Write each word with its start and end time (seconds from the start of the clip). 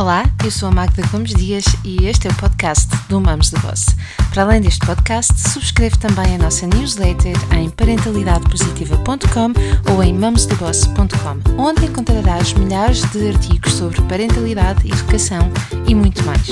Olá, 0.00 0.24
eu 0.42 0.50
sou 0.50 0.70
a 0.70 0.72
Magda 0.72 1.06
Gomes 1.08 1.34
Dias 1.34 1.62
e 1.84 2.06
este 2.06 2.26
é 2.26 2.30
o 2.30 2.34
podcast 2.36 2.88
do 3.10 3.20
Mamos 3.20 3.50
de 3.50 3.58
Boss. 3.58 3.94
Para 4.32 4.44
além 4.44 4.62
deste 4.62 4.80
podcast, 4.86 5.38
subscreve 5.38 5.98
também 5.98 6.36
a 6.36 6.38
nossa 6.38 6.66
newsletter 6.66 7.36
em 7.54 7.68
parentalidadepositiva.com 7.68 9.92
ou 9.92 10.02
em 10.02 10.14
mamosdeboss.com, 10.14 11.62
onde 11.62 11.84
encontrarás 11.84 12.54
milhares 12.54 13.02
de 13.10 13.28
artigos 13.28 13.74
sobre 13.74 14.00
parentalidade, 14.04 14.90
educação 14.90 15.52
e 15.86 15.94
muito 15.94 16.24
mais 16.24 16.48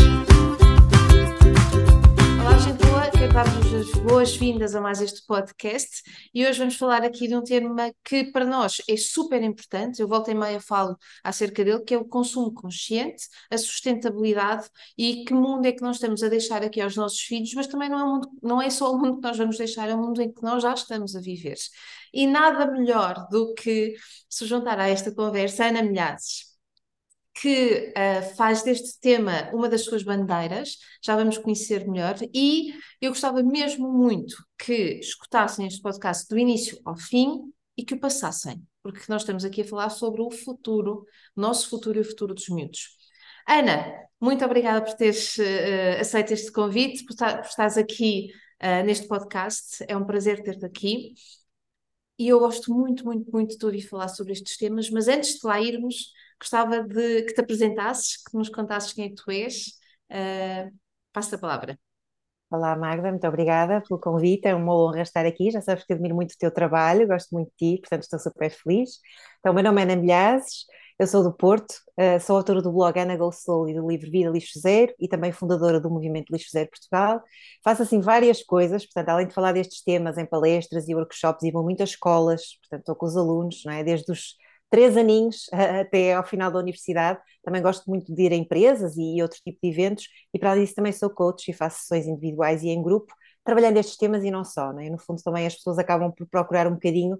dar-vos 3.32 3.74
as 3.74 3.90
boas-vindas 4.02 4.74
a 4.74 4.80
mais 4.80 5.00
este 5.00 5.24
podcast. 5.26 6.02
E 6.34 6.46
hoje 6.46 6.58
vamos 6.58 6.76
falar 6.76 7.02
aqui 7.02 7.28
de 7.28 7.36
um 7.36 7.42
tema 7.42 7.92
que 8.04 8.24
para 8.32 8.44
nós 8.44 8.80
é 8.88 8.96
super 8.96 9.42
importante, 9.42 10.00
eu 10.00 10.08
volto 10.08 10.30
em 10.30 10.34
meia 10.34 10.60
falo 10.60 10.96
acerca 11.22 11.64
dele, 11.64 11.82
que 11.84 11.94
é 11.94 11.98
o 11.98 12.04
consumo 12.04 12.52
consciente, 12.52 13.24
a 13.50 13.58
sustentabilidade 13.58 14.68
e 14.96 15.24
que 15.24 15.34
mundo 15.34 15.66
é 15.66 15.72
que 15.72 15.82
nós 15.82 15.96
estamos 15.96 16.22
a 16.22 16.28
deixar 16.28 16.62
aqui 16.62 16.80
aos 16.80 16.96
nossos 16.96 17.20
filhos, 17.20 17.52
mas 17.54 17.66
também 17.66 17.88
não 17.88 18.00
é, 18.00 18.04
mundo, 18.04 18.28
não 18.42 18.62
é 18.62 18.70
só 18.70 18.92
o 18.92 18.98
mundo 18.98 19.16
que 19.16 19.28
nós 19.28 19.36
vamos 19.36 19.58
deixar, 19.58 19.88
é 19.88 19.94
o 19.94 19.98
mundo 19.98 20.22
em 20.22 20.32
que 20.32 20.42
nós 20.42 20.62
já 20.62 20.72
estamos 20.72 21.14
a 21.14 21.20
viver. 21.20 21.56
E 22.12 22.26
nada 22.26 22.70
melhor 22.70 23.26
do 23.30 23.52
que 23.54 23.94
se 24.28 24.46
juntar 24.46 24.78
a 24.80 24.88
esta 24.88 25.14
conversa 25.14 25.66
Ana 25.66 25.82
Milhazes, 25.82 26.47
que 27.40 27.92
uh, 27.96 28.34
faz 28.36 28.62
deste 28.64 28.98
tema 29.00 29.48
uma 29.52 29.68
das 29.68 29.84
suas 29.84 30.02
bandeiras, 30.02 30.76
já 31.00 31.14
vamos 31.14 31.38
conhecer 31.38 31.86
melhor, 31.86 32.16
e 32.34 32.74
eu 33.00 33.10
gostava 33.10 33.42
mesmo 33.44 33.92
muito 33.92 34.36
que 34.58 34.98
escutassem 34.98 35.66
este 35.66 35.80
podcast 35.80 36.28
do 36.28 36.36
início 36.36 36.80
ao 36.84 36.96
fim 36.96 37.52
e 37.76 37.84
que 37.84 37.94
o 37.94 38.00
passassem, 38.00 38.60
porque 38.82 39.02
nós 39.08 39.22
estamos 39.22 39.44
aqui 39.44 39.60
a 39.60 39.64
falar 39.64 39.90
sobre 39.90 40.20
o 40.20 40.30
futuro, 40.32 41.06
nosso 41.36 41.70
futuro 41.70 41.98
e 41.98 42.00
o 42.00 42.04
futuro 42.04 42.34
dos 42.34 42.48
miúdos. 42.48 42.88
Ana, 43.46 43.86
muito 44.20 44.44
obrigada 44.44 44.84
por 44.84 44.94
teres 44.94 45.38
uh, 45.38 46.00
aceito 46.00 46.32
este 46.32 46.50
convite, 46.50 47.04
por, 47.04 47.14
por 47.16 47.46
estares 47.46 47.76
aqui 47.78 48.32
uh, 48.60 48.84
neste 48.84 49.06
podcast, 49.06 49.84
é 49.86 49.96
um 49.96 50.04
prazer 50.04 50.42
ter-te 50.42 50.64
aqui. 50.66 51.14
E 52.18 52.26
eu 52.26 52.40
gosto 52.40 52.74
muito, 52.74 53.04
muito, 53.04 53.30
muito 53.30 53.56
de 53.56 53.64
ouvir 53.64 53.82
falar 53.82 54.08
sobre 54.08 54.32
estes 54.32 54.56
temas, 54.56 54.90
mas 54.90 55.06
antes 55.06 55.38
de 55.38 55.46
lá 55.46 55.60
irmos, 55.60 56.12
gostava 56.40 56.82
de 56.82 57.22
que 57.22 57.34
te 57.34 57.40
apresentasses, 57.40 58.22
que 58.22 58.36
nos 58.36 58.48
contasses 58.48 58.92
quem 58.92 59.06
é 59.06 59.08
que 59.08 59.16
tu 59.16 59.30
és. 59.30 59.72
Uh, 60.10 60.70
passo 61.12 61.34
a 61.34 61.38
palavra. 61.38 61.78
Olá, 62.50 62.74
Magda, 62.76 63.10
muito 63.10 63.26
obrigada 63.26 63.82
pelo 63.82 64.00
convite. 64.00 64.48
É 64.48 64.54
uma 64.54 64.74
honra 64.74 65.02
estar 65.02 65.26
aqui. 65.26 65.50
Já 65.50 65.60
sabes 65.60 65.84
que 65.84 65.92
admiro 65.92 66.14
muito 66.14 66.32
o 66.32 66.38
teu 66.38 66.50
trabalho, 66.50 67.06
gosto 67.06 67.28
muito 67.34 67.50
de 67.50 67.76
ti, 67.76 67.80
portanto 67.80 68.04
estou 68.04 68.18
super 68.18 68.50
feliz. 68.50 69.00
Então, 69.40 69.52
o 69.52 69.54
meu 69.54 69.64
nome 69.64 69.80
é 69.82 69.84
Ana 69.84 69.96
Milhazes, 69.96 70.64
eu 70.98 71.06
sou 71.06 71.22
do 71.22 71.32
Porto, 71.32 71.74
uh, 71.98 72.18
sou 72.20 72.36
autora 72.36 72.62
do 72.62 72.72
blog 72.72 72.98
Ana 72.98 73.16
Go 73.16 73.30
e 73.68 73.74
do 73.74 73.86
livro 73.86 74.10
Vida 74.10 74.30
Lixo 74.30 74.58
Zero 74.58 74.92
e 74.98 75.06
também 75.06 75.30
fundadora 75.30 75.78
do 75.80 75.90
movimento 75.90 76.32
Lixo 76.32 76.50
Zero 76.50 76.70
Portugal. 76.70 77.22
Faço 77.62 77.82
assim 77.82 78.00
várias 78.00 78.42
coisas, 78.42 78.84
portanto, 78.84 79.10
além 79.10 79.26
de 79.28 79.34
falar 79.34 79.52
destes 79.52 79.82
temas 79.82 80.16
em 80.18 80.26
palestras 80.26 80.88
e 80.88 80.94
workshops, 80.94 81.44
e 81.44 81.52
vou 81.52 81.62
muitas 81.62 81.90
escolas, 81.90 82.58
portanto, 82.62 82.80
estou 82.80 82.96
com 82.96 83.06
os 83.06 83.16
alunos, 83.16 83.62
não 83.64 83.72
é? 83.74 83.84
desde 83.84 84.10
os 84.10 84.36
três 84.70 84.96
aninhos 84.96 85.46
até 85.52 86.14
ao 86.14 86.24
final 86.24 86.50
da 86.50 86.58
universidade. 86.58 87.20
Também 87.42 87.62
gosto 87.62 87.88
muito 87.88 88.14
de 88.14 88.22
ir 88.22 88.32
a 88.32 88.36
empresas 88.36 88.96
e 88.96 89.20
outro 89.22 89.38
tipo 89.42 89.58
de 89.62 89.68
eventos, 89.70 90.08
e 90.32 90.38
para 90.38 90.56
disso 90.56 90.74
também 90.74 90.92
sou 90.92 91.10
coach 91.10 91.50
e 91.50 91.54
faço 91.54 91.80
sessões 91.80 92.06
individuais 92.06 92.62
e 92.62 92.68
em 92.68 92.82
grupo, 92.82 93.12
trabalhando 93.44 93.78
estes 93.78 93.96
temas 93.96 94.22
e 94.24 94.30
não 94.30 94.44
só. 94.44 94.72
Né? 94.72 94.90
No 94.90 94.98
fundo, 94.98 95.22
também 95.22 95.46
as 95.46 95.54
pessoas 95.54 95.78
acabam 95.78 96.12
por 96.12 96.26
procurar 96.28 96.66
um 96.66 96.74
bocadinho, 96.74 97.16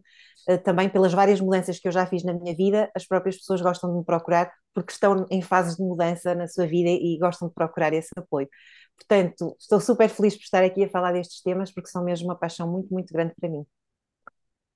uh, 0.49 0.59
também 0.63 0.89
pelas 0.89 1.13
várias 1.13 1.41
mudanças 1.41 1.79
que 1.79 1.89
eu 1.89 1.93
já 1.93 2.07
fiz 2.07 2.23
na 2.25 2.35
minha 2.35 2.55
vida, 2.55 2.91
as 2.95 3.07
próprias 3.07 3.37
pessoas 3.39 3.61
gostam 3.63 3.91
de 3.91 3.99
me 3.99 4.05
procurar 4.05 4.53
porque 4.75 4.93
estão 4.93 5.27
em 5.31 5.43
fases 5.43 5.77
de 5.77 5.83
mudança 5.83 6.35
na 6.35 6.47
sua 6.47 6.67
vida 6.67 6.91
e 6.91 7.19
gostam 7.19 7.49
de 7.49 7.55
procurar 7.55 7.93
esse 7.93 8.11
apoio. 8.17 8.49
Portanto, 8.97 9.57
estou 9.59 9.81
super 9.81 10.09
feliz 10.09 10.35
por 10.37 10.43
estar 10.43 10.63
aqui 10.65 10.85
a 10.85 10.89
falar 10.91 11.13
destes 11.13 11.41
temas 11.43 11.73
porque 11.73 11.89
são 11.89 12.05
mesmo 12.05 12.29
uma 12.29 12.37
paixão 12.37 12.71
muito, 12.71 12.93
muito 12.93 13.13
grande 13.13 13.35
para 13.41 13.49
mim. 13.49 13.65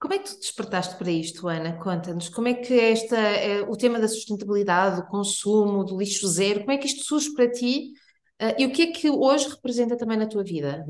Como 0.02 0.14
é 0.14 0.18
que 0.18 0.30
tu 0.30 0.40
despertaste 0.40 0.96
para 0.96 1.12
isto, 1.12 1.46
Ana? 1.46 1.78
Conta-nos. 1.78 2.28
Como 2.28 2.48
é 2.48 2.54
que 2.54 2.74
esta, 2.74 3.16
é, 3.16 3.62
o 3.62 3.76
tema 3.76 4.00
da 4.00 4.08
sustentabilidade, 4.08 4.96
do 4.96 5.06
consumo, 5.06 5.84
do 5.84 5.96
lixo 5.96 6.26
zero, 6.26 6.62
como 6.62 6.72
é 6.72 6.76
que 6.76 6.88
isto 6.88 7.04
surge 7.04 7.32
para 7.32 7.48
ti 7.48 7.92
uh, 8.42 8.52
e 8.58 8.66
o 8.66 8.72
que 8.72 8.82
é 8.82 8.86
que 8.92 9.08
hoje 9.08 9.48
representa 9.48 9.96
também 9.96 10.18
na 10.18 10.26
tua 10.26 10.42
vida? 10.42 10.84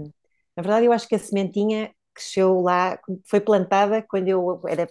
Na 0.56 0.62
verdade, 0.62 0.86
eu 0.86 0.92
acho 0.92 1.06
que 1.06 1.14
a 1.14 1.18
sementinha 1.18 1.90
cresceu 2.14 2.62
lá, 2.62 2.98
foi 3.26 3.38
plantada 3.38 4.00
quando 4.00 4.28
eu 4.28 4.62
era 4.66 4.88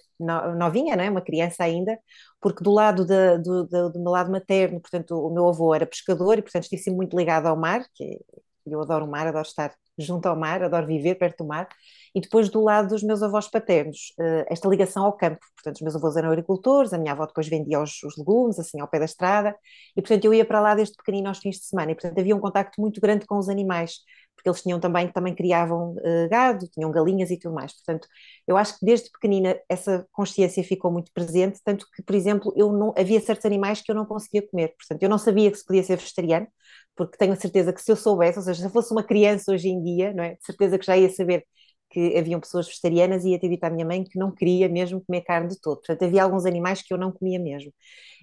novinha, 0.55 0.95
não 0.95 1.03
é? 1.03 1.09
uma 1.09 1.21
criança 1.21 1.63
ainda, 1.63 1.97
porque 2.39 2.63
do 2.63 2.71
lado 2.71 3.03
de, 3.03 3.39
do, 3.39 3.65
do, 3.65 3.89
do, 3.91 3.99
meu 3.99 4.11
lado 4.11 4.31
materno, 4.31 4.79
portanto, 4.79 5.17
o 5.17 5.33
meu 5.33 5.47
avô 5.49 5.73
era 5.73 5.85
pescador 5.87 6.37
e, 6.37 6.43
portanto, 6.43 6.63
estive 6.71 6.95
muito 6.95 7.17
ligado 7.17 7.47
ao 7.47 7.57
mar, 7.57 7.83
que 7.95 8.19
eu 8.67 8.81
adoro 8.81 9.05
o 9.05 9.09
mar, 9.09 9.25
adoro 9.25 9.47
estar 9.47 9.73
junto 9.97 10.27
ao 10.27 10.35
mar, 10.35 10.63
adoro 10.63 10.85
viver 10.85 11.15
perto 11.15 11.43
do 11.43 11.47
mar, 11.47 11.67
e 12.13 12.22
depois 12.22 12.49
do 12.49 12.61
lado 12.61 12.89
dos 12.89 13.03
meus 13.03 13.23
avós 13.23 13.47
paternos, 13.47 14.13
eh, 14.19 14.45
esta 14.49 14.67
ligação 14.67 15.05
ao 15.05 15.13
campo, 15.13 15.39
portanto 15.55 15.75
os 15.75 15.81
meus 15.81 15.95
avós 15.95 16.16
eram 16.17 16.29
agricultores, 16.29 16.94
a 16.94 16.97
minha 16.97 17.13
avó 17.13 17.25
depois 17.25 17.47
vendia 17.47 17.81
os, 17.81 18.03
os 18.03 18.17
legumes, 18.17 18.59
assim 18.59 18.79
ao 18.81 18.88
pé 18.88 18.99
da 18.99 19.05
estrada, 19.05 19.55
e 19.95 20.01
portanto 20.01 20.25
eu 20.25 20.33
ia 20.33 20.45
para 20.45 20.59
lá 20.59 20.75
desde 20.75 20.95
pequenino 20.95 21.29
aos 21.29 21.39
fins 21.39 21.57
de 21.57 21.66
semana, 21.66 21.91
e 21.91 21.95
portanto 21.95 22.19
havia 22.19 22.35
um 22.35 22.39
contacto 22.39 22.81
muito 22.81 22.99
grande 22.99 23.25
com 23.25 23.38
os 23.38 23.47
animais, 23.49 23.99
porque 24.35 24.49
eles 24.49 24.61
tinham 24.61 24.79
também, 24.79 25.07
também 25.11 25.35
criavam 25.35 25.91
uh, 25.91 26.29
gado, 26.29 26.67
tinham 26.69 26.91
galinhas 26.91 27.29
e 27.29 27.38
tudo 27.38 27.53
mais, 27.53 27.73
portanto 27.73 28.07
eu 28.47 28.57
acho 28.57 28.78
que 28.78 28.85
desde 28.85 29.09
pequenina 29.11 29.57
essa 29.69 30.05
consciência 30.11 30.63
ficou 30.63 30.91
muito 30.91 31.11
presente, 31.13 31.59
tanto 31.63 31.85
que, 31.95 32.01
por 32.03 32.16
exemplo, 32.16 32.53
eu 32.57 32.72
não, 32.73 32.93
havia 32.97 33.22
certos 33.22 33.45
animais 33.45 33.81
que 33.81 33.91
eu 33.91 33.95
não 33.95 34.05
conseguia 34.05 34.45
comer, 34.45 34.75
portanto 34.78 35.03
eu 35.03 35.09
não 35.09 35.17
sabia 35.17 35.51
que 35.51 35.57
se 35.57 35.66
podia 35.66 35.83
ser 35.83 35.97
vegetariano, 35.97 36.47
porque 36.95 37.17
tenho 37.17 37.33
a 37.33 37.35
certeza 37.35 37.72
que 37.73 37.81
se 37.81 37.91
eu 37.91 37.95
soubesse, 37.95 38.38
ou 38.38 38.43
seja, 38.43 38.59
se 38.59 38.66
eu 38.66 38.72
fosse 38.72 38.91
uma 38.91 39.03
criança 39.03 39.51
hoje 39.51 39.69
em 39.69 39.81
dia, 39.81 40.13
não 40.13 40.23
é? 40.23 40.35
De 40.35 40.45
certeza 40.45 40.78
que 40.78 40.85
já 40.85 40.97
ia 40.97 41.09
saber 41.09 41.45
que 41.91 42.18
haviam 42.18 42.40
pessoas 42.40 42.68
vegetarianas 42.68 43.25
e 43.25 43.31
ia 43.31 43.40
ter 43.40 43.50
dito 43.50 43.63
à 43.63 43.69
minha 43.69 43.85
mãe 43.85 44.03
que 44.03 44.18
não 44.18 44.31
queria 44.31 44.69
mesmo 44.69 45.02
comer 45.02 45.22
carne 45.22 45.50
de 45.50 45.59
todo. 45.59 45.78
Portanto, 45.78 46.03
havia 46.03 46.24
alguns 46.24 46.46
animais 46.46 46.81
que 46.81 46.94
eu 46.94 46.97
não 46.97 47.12
comia 47.12 47.40
mesmo. 47.40 47.72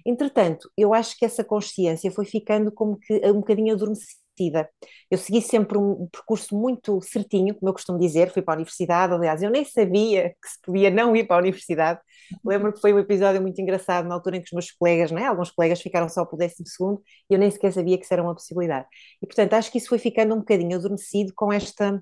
Entretanto, 0.05 0.69
eu 0.77 0.93
acho 0.93 1.17
que 1.17 1.25
essa 1.25 1.43
consciência 1.43 2.11
foi 2.11 2.25
ficando 2.25 2.71
como 2.71 2.97
que 2.97 3.13
um 3.29 3.35
bocadinho 3.35 3.73
adormecida. 3.73 4.69
Eu 5.11 5.17
segui 5.17 5.41
sempre 5.41 5.77
um 5.77 6.07
percurso 6.07 6.55
muito 6.57 7.01
certinho, 7.01 7.53
como 7.53 7.69
eu 7.69 7.73
costumo 7.73 7.99
dizer, 7.99 8.31
fui 8.31 8.41
para 8.41 8.53
a 8.53 8.57
universidade, 8.57 9.13
aliás, 9.13 9.43
eu 9.43 9.49
nem 9.49 9.65
sabia 9.65 10.29
que 10.29 10.49
se 10.49 10.61
podia 10.63 10.89
não 10.89 11.13
ir 11.15 11.27
para 11.27 11.35
a 11.35 11.39
universidade. 11.39 11.99
Lembro 12.45 12.71
que 12.71 12.79
foi 12.79 12.93
um 12.93 12.99
episódio 12.99 13.41
muito 13.41 13.59
engraçado 13.61 14.07
na 14.07 14.15
altura 14.15 14.37
em 14.37 14.41
que 14.41 14.45
os 14.47 14.53
meus 14.53 14.71
colegas, 14.71 15.11
né, 15.11 15.25
alguns 15.25 15.51
colegas 15.51 15.81
ficaram 15.81 16.07
só 16.07 16.23
para 16.25 16.35
o 16.35 16.37
décimo 16.37 16.67
segundo 16.67 17.01
e 17.29 17.33
eu 17.33 17.39
nem 17.39 17.51
sequer 17.51 17.73
sabia 17.73 17.97
que 17.97 18.05
isso 18.05 18.13
era 18.13 18.23
uma 18.23 18.33
possibilidade. 18.33 18.87
E, 19.21 19.25
portanto, 19.25 19.53
acho 19.53 19.71
que 19.71 19.77
isso 19.77 19.89
foi 19.89 19.99
ficando 19.99 20.33
um 20.33 20.39
bocadinho 20.39 20.77
adormecido 20.77 21.33
com 21.35 21.51
esta 21.51 22.01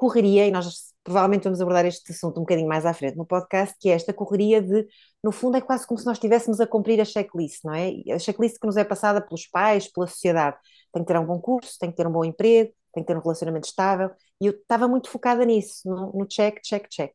correria, 0.00 0.46
e 0.46 0.50
nós 0.50 0.94
provavelmente 1.04 1.44
vamos 1.44 1.60
abordar 1.60 1.84
este 1.84 2.10
assunto 2.10 2.38
um 2.38 2.42
bocadinho 2.42 2.66
mais 2.66 2.86
à 2.86 2.94
frente 2.94 3.18
no 3.18 3.26
podcast, 3.26 3.76
que 3.78 3.90
é 3.90 3.92
esta 3.92 4.14
correria 4.14 4.62
de, 4.62 4.86
no 5.22 5.30
fundo, 5.30 5.58
é 5.58 5.60
quase 5.60 5.86
como 5.86 6.00
se 6.00 6.06
nós 6.06 6.16
estivéssemos 6.16 6.58
a 6.58 6.66
cumprir 6.66 6.98
a 7.02 7.04
checklist, 7.04 7.62
não 7.64 7.74
é? 7.74 7.92
A 8.10 8.18
checklist 8.18 8.58
que 8.58 8.66
nos 8.66 8.78
é 8.78 8.84
passada 8.84 9.20
pelos 9.20 9.46
pais, 9.46 9.92
pela 9.92 10.06
sociedade. 10.06 10.56
Tem 10.90 11.02
que 11.04 11.12
ter 11.12 11.18
um 11.18 11.26
bom 11.26 11.38
curso, 11.38 11.76
tem 11.78 11.90
que 11.90 11.96
ter 11.98 12.06
um 12.06 12.12
bom 12.12 12.24
emprego, 12.24 12.72
tem 12.94 13.04
que 13.04 13.08
ter 13.08 13.16
um 13.16 13.20
relacionamento 13.20 13.68
estável, 13.68 14.10
e 14.40 14.46
eu 14.46 14.52
estava 14.52 14.88
muito 14.88 15.10
focada 15.10 15.44
nisso, 15.44 15.82
no, 15.86 16.12
no 16.14 16.26
check, 16.26 16.60
check, 16.62 16.88
check. 16.88 17.12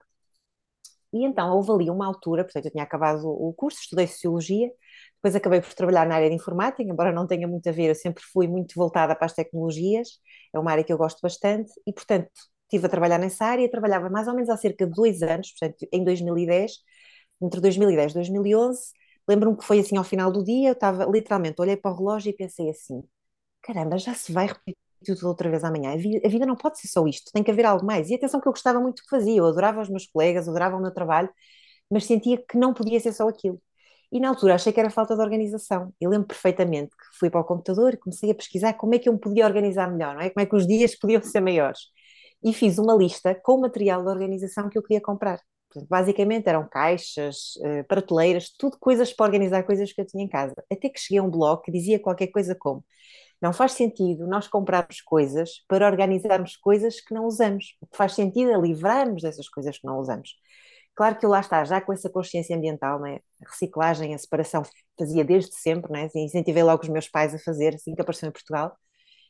E 1.11 1.25
então 1.25 1.55
houve 1.55 1.71
ali 1.71 1.89
uma 1.89 2.05
altura, 2.05 2.43
portanto 2.43 2.65
eu 2.65 2.71
tinha 2.71 2.83
acabado 2.83 3.25
o 3.27 3.51
curso, 3.53 3.79
estudei 3.81 4.05
Sociologia, 4.05 4.69
depois 5.15 5.35
acabei 5.35 5.59
por 5.61 5.73
trabalhar 5.73 6.05
na 6.07 6.15
área 6.15 6.29
de 6.29 6.35
Informática, 6.35 6.83
embora 6.83 7.11
não 7.11 7.25
tenha 7.25 7.47
muito 7.47 7.67
a 7.67 7.71
ver, 7.71 7.89
eu 7.89 7.95
sempre 7.95 8.23
fui 8.31 8.47
muito 8.47 8.75
voltada 8.75 9.15
para 9.15 9.25
as 9.25 9.33
tecnologias, 9.33 10.19
é 10.53 10.59
uma 10.59 10.71
área 10.71 10.83
que 10.83 10.93
eu 10.93 10.97
gosto 10.97 11.19
bastante, 11.21 11.71
e 11.87 11.91
portanto 11.93 12.29
estive 12.65 12.85
a 12.87 12.89
trabalhar 12.89 13.17
nessa 13.19 13.45
área, 13.45 13.69
trabalhava 13.69 14.09
mais 14.09 14.27
ou 14.27 14.33
menos 14.35 14.49
há 14.49 14.57
cerca 14.57 14.85
de 14.85 14.93
dois 14.93 15.21
anos, 15.23 15.51
portanto, 15.51 15.87
em 15.91 16.03
2010, 16.03 16.73
entre 17.41 17.61
2010 17.61 18.11
e 18.11 18.15
2011. 18.15 18.91
Lembro-me 19.27 19.57
que 19.57 19.65
foi 19.65 19.79
assim 19.79 19.97
ao 19.97 20.03
final 20.03 20.31
do 20.31 20.43
dia, 20.43 20.69
eu 20.69 20.73
estava 20.73 21.05
literalmente, 21.05 21.61
olhei 21.61 21.77
para 21.77 21.91
o 21.91 21.97
relógio 21.97 22.29
e 22.29 22.33
pensei 22.33 22.69
assim: 22.69 23.03
caramba, 23.61 23.97
já 23.97 24.13
se 24.13 24.31
vai 24.31 24.47
repetir 24.47 24.75
tudo 25.05 25.27
outra 25.27 25.49
vez 25.49 25.63
amanhã. 25.63 25.93
A 25.93 25.97
vida, 25.97 26.21
a 26.25 26.29
vida 26.29 26.45
não 26.45 26.55
pode 26.55 26.79
ser 26.79 26.87
só 26.87 27.05
isto, 27.07 27.31
tem 27.33 27.43
que 27.43 27.51
haver 27.51 27.65
algo 27.65 27.85
mais. 27.85 28.09
E 28.09 28.15
atenção 28.15 28.41
que 28.41 28.47
eu 28.47 28.51
gostava 28.53 28.79
muito 28.79 29.03
que 29.03 29.09
fazia, 29.09 29.37
eu 29.37 29.45
adorava 29.45 29.81
os 29.81 29.89
meus 29.89 30.07
colegas, 30.07 30.47
adorava 30.47 30.77
o 30.77 30.81
meu 30.81 30.91
trabalho, 30.93 31.29
mas 31.89 32.05
sentia 32.05 32.37
que 32.37 32.57
não 32.57 32.73
podia 32.73 32.99
ser 32.99 33.13
só 33.13 33.27
aquilo. 33.27 33.61
E 34.11 34.19
na 34.19 34.29
altura 34.29 34.55
achei 34.55 34.71
que 34.73 34.79
era 34.79 34.89
falta 34.89 35.15
de 35.15 35.21
organização. 35.21 35.93
Eu 35.99 36.09
lembro 36.09 36.27
perfeitamente 36.27 36.91
que 36.95 37.19
fui 37.19 37.29
para 37.29 37.41
o 37.41 37.43
computador 37.43 37.93
e 37.93 37.97
comecei 37.97 38.31
a 38.31 38.35
pesquisar 38.35 38.73
como 38.73 38.95
é 38.95 38.99
que 38.99 39.09
eu 39.09 39.13
me 39.13 39.19
podia 39.19 39.45
organizar 39.45 39.91
melhor, 39.91 40.15
não 40.15 40.21
é? 40.21 40.29
Como 40.29 40.43
é 40.43 40.45
que 40.47 40.55
os 40.55 40.67
dias 40.67 40.95
podiam 40.99 41.21
ser 41.21 41.41
maiores 41.41 41.79
e 42.45 42.53
fiz 42.53 42.77
uma 42.77 42.93
lista 42.93 43.33
com 43.33 43.55
o 43.55 43.61
material 43.61 44.03
de 44.03 44.09
organização 44.09 44.69
que 44.69 44.77
eu 44.77 44.83
queria 44.83 45.01
comprar. 45.01 45.41
Portanto, 45.67 45.89
basicamente 45.89 46.47
eram 46.47 46.67
caixas, 46.69 47.55
uh, 47.57 47.83
prateleiras, 47.87 48.51
tudo 48.57 48.77
coisas 48.79 49.11
para 49.11 49.25
organizar 49.25 49.63
coisas 49.63 49.91
que 49.91 49.99
eu 49.99 50.05
tinha 50.05 50.23
em 50.23 50.29
casa. 50.29 50.53
Até 50.71 50.87
que 50.89 50.99
cheguei 50.99 51.19
a 51.19 51.23
um 51.23 51.29
blog 51.29 51.63
que 51.63 51.71
dizia 51.71 51.99
qualquer 51.99 52.27
coisa 52.27 52.55
como 52.55 52.85
não 53.41 53.51
faz 53.53 53.73
sentido 53.73 54.27
nós 54.27 54.47
comprarmos 54.47 55.01
coisas 55.01 55.63
para 55.67 55.85
organizarmos 55.85 56.55
coisas 56.55 57.01
que 57.01 57.13
não 57.13 57.25
usamos. 57.25 57.75
O 57.81 57.87
que 57.87 57.97
faz 57.97 58.13
sentido 58.13 58.51
é 58.51 58.57
livrarmos 58.57 59.21
dessas 59.21 59.49
coisas 59.49 59.77
que 59.77 59.85
não 59.85 59.99
usamos. 59.99 60.35
Claro 60.95 61.17
que 61.19 61.25
eu 61.25 61.29
lá 61.29 61.41
está, 61.41 61.63
já 61.65 61.81
com 61.81 61.91
essa 61.91 62.09
consciência 62.09 62.55
ambiental, 62.55 62.99
né? 62.99 63.19
a 63.45 63.49
reciclagem, 63.49 64.13
a 64.15 64.17
separação, 64.17 64.63
fazia 64.97 65.25
desde 65.25 65.53
sempre, 65.55 65.91
né? 65.91 66.09
incentivei 66.15 66.63
logo 66.63 66.83
os 66.83 66.89
meus 66.89 67.09
pais 67.09 67.35
a 67.35 67.39
fazer, 67.39 67.75
assim 67.75 67.93
que 67.93 68.01
apareceu 68.01 68.29
em 68.29 68.31
Portugal. 68.31 68.75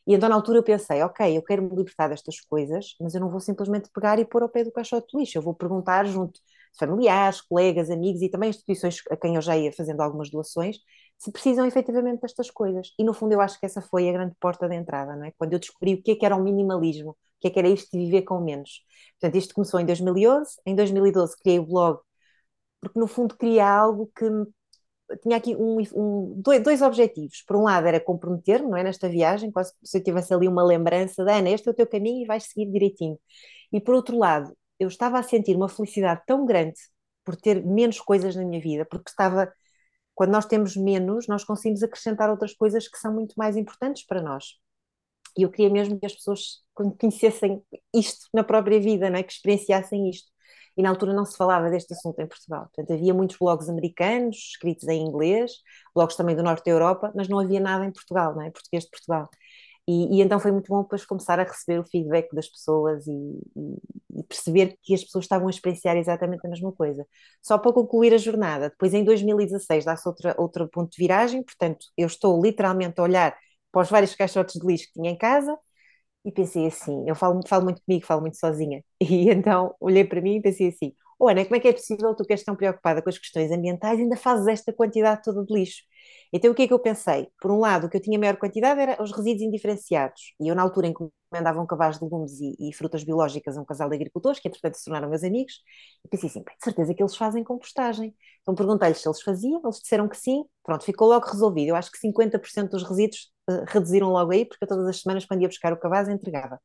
E 0.06 0.14
então 0.14 0.28
na 0.28 0.34
altura 0.36 0.58
eu 0.58 0.62
pensei, 0.62 1.02
ok, 1.02 1.36
eu 1.36 1.42
quero 1.42 1.62
me 1.62 1.70
libertar 1.76 2.08
destas 2.08 2.40
coisas, 2.40 2.94
mas 3.00 3.14
eu 3.14 3.20
não 3.20 3.28
vou 3.30 3.40
simplesmente 3.40 3.90
pegar 3.92 4.18
e 4.18 4.24
pôr 4.24 4.42
ao 4.42 4.48
pé 4.48 4.62
do 4.64 4.72
caixote 4.72 5.08
de 5.12 5.18
lixo, 5.18 5.38
eu 5.38 5.42
vou 5.42 5.54
perguntar 5.54 6.04
junto 6.06 6.34
de 6.34 6.40
familiares, 6.78 7.40
colegas, 7.40 7.90
amigos 7.90 8.22
e 8.22 8.28
também 8.28 8.50
instituições 8.50 8.98
a 9.10 9.16
quem 9.16 9.34
eu 9.36 9.42
já 9.42 9.56
ia 9.56 9.72
fazendo 9.72 10.00
algumas 10.02 10.30
doações, 10.30 10.76
se 11.18 11.32
precisam 11.32 11.66
efetivamente 11.66 12.20
destas 12.20 12.50
coisas. 12.50 12.92
E 12.98 13.04
no 13.04 13.14
fundo 13.14 13.32
eu 13.32 13.40
acho 13.40 13.58
que 13.58 13.66
essa 13.66 13.80
foi 13.80 14.08
a 14.08 14.12
grande 14.12 14.34
porta 14.40 14.68
de 14.68 14.74
entrada, 14.76 15.16
não 15.16 15.24
é? 15.24 15.32
Quando 15.38 15.52
eu 15.54 15.58
descobri 15.58 15.94
o 15.94 16.02
que 16.02 16.12
é 16.12 16.16
que 16.16 16.24
era 16.26 16.36
o 16.36 16.42
minimalismo, 16.42 17.10
o 17.12 17.16
que 17.40 17.48
é 17.48 17.50
que 17.50 17.58
era 17.58 17.68
isto 17.68 17.90
de 17.90 17.98
viver 18.04 18.22
com 18.22 18.40
menos. 18.40 18.82
Portanto, 19.18 19.36
isto 19.40 19.54
começou 19.54 19.80
em 19.80 19.86
2011, 19.86 20.56
em 20.66 20.74
2012 20.74 21.36
criei 21.38 21.58
o 21.58 21.66
blog, 21.66 21.98
porque 22.80 22.98
no 22.98 23.06
fundo 23.06 23.36
queria 23.36 23.68
algo 23.68 24.10
que 24.16 24.24
tinha 25.22 25.36
aqui 25.36 25.54
um, 25.56 25.78
um, 25.94 26.40
dois, 26.40 26.62
dois, 26.62 26.82
objetivos. 26.82 27.42
Por 27.46 27.56
um 27.56 27.62
lado 27.62 27.86
era 27.86 28.00
comprometer-me, 28.00 28.68
não 28.68 28.76
é, 28.76 28.82
nesta 28.84 29.08
viagem, 29.08 29.50
quase 29.50 29.72
se 29.82 29.98
eu 29.98 30.02
tivesse 30.02 30.32
ali 30.34 30.48
uma 30.48 30.64
lembrança 30.64 31.24
de 31.24 31.32
Ana, 31.32 31.50
este 31.50 31.68
é 31.68 31.70
o 31.72 31.74
teu 31.74 31.86
caminho 31.86 32.22
e 32.22 32.26
vais 32.26 32.44
seguir 32.44 32.70
direitinho. 32.70 33.18
E 33.72 33.80
por 33.80 33.94
outro 33.94 34.18
lado, 34.18 34.56
eu 34.78 34.88
estava 34.88 35.18
a 35.18 35.22
sentir 35.22 35.56
uma 35.56 35.68
felicidade 35.68 36.22
tão 36.26 36.44
grande 36.46 36.78
por 37.24 37.36
ter 37.36 37.64
menos 37.64 38.00
coisas 38.00 38.36
na 38.36 38.44
minha 38.44 38.60
vida, 38.60 38.84
porque 38.84 39.10
estava 39.10 39.52
quando 40.14 40.32
nós 40.32 40.46
temos 40.46 40.76
menos, 40.76 41.28
nós 41.28 41.44
conseguimos 41.44 41.82
acrescentar 41.82 42.30
outras 42.30 42.54
coisas 42.54 42.88
que 42.88 42.98
são 42.98 43.12
muito 43.14 43.34
mais 43.36 43.56
importantes 43.56 44.04
para 44.06 44.22
nós. 44.22 44.54
E 45.36 45.42
eu 45.42 45.50
queria 45.50 45.70
mesmo 45.70 46.00
que 46.00 46.06
as 46.06 46.14
pessoas 46.14 46.62
conhecessem 46.98 47.62
isto 47.94 48.26
na 48.32 48.42
própria 48.42 48.80
vida, 48.80 49.10
não 49.10 49.18
é? 49.18 49.22
que 49.22 49.32
experienciassem 49.32 50.08
isto. 50.08 50.30
E 50.76 50.82
na 50.82 50.90
altura 50.90 51.14
não 51.14 51.24
se 51.24 51.36
falava 51.36 51.70
deste 51.70 51.94
assunto 51.94 52.20
em 52.20 52.26
Portugal. 52.26 52.68
Portanto, 52.74 52.92
havia 52.92 53.14
muitos 53.14 53.36
blogs 53.38 53.68
americanos, 53.68 54.36
escritos 54.36 54.86
em 54.88 55.02
inglês, 55.02 55.52
blogs 55.94 56.16
também 56.16 56.36
do 56.36 56.42
norte 56.42 56.64
da 56.64 56.70
Europa, 56.72 57.12
mas 57.14 57.28
não 57.28 57.38
havia 57.38 57.60
nada 57.60 57.84
em 57.86 57.92
Portugal, 57.92 58.34
não 58.34 58.42
é? 58.42 58.50
português 58.50 58.84
de 58.84 58.90
Portugal. 58.90 59.28
E, 59.88 60.18
e, 60.18 60.20
então 60.22 60.40
foi 60.40 60.50
muito 60.50 60.68
bom 60.68 60.82
depois 60.82 61.04
começar 61.06 61.38
a 61.38 61.44
receber 61.44 61.78
o 61.78 61.84
feedback 61.84 62.34
das 62.34 62.48
pessoas 62.48 63.06
e, 63.06 63.12
e, 63.56 64.20
e, 64.20 64.22
perceber 64.24 64.76
que 64.82 64.94
as 64.94 65.04
pessoas 65.04 65.24
estavam 65.24 65.46
a 65.46 65.50
experienciar 65.50 65.96
exatamente 65.96 66.44
a 66.44 66.50
mesma 66.50 66.72
coisa. 66.72 67.06
Só 67.40 67.56
para 67.56 67.72
concluir 67.72 68.12
a 68.12 68.18
jornada, 68.18 68.68
depois 68.68 68.92
em 68.94 69.04
2016 69.04 69.84
dá-se 69.84 70.08
outra, 70.08 70.34
outro 70.38 70.68
ponto 70.68 70.90
de 70.90 70.98
viragem, 70.98 71.42
portanto 71.42 71.86
eu 71.96 72.06
estou 72.08 72.42
literalmente 72.42 73.00
a 73.00 73.04
olhar 73.04 73.36
para 73.70 73.82
os 73.82 73.88
vários 73.90 74.14
caixotes 74.14 74.60
de 74.60 74.66
lixo 74.66 74.86
que 74.86 74.94
tinha 74.94 75.10
em 75.10 75.18
casa 75.18 75.56
e 76.26 76.32
pensei 76.32 76.66
assim, 76.66 77.04
eu 77.08 77.14
falo, 77.14 77.40
falo 77.46 77.64
muito 77.64 77.80
comigo, 77.82 78.04
falo 78.04 78.20
muito 78.20 78.36
sozinha, 78.36 78.84
e 79.00 79.30
então 79.30 79.74
olhei 79.80 80.04
para 80.04 80.20
mim 80.20 80.36
e 80.36 80.42
pensei 80.42 80.68
assim, 80.68 80.92
oh 81.18 81.28
Ana, 81.28 81.44
como 81.44 81.56
é 81.56 81.60
que 81.60 81.68
é 81.68 81.72
possível 81.72 82.14
tu 82.16 82.24
que 82.24 82.32
és 82.32 82.44
tão 82.44 82.56
preocupada 82.56 83.00
com 83.00 83.08
as 83.08 83.18
questões 83.18 83.50
ambientais 83.52 83.98
ainda 84.00 84.16
fazes 84.16 84.46
esta 84.48 84.72
quantidade 84.72 85.22
toda 85.22 85.44
de 85.44 85.54
lixo? 85.54 85.82
Então, 86.32 86.50
o 86.50 86.54
que 86.54 86.62
é 86.62 86.66
que 86.66 86.72
eu 86.74 86.78
pensei? 86.80 87.28
Por 87.40 87.50
um 87.50 87.60
lado, 87.60 87.86
o 87.86 87.90
que 87.90 87.96
eu 87.96 88.00
tinha 88.00 88.18
maior 88.18 88.36
quantidade 88.36 88.80
era 88.80 89.00
os 89.02 89.12
resíduos 89.12 89.42
indiferenciados. 89.42 90.34
E 90.40 90.48
eu, 90.48 90.54
na 90.54 90.62
altura, 90.62 90.88
encomendava 90.88 91.60
um 91.60 91.66
cabaz 91.66 91.98
de 91.98 92.04
legumes 92.04 92.40
e, 92.40 92.56
e, 92.68 92.72
frutas 92.74 93.04
biológicas 93.04 93.56
a 93.56 93.60
um 93.60 93.64
casal 93.64 93.88
de 93.88 93.94
agricultores, 93.94 94.40
que 94.40 94.48
entretanto 94.48 94.76
se 94.76 94.84
tornaram 94.84 95.08
meus 95.08 95.22
amigos, 95.22 95.54
e 96.04 96.08
pensei 96.08 96.28
assim, 96.28 96.40
de 96.40 96.64
certeza 96.64 96.94
que 96.94 97.02
eles 97.02 97.16
fazem 97.16 97.44
compostagem. 97.44 98.14
Então 98.42 98.54
perguntei-lhes 98.54 98.98
se 99.00 99.08
eles 99.08 99.22
faziam, 99.22 99.60
eles 99.62 99.80
disseram 99.80 100.08
que 100.08 100.16
sim, 100.16 100.44
pronto, 100.64 100.84
ficou 100.84 101.08
logo 101.08 101.26
resolvido. 101.26 101.68
Eu 101.70 101.76
acho 101.76 101.90
que 101.90 101.98
50% 101.98 102.70
dos 102.70 102.82
resíduos 102.82 103.30
reduziram 103.68 104.10
logo 104.10 104.32
aí, 104.32 104.44
porque 104.44 104.64
eu 104.64 104.68
todas 104.68 104.86
as 104.86 105.00
semanas, 105.00 105.24
quando 105.24 105.42
ia 105.42 105.48
buscar 105.48 105.72
o 105.72 105.76
cabaz, 105.76 106.08
entregava. 106.08 106.60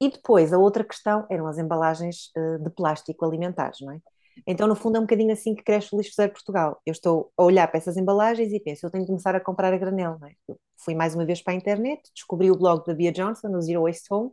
E 0.00 0.10
depois, 0.10 0.52
a 0.52 0.58
outra 0.58 0.84
questão 0.84 1.26
eram 1.30 1.46
as 1.46 1.58
embalagens 1.58 2.30
uh, 2.36 2.62
de 2.62 2.70
plástico 2.70 3.24
alimentares, 3.24 3.80
não 3.80 3.92
é? 3.92 4.00
Então, 4.46 4.68
no 4.68 4.74
fundo, 4.74 4.96
é 4.96 4.98
um 4.98 5.04
bocadinho 5.04 5.32
assim 5.32 5.54
que 5.54 5.62
cresce 5.62 5.94
o 5.94 5.98
lixo 5.98 6.14
zero 6.14 6.32
Portugal. 6.32 6.80
Eu 6.84 6.92
estou 6.92 7.32
a 7.36 7.42
olhar 7.42 7.66
para 7.68 7.78
essas 7.78 7.96
embalagens 7.96 8.52
e 8.52 8.60
penso, 8.60 8.84
eu 8.84 8.90
tenho 8.90 9.04
que 9.04 9.08
começar 9.08 9.34
a 9.34 9.40
comprar 9.40 9.72
a 9.72 9.78
granel. 9.78 10.18
É? 10.24 10.54
fui 10.78 10.94
mais 10.94 11.14
uma 11.14 11.24
vez 11.24 11.42
para 11.42 11.54
a 11.54 11.56
internet, 11.56 12.02
descobri 12.14 12.50
o 12.50 12.56
blog 12.56 12.84
da 12.86 12.94
Bia 12.94 13.10
Johnson, 13.10 13.48
no 13.48 13.62
Zero 13.62 13.82
Waste 13.82 14.12
Home. 14.12 14.30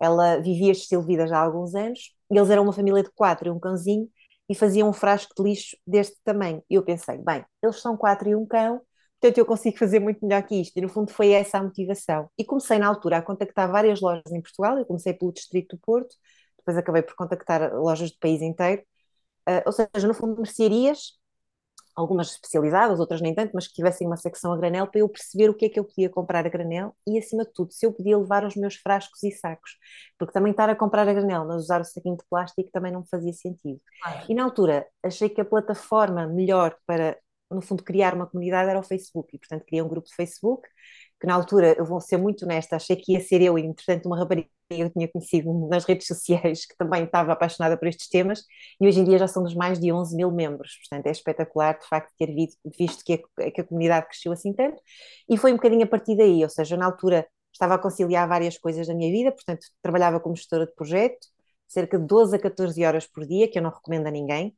Ela 0.00 0.38
vivia 0.38 0.72
este 0.72 0.82
estilo 0.82 1.02
de 1.02 1.08
vida 1.08 1.26
já 1.26 1.38
há 1.38 1.42
alguns 1.42 1.74
anos. 1.74 2.12
Eles 2.30 2.50
eram 2.50 2.64
uma 2.64 2.72
família 2.72 3.02
de 3.02 3.10
quatro 3.14 3.48
e 3.48 3.50
um 3.50 3.58
cãozinho 3.60 4.08
e 4.48 4.54
faziam 4.54 4.88
um 4.88 4.92
frasco 4.92 5.32
de 5.36 5.42
lixo 5.42 5.76
deste 5.86 6.16
tamanho. 6.24 6.62
E 6.68 6.74
eu 6.74 6.84
pensei, 6.84 7.18
bem, 7.18 7.44
eles 7.62 7.80
são 7.80 7.96
quatro 7.96 8.28
e 8.28 8.34
um 8.34 8.44
cão, 8.44 8.80
portanto 9.20 9.38
eu 9.38 9.46
consigo 9.46 9.78
fazer 9.78 10.00
muito 10.00 10.24
melhor 10.26 10.42
que 10.42 10.56
isto. 10.60 10.76
E 10.76 10.80
no 10.80 10.88
fundo 10.88 11.10
foi 11.12 11.32
essa 11.32 11.58
a 11.58 11.62
motivação. 11.62 12.30
E 12.38 12.44
comecei 12.44 12.78
na 12.78 12.88
altura 12.88 13.18
a 13.18 13.22
contactar 13.22 13.70
várias 13.70 14.00
lojas 14.00 14.32
em 14.32 14.40
Portugal. 14.40 14.78
Eu 14.78 14.86
comecei 14.86 15.12
pelo 15.14 15.32
Distrito 15.32 15.76
do 15.76 15.80
Porto, 15.82 16.14
depois 16.58 16.76
acabei 16.76 17.02
por 17.02 17.14
contactar 17.14 17.74
lojas 17.74 18.10
do 18.10 18.18
país 18.18 18.42
inteiro 18.42 18.82
Uh, 19.48 19.62
ou 19.64 19.72
seja, 19.72 20.08
no 20.08 20.14
fundo, 20.14 20.36
mercearias, 20.36 21.12
algumas 21.94 22.32
especializadas, 22.32 23.00
outras 23.00 23.20
nem 23.20 23.34
tanto, 23.34 23.52
mas 23.54 23.68
que 23.68 23.74
tivessem 23.74 24.06
uma 24.06 24.16
secção 24.16 24.52
a 24.52 24.56
granel 24.56 24.86
para 24.88 25.00
eu 25.00 25.08
perceber 25.08 25.48
o 25.48 25.54
que 25.54 25.66
é 25.66 25.68
que 25.68 25.78
eu 25.78 25.84
podia 25.84 26.10
comprar 26.10 26.44
a 26.44 26.48
granel 26.48 26.94
e, 27.06 27.18
acima 27.18 27.44
de 27.44 27.52
tudo, 27.52 27.72
se 27.72 27.86
eu 27.86 27.92
podia 27.92 28.18
levar 28.18 28.44
os 28.44 28.56
meus 28.56 28.74
frascos 28.76 29.22
e 29.22 29.30
sacos. 29.30 29.78
Porque 30.18 30.32
também 30.32 30.50
estar 30.50 30.68
a 30.68 30.76
comprar 30.76 31.08
a 31.08 31.14
granel, 31.14 31.46
mas 31.46 31.62
usar 31.62 31.80
o 31.80 31.84
saquinho 31.84 32.16
de 32.16 32.24
plástico 32.28 32.70
também 32.72 32.92
não 32.92 33.00
me 33.00 33.08
fazia 33.08 33.32
sentido. 33.32 33.80
E 34.28 34.34
na 34.34 34.44
altura, 34.44 34.86
achei 35.02 35.28
que 35.28 35.40
a 35.40 35.44
plataforma 35.44 36.26
melhor 36.26 36.76
para, 36.86 37.16
no 37.50 37.60
fundo, 37.62 37.82
criar 37.82 38.14
uma 38.14 38.26
comunidade 38.26 38.70
era 38.70 38.78
o 38.78 38.82
Facebook. 38.82 39.34
E, 39.34 39.38
portanto, 39.38 39.64
criei 39.66 39.82
um 39.82 39.88
grupo 39.88 40.08
de 40.08 40.14
Facebook 40.14 40.68
que 41.20 41.26
na 41.26 41.34
altura, 41.34 41.74
eu 41.78 41.84
vou 41.84 42.00
ser 42.00 42.16
muito 42.16 42.44
honesta, 42.44 42.76
achei 42.76 42.96
que 42.96 43.12
ia 43.12 43.20
ser 43.20 43.40
eu, 43.40 43.58
e 43.58 43.62
entretanto 43.62 44.06
uma 44.06 44.18
rapariga 44.18 44.48
que 44.68 44.80
eu 44.80 44.90
tinha 44.90 45.08
conhecido 45.08 45.68
nas 45.68 45.84
redes 45.84 46.06
sociais, 46.06 46.66
que 46.66 46.76
também 46.76 47.04
estava 47.04 47.32
apaixonada 47.32 47.76
por 47.76 47.88
estes 47.88 48.08
temas, 48.08 48.42
e 48.80 48.86
hoje 48.86 49.00
em 49.00 49.04
dia 49.04 49.18
já 49.18 49.28
somos 49.28 49.54
mais 49.54 49.78
de 49.78 49.92
11 49.92 50.16
mil 50.16 50.30
membros, 50.30 50.76
portanto 50.78 51.06
é 51.06 51.10
espetacular 51.10 51.78
de 51.78 51.86
facto 51.86 52.12
ter 52.18 52.34
visto 52.78 53.04
que 53.04 53.14
a, 53.14 53.50
que 53.50 53.60
a 53.60 53.64
comunidade 53.64 54.06
cresceu 54.08 54.32
assim 54.32 54.52
tanto, 54.52 54.80
e 55.28 55.36
foi 55.36 55.52
um 55.52 55.56
bocadinho 55.56 55.84
a 55.84 55.86
partir 55.86 56.16
daí, 56.16 56.42
ou 56.42 56.50
seja, 56.50 56.76
na 56.76 56.86
altura 56.86 57.26
estava 57.52 57.74
a 57.74 57.78
conciliar 57.78 58.28
várias 58.28 58.58
coisas 58.58 58.86
da 58.86 58.94
minha 58.94 59.10
vida, 59.10 59.32
portanto 59.32 59.66
trabalhava 59.82 60.20
como 60.20 60.36
gestora 60.36 60.66
de 60.66 60.74
projeto, 60.74 61.26
cerca 61.66 61.98
de 61.98 62.06
12 62.06 62.36
a 62.36 62.38
14 62.38 62.84
horas 62.84 63.06
por 63.06 63.26
dia, 63.26 63.48
que 63.48 63.58
eu 63.58 63.62
não 63.62 63.70
recomendo 63.70 64.06
a 64.06 64.10
ninguém, 64.10 64.54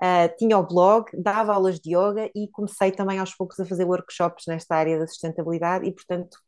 Uh, 0.00 0.34
tinha 0.36 0.56
o 0.56 0.66
blog, 0.66 1.10
dava 1.12 1.52
aulas 1.52 1.80
de 1.80 1.90
yoga 1.96 2.30
e 2.34 2.48
comecei 2.48 2.92
também 2.92 3.18
aos 3.18 3.34
poucos 3.34 3.58
a 3.58 3.66
fazer 3.66 3.84
workshops 3.84 4.44
nesta 4.46 4.76
área 4.76 4.98
da 4.98 5.06
sustentabilidade 5.08 5.86
e, 5.86 5.92
portanto, 5.92 6.38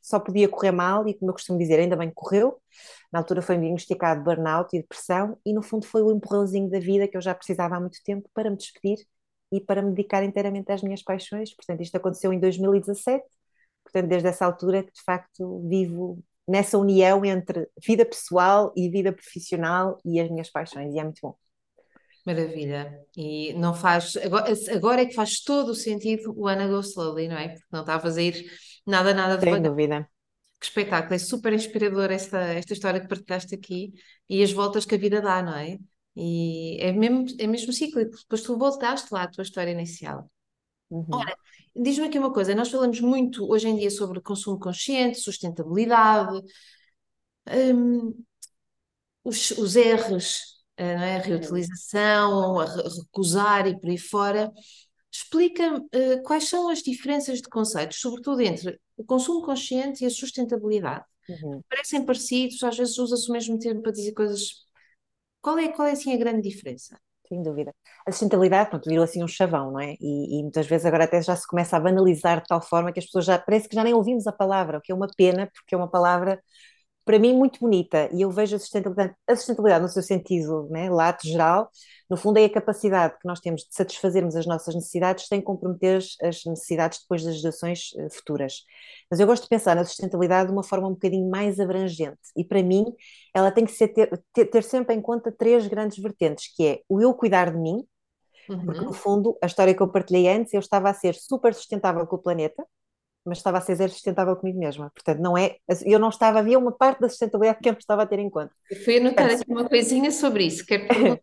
só 0.00 0.20
podia 0.20 0.48
correr 0.48 0.70
mal 0.70 1.06
e, 1.08 1.14
como 1.14 1.30
eu 1.30 1.34
costumo 1.34 1.58
dizer, 1.58 1.80
ainda 1.80 1.96
bem 1.96 2.08
que 2.08 2.14
correu. 2.14 2.60
Na 3.12 3.18
altura 3.20 3.42
foi 3.42 3.58
diagnosticado 3.58 4.22
burnout 4.22 4.76
e 4.76 4.80
depressão 4.80 5.36
e, 5.44 5.52
no 5.52 5.62
fundo, 5.62 5.86
foi 5.86 6.02
o 6.02 6.12
empurrãozinho 6.12 6.70
da 6.70 6.78
vida 6.78 7.08
que 7.08 7.16
eu 7.16 7.20
já 7.20 7.34
precisava 7.34 7.76
há 7.76 7.80
muito 7.80 7.98
tempo 8.04 8.28
para 8.32 8.50
me 8.50 8.56
despedir 8.56 8.98
e 9.52 9.60
para 9.60 9.82
me 9.82 9.90
dedicar 9.90 10.22
inteiramente 10.22 10.70
às 10.72 10.82
minhas 10.82 11.02
paixões. 11.02 11.54
Portanto, 11.54 11.82
isto 11.82 11.96
aconteceu 11.96 12.32
em 12.32 12.38
2017. 12.40 13.24
Portanto, 13.84 14.08
desde 14.08 14.28
essa 14.28 14.46
altura 14.46 14.82
que, 14.84 14.92
de 14.92 15.02
facto, 15.02 15.66
vivo 15.68 16.22
nessa 16.48 16.78
união 16.78 17.24
entre 17.24 17.68
vida 17.84 18.04
pessoal 18.06 18.72
e 18.76 18.88
vida 18.88 19.12
profissional 19.12 19.98
e 20.04 20.20
as 20.20 20.30
minhas 20.30 20.50
paixões 20.50 20.94
e 20.94 20.98
é 20.98 21.04
muito 21.04 21.20
bom. 21.22 21.45
Maravilha. 22.26 23.06
E 23.16 23.52
não 23.54 23.72
faz. 23.72 24.16
Agora, 24.16 24.52
agora 24.74 25.02
é 25.02 25.06
que 25.06 25.14
faz 25.14 25.40
todo 25.40 25.68
o 25.68 25.74
sentido 25.74 26.34
o 26.36 26.48
Anna 26.48 26.66
Go 26.66 26.80
Slowly, 26.80 27.28
não 27.28 27.36
é? 27.36 27.50
Porque 27.50 27.66
não 27.70 27.80
está 27.80 27.94
a 27.94 28.00
fazer 28.00 28.44
nada, 28.84 29.14
nada 29.14 29.40
Sem 29.40 29.62
dúvida. 29.62 30.08
Que 30.58 30.66
espetáculo, 30.66 31.14
é 31.14 31.18
super 31.18 31.52
inspirador 31.52 32.10
esta, 32.10 32.38
esta 32.38 32.72
história 32.72 33.00
que 33.00 33.06
partilhaste 33.06 33.54
aqui 33.54 33.92
e 34.28 34.42
as 34.42 34.50
voltas 34.50 34.84
que 34.84 34.96
a 34.96 34.98
vida 34.98 35.20
dá, 35.20 35.40
não 35.40 35.54
é? 35.54 35.78
E 36.16 36.78
é 36.80 36.92
mesmo, 36.92 37.26
é 37.38 37.46
mesmo 37.46 37.72
cíclico, 37.72 38.16
depois 38.16 38.42
tu 38.42 38.58
voltaste 38.58 39.06
lá 39.12 39.24
à 39.24 39.28
tua 39.28 39.42
história 39.42 39.70
inicial. 39.70 40.28
Uhum. 40.90 41.06
Ora, 41.12 41.36
diz-me 41.76 42.06
aqui 42.06 42.18
uma 42.18 42.32
coisa, 42.32 42.54
nós 42.54 42.70
falamos 42.70 43.00
muito 43.00 43.48
hoje 43.48 43.68
em 43.68 43.76
dia 43.76 43.90
sobre 43.90 44.20
consumo 44.20 44.58
consciente, 44.58 45.20
sustentabilidade, 45.20 46.40
hum, 47.48 48.14
os, 49.22 49.50
os 49.52 49.76
R's 49.76 50.55
não 50.78 51.02
é? 51.02 51.16
a 51.16 51.20
reutilização, 51.20 52.60
a 52.60 52.64
recusar 52.64 53.66
e 53.66 53.78
por 53.78 53.88
aí 53.88 53.98
fora. 53.98 54.52
Explica-me 55.12 55.78
uh, 55.78 56.22
quais 56.24 56.48
são 56.48 56.68
as 56.68 56.80
diferenças 56.80 57.40
de 57.40 57.48
conceitos, 57.48 58.00
sobretudo 58.00 58.42
entre 58.42 58.78
o 58.96 59.04
consumo 59.04 59.44
consciente 59.44 60.04
e 60.04 60.06
a 60.06 60.10
sustentabilidade. 60.10 61.04
Uhum. 61.28 61.62
Parecem 61.68 62.04
parecidos, 62.04 62.62
às 62.62 62.76
vezes 62.76 62.98
usa-se 62.98 63.28
o 63.28 63.32
mesmo 63.32 63.58
termo 63.58 63.82
para 63.82 63.92
dizer 63.92 64.12
coisas. 64.12 64.66
Qual 65.40 65.58
é, 65.58 65.68
qual 65.68 65.88
é 65.88 65.92
assim 65.92 66.12
a 66.12 66.16
grande 66.16 66.42
diferença? 66.42 66.98
Sem 67.28 67.42
dúvida. 67.42 67.74
A 68.06 68.12
sustentabilidade, 68.12 68.70
pronto, 68.70 68.88
virou 68.88 69.04
assim 69.04 69.22
um 69.22 69.28
chavão, 69.28 69.72
não 69.72 69.80
é? 69.80 69.94
E, 70.00 70.38
e, 70.38 70.42
muitas 70.42 70.66
vezes 70.66 70.86
agora 70.86 71.04
até 71.04 71.20
já 71.20 71.34
se 71.34 71.46
começa 71.46 71.76
a 71.76 71.80
banalizar 71.80 72.40
de 72.40 72.46
tal 72.46 72.60
forma 72.60 72.92
que 72.92 73.00
as 73.00 73.06
pessoas 73.06 73.24
já, 73.24 73.38
parece 73.38 73.68
que 73.68 73.74
já 73.74 73.82
nem 73.82 73.94
ouvimos 73.94 74.26
a 74.26 74.32
palavra, 74.32 74.78
o 74.78 74.80
que 74.80 74.92
é 74.92 74.94
uma 74.94 75.08
pena, 75.16 75.50
porque 75.52 75.74
é 75.74 75.78
uma 75.78 75.90
palavra 75.90 76.40
para 77.06 77.20
mim, 77.20 77.32
muito 77.32 77.60
bonita. 77.60 78.10
E 78.12 78.22
eu 78.22 78.30
vejo 78.32 78.56
a 78.56 78.58
sustentabilidade, 78.58 79.14
a 79.28 79.36
sustentabilidade 79.36 79.84
no 79.84 79.88
seu 79.88 80.02
sentido 80.02 80.68
né, 80.68 80.90
lato 80.90 81.26
geral, 81.26 81.70
no 82.10 82.16
fundo, 82.16 82.38
é 82.38 82.44
a 82.44 82.50
capacidade 82.50 83.14
que 83.20 83.26
nós 83.26 83.38
temos 83.38 83.62
de 83.62 83.68
satisfazermos 83.70 84.34
as 84.34 84.44
nossas 84.44 84.74
necessidades 84.74 85.28
sem 85.28 85.40
comprometer 85.40 86.02
as 86.20 86.44
necessidades 86.44 87.00
depois 87.00 87.22
das 87.22 87.40
gerações 87.40 87.90
eh, 87.96 88.08
futuras. 88.10 88.64
Mas 89.08 89.20
eu 89.20 89.26
gosto 89.26 89.44
de 89.44 89.48
pensar 89.48 89.76
na 89.76 89.84
sustentabilidade 89.84 90.48
de 90.48 90.52
uma 90.52 90.64
forma 90.64 90.88
um 90.88 90.94
bocadinho 90.94 91.30
mais 91.30 91.60
abrangente. 91.60 92.18
E 92.36 92.44
para 92.44 92.62
mim, 92.62 92.84
ela 93.32 93.52
tem 93.52 93.64
que 93.64 93.72
ser, 93.72 93.88
ter, 93.88 94.46
ter, 94.46 94.62
sempre 94.64 94.94
em 94.94 95.00
conta 95.00 95.30
três 95.30 95.66
grandes 95.68 95.98
vertentes, 95.98 96.52
que 96.56 96.66
é 96.66 96.80
o 96.88 97.00
eu 97.00 97.14
cuidar 97.14 97.52
de 97.52 97.58
mim, 97.58 97.86
porque 98.46 98.80
no 98.80 98.88
uhum. 98.88 98.92
fundo, 98.92 99.38
a 99.40 99.46
história 99.46 99.74
que 99.74 99.82
eu 99.82 99.88
partilhei 99.88 100.28
antes, 100.28 100.54
eu 100.54 100.60
estava 100.60 100.90
a 100.90 100.94
ser 100.94 101.14
super 101.14 101.54
sustentável 101.54 102.04
com 102.06 102.16
o 102.16 102.22
planeta, 102.22 102.64
mas 103.26 103.38
estava 103.38 103.58
a 103.58 103.60
ser 103.60 103.74
zero 103.74 103.92
sustentável 103.92 104.36
comigo 104.36 104.58
mesma. 104.58 104.90
Portanto, 104.94 105.20
não 105.20 105.36
é, 105.36 105.56
eu 105.84 105.98
não 105.98 106.08
estava, 106.08 106.38
havia 106.38 106.58
uma 106.58 106.72
parte 106.72 107.00
da 107.00 107.08
sustentabilidade 107.08 107.60
que 107.60 107.68
eu 107.68 107.72
não 107.72 107.78
estava 107.78 108.02
a 108.02 108.06
ter 108.06 108.18
em 108.18 108.30
conta. 108.30 108.52
Eu 108.70 108.80
fui 108.84 108.98
anotar 108.98 109.30
aqui 109.30 109.44
uma 109.48 109.68
coisinha 109.68 110.10
sobre 110.10 110.44
isso, 110.44 110.64
quero 110.64 110.86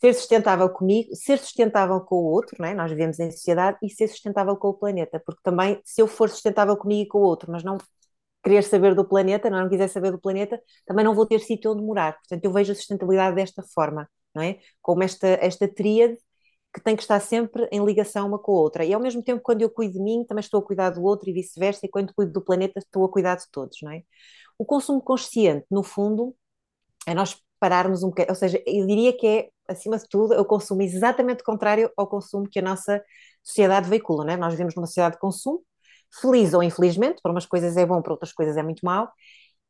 ser 0.00 0.14
sustentável 0.14 0.68
comigo, 0.70 1.14
ser 1.14 1.38
sustentável 1.38 2.00
com 2.00 2.16
o 2.16 2.24
outro, 2.24 2.56
não 2.58 2.66
é? 2.66 2.74
nós 2.74 2.90
vivemos 2.90 3.18
em 3.18 3.30
sociedade, 3.30 3.78
e 3.82 3.90
ser 3.90 4.08
sustentável 4.08 4.56
com 4.56 4.68
o 4.68 4.74
planeta, 4.74 5.20
porque 5.24 5.40
também, 5.42 5.80
se 5.84 6.00
eu 6.00 6.06
for 6.06 6.28
sustentável 6.30 6.76
comigo 6.76 7.02
e 7.02 7.08
com 7.08 7.18
o 7.18 7.22
outro, 7.22 7.50
mas 7.50 7.64
não 7.64 7.78
querer 8.42 8.62
saber 8.62 8.94
do 8.94 9.04
planeta, 9.04 9.50
não, 9.50 9.62
não 9.62 9.68
quiser 9.68 9.88
saber 9.88 10.12
do 10.12 10.20
planeta, 10.20 10.60
também 10.86 11.04
não 11.04 11.14
vou 11.14 11.26
ter 11.26 11.40
sítio 11.40 11.72
onde 11.72 11.82
morar. 11.82 12.14
Portanto, 12.18 12.44
eu 12.44 12.52
vejo 12.52 12.72
a 12.72 12.74
sustentabilidade 12.74 13.36
desta 13.36 13.62
forma, 13.62 14.08
não 14.34 14.42
é? 14.42 14.58
Como 14.80 15.02
esta, 15.02 15.26
esta 15.26 15.68
tríade 15.68 16.16
que 16.72 16.80
tem 16.80 16.94
que 16.96 17.02
estar 17.02 17.20
sempre 17.20 17.68
em 17.72 17.84
ligação 17.84 18.28
uma 18.28 18.38
com 18.38 18.52
a 18.52 18.60
outra. 18.60 18.84
E 18.84 18.92
ao 18.92 19.00
mesmo 19.00 19.22
tempo, 19.22 19.42
quando 19.42 19.62
eu 19.62 19.70
cuido 19.70 19.94
de 19.94 20.00
mim, 20.00 20.24
também 20.26 20.40
estou 20.40 20.60
a 20.60 20.62
cuidar 20.64 20.90
do 20.90 21.02
outro 21.02 21.28
e 21.30 21.32
vice-versa, 21.32 21.86
e 21.86 21.88
quando 21.88 22.14
cuido 22.14 22.32
do 22.32 22.42
planeta, 22.42 22.78
estou 22.78 23.04
a 23.04 23.10
cuidar 23.10 23.36
de 23.36 23.44
todos, 23.50 23.78
não 23.82 23.90
é? 23.92 24.02
O 24.58 24.64
consumo 24.64 25.00
consciente, 25.00 25.66
no 25.70 25.82
fundo, 25.82 26.34
é 27.06 27.14
nós 27.14 27.40
pararmos 27.60 28.02
um 28.02 28.08
bocadinho, 28.08 28.32
ou 28.32 28.36
seja, 28.36 28.62
eu 28.66 28.86
diria 28.86 29.16
que 29.16 29.26
é, 29.26 29.48
acima 29.68 29.98
de 29.98 30.08
tudo, 30.08 30.34
o 30.40 30.44
consumo 30.44 30.82
exatamente 30.82 31.42
contrário 31.42 31.90
ao 31.96 32.06
consumo 32.06 32.48
que 32.48 32.58
a 32.58 32.62
nossa 32.62 33.02
sociedade 33.42 33.88
veicula, 33.88 34.24
não 34.24 34.32
é? 34.32 34.36
Nós 34.36 34.52
vivemos 34.52 34.74
numa 34.74 34.86
sociedade 34.86 35.16
de 35.16 35.20
consumo, 35.20 35.62
feliz 36.20 36.54
ou 36.54 36.62
infelizmente, 36.62 37.20
para 37.22 37.32
umas 37.32 37.46
coisas 37.46 37.76
é 37.76 37.84
bom, 37.86 38.00
para 38.02 38.12
outras 38.12 38.32
coisas 38.32 38.56
é 38.56 38.62
muito 38.62 38.84
mal, 38.84 39.10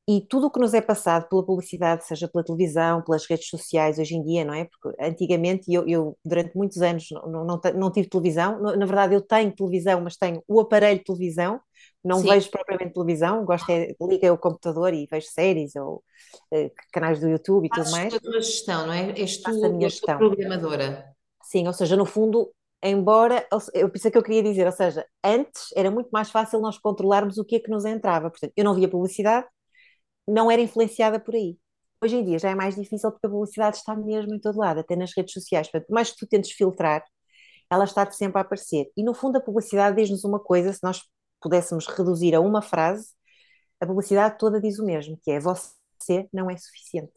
e 0.09 0.23
tudo 0.23 0.47
o 0.47 0.51
que 0.51 0.59
nos 0.59 0.73
é 0.73 0.81
passado 0.81 1.29
pela 1.29 1.45
publicidade, 1.45 2.07
seja 2.07 2.27
pela 2.27 2.43
televisão, 2.43 3.03
pelas 3.03 3.27
redes 3.27 3.47
sociais 3.47 3.99
hoje 3.99 4.15
em 4.15 4.25
dia, 4.25 4.43
não 4.43 4.55
é? 4.55 4.65
Porque 4.65 4.97
antigamente, 4.99 5.71
eu, 5.71 5.87
eu 5.87 6.19
durante 6.25 6.57
muitos 6.57 6.81
anos 6.81 7.09
não, 7.11 7.45
não, 7.45 7.61
não, 7.75 7.93
tive 7.93 8.09
televisão, 8.09 8.59
na 8.59 8.87
verdade 8.87 9.15
eu 9.15 9.21
tenho 9.21 9.55
televisão, 9.55 10.01
mas 10.01 10.17
tenho 10.17 10.43
o 10.49 10.61
aparelho 10.61 11.01
de 11.01 11.05
televisão, 11.05 11.61
não 12.03 12.21
Sim. 12.21 12.29
vejo 12.31 12.51
propriamente 12.51 12.95
televisão, 12.95 13.45
gosto 13.45 13.69
é, 13.69 13.95
liga 14.01 14.33
o 14.33 14.39
computador 14.39 14.95
e 14.95 15.07
vejo 15.11 15.27
séries 15.27 15.77
ou 15.77 16.03
uh, 16.55 16.71
canais 16.91 17.21
do 17.21 17.29
YouTube 17.29 17.67
e 17.67 17.69
tudo 17.69 17.91
mais. 17.91 18.15
a 18.15 18.19
tua 18.19 18.41
gestão, 18.41 18.87
não 18.87 18.95
é? 18.95 19.11
És 19.11 19.37
tu 19.43 19.51
a 19.63 19.69
minha 19.69 19.91
gestão. 19.91 20.17
programadora. 20.17 21.05
Sim, 21.45 21.67
ou 21.67 21.75
seja, 21.75 21.97
no 21.97 22.07
fundo, 22.07 22.51
embora, 22.83 23.47
eu 23.75 23.91
pensei 23.91 24.11
que 24.11 24.17
eu 24.17 24.23
queria 24.23 24.43
dizer, 24.43 24.65
ou 24.65 24.73
seja, 24.73 25.05
antes 25.23 25.71
era 25.77 25.91
muito 25.91 26.09
mais 26.09 26.31
fácil 26.31 26.61
nós 26.61 26.79
controlarmos 26.79 27.37
o 27.37 27.45
que 27.45 27.57
é 27.57 27.61
que 27.61 27.71
nos 27.71 27.85
entrava, 27.85 28.31
portanto, 28.31 28.55
eu 28.57 28.65
não 28.65 28.75
via 28.75 28.89
publicidade, 28.89 29.47
não 30.29 30.51
era 30.51 30.61
influenciada 30.63 31.19
por 31.19 31.35
aí. 31.35 31.59
Hoje 32.03 32.17
em 32.17 32.25
dia 32.25 32.39
já 32.39 32.51
é 32.51 32.55
mais 32.55 32.77
difícil 32.77 33.11
porque 33.11 33.27
a 33.27 33.31
publicidade 33.31 33.79
está 33.79 33.97
mesmo 33.97 34.35
em 34.35 34.39
todo 34.41 34.59
lado, 34.59 34.81
até 34.81 34.95
nas 34.95 35.13
redes 35.17 35.33
sociais. 35.33 35.69
Portanto, 35.71 35.91
mais 35.91 36.11
que 36.13 36.19
tu 36.19 36.27
tentes 36.27 36.53
filtrar, 36.53 37.05
ela 37.71 37.85
está 37.85 38.09
sempre 38.11 38.39
a 38.39 38.43
aparecer. 38.43 38.91
E 38.97 39.03
no 39.03 39.15
fundo 39.15 39.39
a 39.39 39.41
publicidade 39.41 39.97
diz-nos 39.97 40.25
uma 40.25 40.39
coisa, 40.39 40.73
se 40.73 40.83
nós 40.83 41.03
pudéssemos 41.41 41.87
reduzir 41.87 42.35
a 42.35 42.41
uma 42.41 42.63
frase, 42.63 43.09
a 43.81 43.87
publicidade 43.87 44.39
toda 44.39 44.61
diz 44.61 44.79
o 44.79 44.85
mesmo, 44.85 45.19
que 45.23 45.31
é 45.31 45.41
você 45.41 46.29
não 46.33 46.51
é 46.51 46.57
suficiente. 46.57 47.13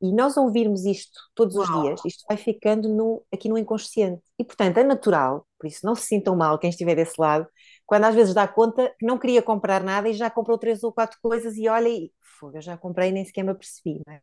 E 0.00 0.12
nós 0.12 0.36
ouvirmos 0.36 0.84
isto 0.84 1.18
todos 1.34 1.56
os 1.56 1.66
dias, 1.80 2.00
isto 2.04 2.24
vai 2.28 2.36
ficando 2.36 2.88
no, 2.88 3.24
aqui 3.32 3.48
no 3.48 3.56
inconsciente. 3.56 4.22
E, 4.38 4.44
portanto, 4.44 4.78
é 4.78 4.84
natural, 4.84 5.46
por 5.58 5.66
isso 5.66 5.80
não 5.86 5.94
se 5.94 6.06
sintam 6.06 6.36
mal 6.36 6.58
quem 6.58 6.68
estiver 6.70 6.94
desse 6.94 7.18
lado, 7.18 7.46
quando 7.86 8.04
às 8.04 8.14
vezes 8.14 8.34
dá 8.34 8.48
conta 8.48 8.94
que 8.98 9.04
não 9.06 9.18
queria 9.18 9.42
comprar 9.42 9.82
nada 9.82 10.08
e 10.08 10.14
já 10.14 10.30
comprou 10.30 10.58
três 10.58 10.82
ou 10.82 10.92
quatro 10.92 11.18
coisas 11.22 11.56
e 11.56 11.68
olha 11.68 11.88
e 11.88 12.12
fogo, 12.38 12.56
eu 12.56 12.62
já 12.62 12.76
comprei 12.76 13.10
e 13.10 13.12
nem 13.12 13.24
sequer 13.24 13.44
me 13.44 13.50
apercebi. 13.50 14.00
Não 14.06 14.14
é? 14.14 14.20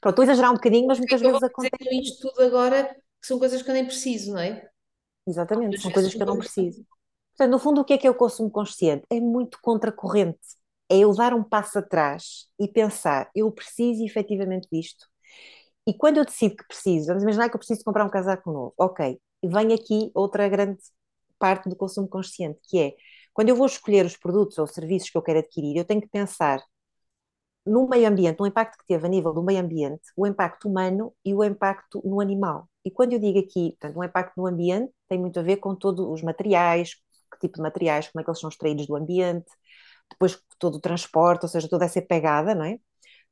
Pronto, 0.00 0.12
estou 0.12 0.22
a 0.22 0.24
exagerar 0.24 0.50
um 0.50 0.54
bocadinho, 0.54 0.86
mas 0.86 0.98
muitas 0.98 1.20
vezes 1.20 1.42
acontece. 1.42 2.00
isto 2.00 2.28
tudo 2.28 2.42
agora 2.42 2.84
que 3.20 3.26
são 3.26 3.38
coisas 3.38 3.62
que 3.62 3.70
eu 3.70 3.74
nem 3.74 3.84
preciso, 3.84 4.32
não 4.32 4.40
é? 4.40 4.68
Exatamente, 5.26 5.80
são 5.80 5.90
coisas 5.90 6.14
que 6.14 6.22
eu 6.22 6.26
não 6.26 6.38
preciso. 6.38 6.84
Portanto, 7.36 7.50
no 7.52 7.58
fundo, 7.58 7.80
o 7.80 7.84
que 7.84 7.92
é 7.92 7.98
que 7.98 8.06
é 8.06 8.10
o 8.10 8.14
consumo 8.14 8.50
consciente? 8.50 9.04
É 9.10 9.20
muito 9.20 9.58
contracorrente. 9.60 10.38
É 10.88 10.98
eu 10.98 11.12
dar 11.14 11.34
um 11.34 11.42
passo 11.42 11.78
atrás 11.80 12.46
e 12.58 12.68
pensar, 12.68 13.28
eu 13.34 13.50
preciso 13.50 14.04
efetivamente 14.04 14.68
disto. 14.72 15.06
E 15.86 15.92
quando 15.92 16.18
eu 16.18 16.24
decido 16.24 16.56
que 16.56 16.66
preciso, 16.66 17.08
vamos 17.08 17.22
imaginar 17.22 17.48
que 17.48 17.56
eu 17.56 17.58
preciso 17.58 17.84
comprar 17.84 18.04
um 18.04 18.10
casaco 18.10 18.50
novo, 18.50 18.74
ok, 18.78 19.20
e 19.42 19.48
vem 19.48 19.72
aqui 19.72 20.10
outra 20.14 20.48
grande 20.48 20.78
parte 21.38 21.68
do 21.68 21.76
consumo 21.76 22.08
consciente, 22.08 22.60
que 22.68 22.78
é 22.78 22.94
quando 23.32 23.50
eu 23.50 23.56
vou 23.56 23.66
escolher 23.66 24.06
os 24.06 24.16
produtos 24.16 24.58
ou 24.58 24.66
serviços 24.66 25.10
que 25.10 25.18
eu 25.18 25.22
quero 25.22 25.40
adquirir, 25.40 25.76
eu 25.76 25.84
tenho 25.84 26.00
que 26.00 26.08
pensar 26.08 26.62
no 27.66 27.88
meio 27.88 28.08
ambiente, 28.08 28.38
no 28.38 28.46
impacto 28.46 28.78
que 28.78 28.86
teve 28.86 29.06
a 29.06 29.10
nível 29.10 29.32
do 29.34 29.42
meio 29.42 29.60
ambiente, 29.60 30.02
o 30.16 30.26
impacto 30.26 30.68
humano 30.68 31.12
e 31.24 31.34
o 31.34 31.42
impacto 31.44 32.00
no 32.04 32.20
animal. 32.20 32.68
E 32.84 32.90
quando 32.90 33.12
eu 33.12 33.18
digo 33.18 33.38
aqui, 33.40 33.72
portanto, 33.72 33.98
o 33.98 34.04
impacto 34.04 34.34
no 34.36 34.46
ambiente 34.46 34.92
tem 35.08 35.18
muito 35.18 35.38
a 35.40 35.42
ver 35.42 35.56
com 35.56 35.74
todos 35.74 36.06
os 36.06 36.22
materiais, 36.22 36.94
que 37.32 37.38
tipo 37.40 37.56
de 37.56 37.62
materiais, 37.62 38.08
como 38.08 38.20
é 38.20 38.24
que 38.24 38.30
eles 38.30 38.40
são 38.40 38.48
extraídos 38.48 38.86
do 38.86 38.96
ambiente, 38.96 39.50
depois 40.10 40.40
todo 40.58 40.76
o 40.76 40.80
transporte, 40.80 41.42
ou 41.42 41.48
seja, 41.48 41.68
toda 41.68 41.84
essa 41.84 42.00
pegada, 42.00 42.54
não 42.54 42.64
é? 42.64 42.78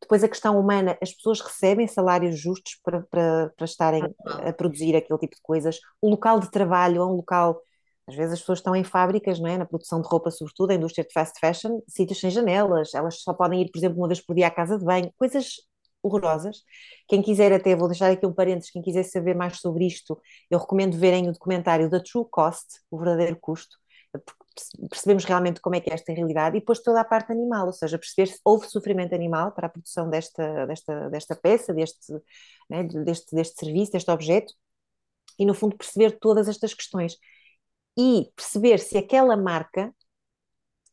Depois 0.00 0.24
a 0.24 0.28
questão 0.28 0.58
humana, 0.58 0.98
as 1.00 1.12
pessoas 1.14 1.40
recebem 1.40 1.86
salários 1.86 2.38
justos 2.38 2.78
para, 2.82 3.02
para, 3.02 3.52
para 3.56 3.64
estarem 3.64 4.02
a 4.26 4.52
produzir 4.52 4.96
aquele 4.96 5.18
tipo 5.18 5.36
de 5.36 5.42
coisas. 5.42 5.78
O 6.00 6.10
local 6.10 6.40
de 6.40 6.50
trabalho 6.50 7.00
é 7.00 7.06
um 7.06 7.12
local 7.12 7.60
às 8.06 8.14
vezes 8.14 8.34
as 8.34 8.40
pessoas 8.40 8.58
estão 8.58 8.76
em 8.76 8.84
fábricas, 8.84 9.40
não 9.40 9.48
é? 9.48 9.58
na 9.58 9.66
produção 9.66 10.00
de 10.00 10.08
roupa, 10.08 10.30
sobretudo, 10.30 10.70
a 10.70 10.74
indústria 10.74 11.04
de 11.04 11.12
fast 11.12 11.38
fashion, 11.40 11.80
sítios 11.88 12.20
sem 12.20 12.30
janelas, 12.30 12.94
elas 12.94 13.20
só 13.22 13.32
podem 13.32 13.62
ir, 13.62 13.70
por 13.70 13.78
exemplo, 13.78 13.98
uma 13.98 14.08
vez 14.08 14.20
por 14.20 14.34
dia 14.34 14.46
à 14.48 14.50
casa 14.50 14.78
de 14.78 14.84
banho, 14.84 15.12
coisas 15.16 15.54
horrorosas. 16.02 16.62
Quem 17.08 17.22
quiser 17.22 17.52
até, 17.52 17.74
vou 17.74 17.88
deixar 17.88 18.10
aqui 18.10 18.26
um 18.26 18.32
parênteses, 18.32 18.70
quem 18.70 18.82
quiser 18.82 19.04
saber 19.04 19.34
mais 19.34 19.58
sobre 19.58 19.86
isto, 19.86 20.20
eu 20.50 20.58
recomendo 20.58 20.98
verem 20.98 21.28
o 21.28 21.32
documentário 21.32 21.88
da 21.88 22.00
True 22.00 22.26
Cost, 22.30 22.80
o 22.90 22.98
verdadeiro 22.98 23.38
custo, 23.40 23.76
percebemos 24.88 25.24
realmente 25.24 25.60
como 25.60 25.74
é 25.74 25.80
que 25.80 25.90
é 25.90 25.94
esta 25.94 26.12
realidade 26.12 26.56
e 26.56 26.60
depois 26.60 26.80
toda 26.80 27.00
a 27.00 27.04
parte 27.04 27.32
animal, 27.32 27.66
ou 27.66 27.72
seja, 27.72 27.98
perceber 27.98 28.26
se 28.26 28.40
houve 28.44 28.68
sofrimento 28.68 29.14
animal 29.14 29.52
para 29.52 29.66
a 29.66 29.70
produção 29.70 30.08
desta, 30.08 30.66
desta, 30.66 31.10
desta 31.10 31.34
peça, 31.36 31.74
deste, 31.74 32.12
né, 32.68 32.84
deste, 32.84 33.34
deste 33.34 33.58
serviço, 33.58 33.92
deste 33.92 34.10
objeto, 34.10 34.52
e 35.38 35.44
no 35.44 35.54
fundo 35.54 35.76
perceber 35.76 36.18
todas 36.20 36.48
estas 36.48 36.74
questões 36.74 37.16
e 37.96 38.30
perceber 38.36 38.78
se 38.78 38.98
aquela 38.98 39.36
marca 39.36 39.92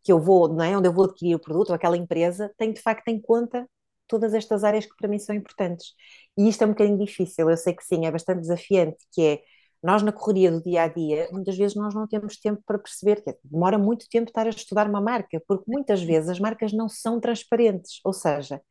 que 0.03 0.12
eu 0.12 0.20
vou, 0.20 0.48
não 0.48 0.63
é, 0.63 0.75
onde 0.77 0.88
eu 0.88 0.93
vou 0.93 1.05
adquirir 1.05 1.36
o 1.36 1.39
produto, 1.39 1.70
ou 1.70 1.75
aquela 1.75 1.98
empresa, 1.98 2.51
tem 2.58 2.74
de 2.74 2.81
facto 2.81 3.08
em 3.10 3.20
conta 3.22 3.67
todas 4.08 4.34
estas 4.34 4.63
áreas 4.63 4.86
que 4.86 4.96
para 4.98 5.08
mim 5.08 5.20
são 5.20 5.36
importantes. 5.36 5.93
E 6.38 6.50
isto 6.50 6.63
é 6.63 6.65
um 6.65 6.72
bocadinho 6.72 6.98
difícil, 6.98 7.50
eu 7.50 7.58
sei 7.58 7.74
que 7.74 7.84
sim, 7.84 8.05
é 8.05 8.12
bastante 8.12 8.41
desafiante, 8.41 8.98
que 9.13 9.22
é 9.22 9.41
nós 9.84 10.03
na 10.03 10.12
correria 10.12 10.51
do 10.51 10.62
dia 10.62 10.84
a 10.84 10.88
dia, 10.88 11.27
muitas 11.31 11.58
vezes 11.58 11.75
nós 11.75 11.93
não 11.93 12.08
temos 12.08 12.38
tempo 12.38 12.62
para 12.65 12.77
perceber, 12.77 13.24
que 13.24 13.36
demora 13.43 13.77
muito 13.77 14.08
tempo 14.10 14.29
estar 14.29 14.46
a 14.46 14.50
estudar 14.50 14.88
uma 14.88 15.01
marca, 15.01 15.41
porque 15.48 15.63
muitas 15.67 16.01
vezes 16.03 16.29
as 16.29 16.39
marcas 16.39 16.72
não 16.74 16.88
são 16.89 17.20
transparentes, 17.20 18.00
ou 18.03 18.13
seja, 18.13 18.62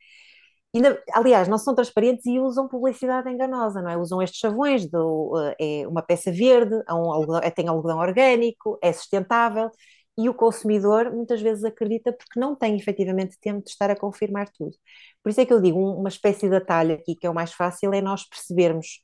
Ainda, 0.75 1.03
aliás, 1.13 1.49
não 1.49 1.59
são 1.59 1.75
transparentes 1.75 2.25
e 2.27 2.39
usam 2.39 2.69
publicidade 2.69 3.29
enganosa, 3.29 3.83
não 3.83 3.91
é? 3.91 3.97
Usam 3.97 4.23
estes 4.23 4.39
chavões, 4.39 4.89
do, 4.89 5.35
eh, 5.59 5.83
é 5.83 5.89
uma 5.89 6.01
peça 6.03 6.31
verde, 6.31 6.75
é 6.89 6.95
um 6.95 7.11
algodão, 7.13 7.41
é, 7.43 7.51
tem 7.51 7.67
algodão 7.69 7.99
orgânico, 7.99 8.79
é 8.81 8.93
sustentável, 8.93 9.69
e 10.17 10.29
o 10.29 10.35
consumidor 10.35 11.11
muitas 11.13 11.41
vezes 11.41 11.65
acredita 11.65 12.13
porque 12.13 12.39
não 12.39 12.55
tem 12.55 12.77
efetivamente 12.77 13.37
tempo 13.41 13.65
de 13.65 13.71
estar 13.71 13.91
a 13.91 13.97
confirmar 13.97 14.49
tudo. 14.51 14.77
Por 15.23 15.31
isso 15.31 15.41
é 15.41 15.47
que 15.47 15.53
eu 15.53 15.61
digo, 15.61 15.79
uma 15.79 16.09
espécie 16.09 16.49
de 16.49 16.55
atalho 16.57 16.95
aqui 16.95 17.17
que 17.17 17.27
é 17.27 17.31
o 17.31 17.35
mais 17.35 17.53
fácil 17.53 17.93
é 17.93 18.01
nós 18.01 18.25
percebermos 18.29 19.03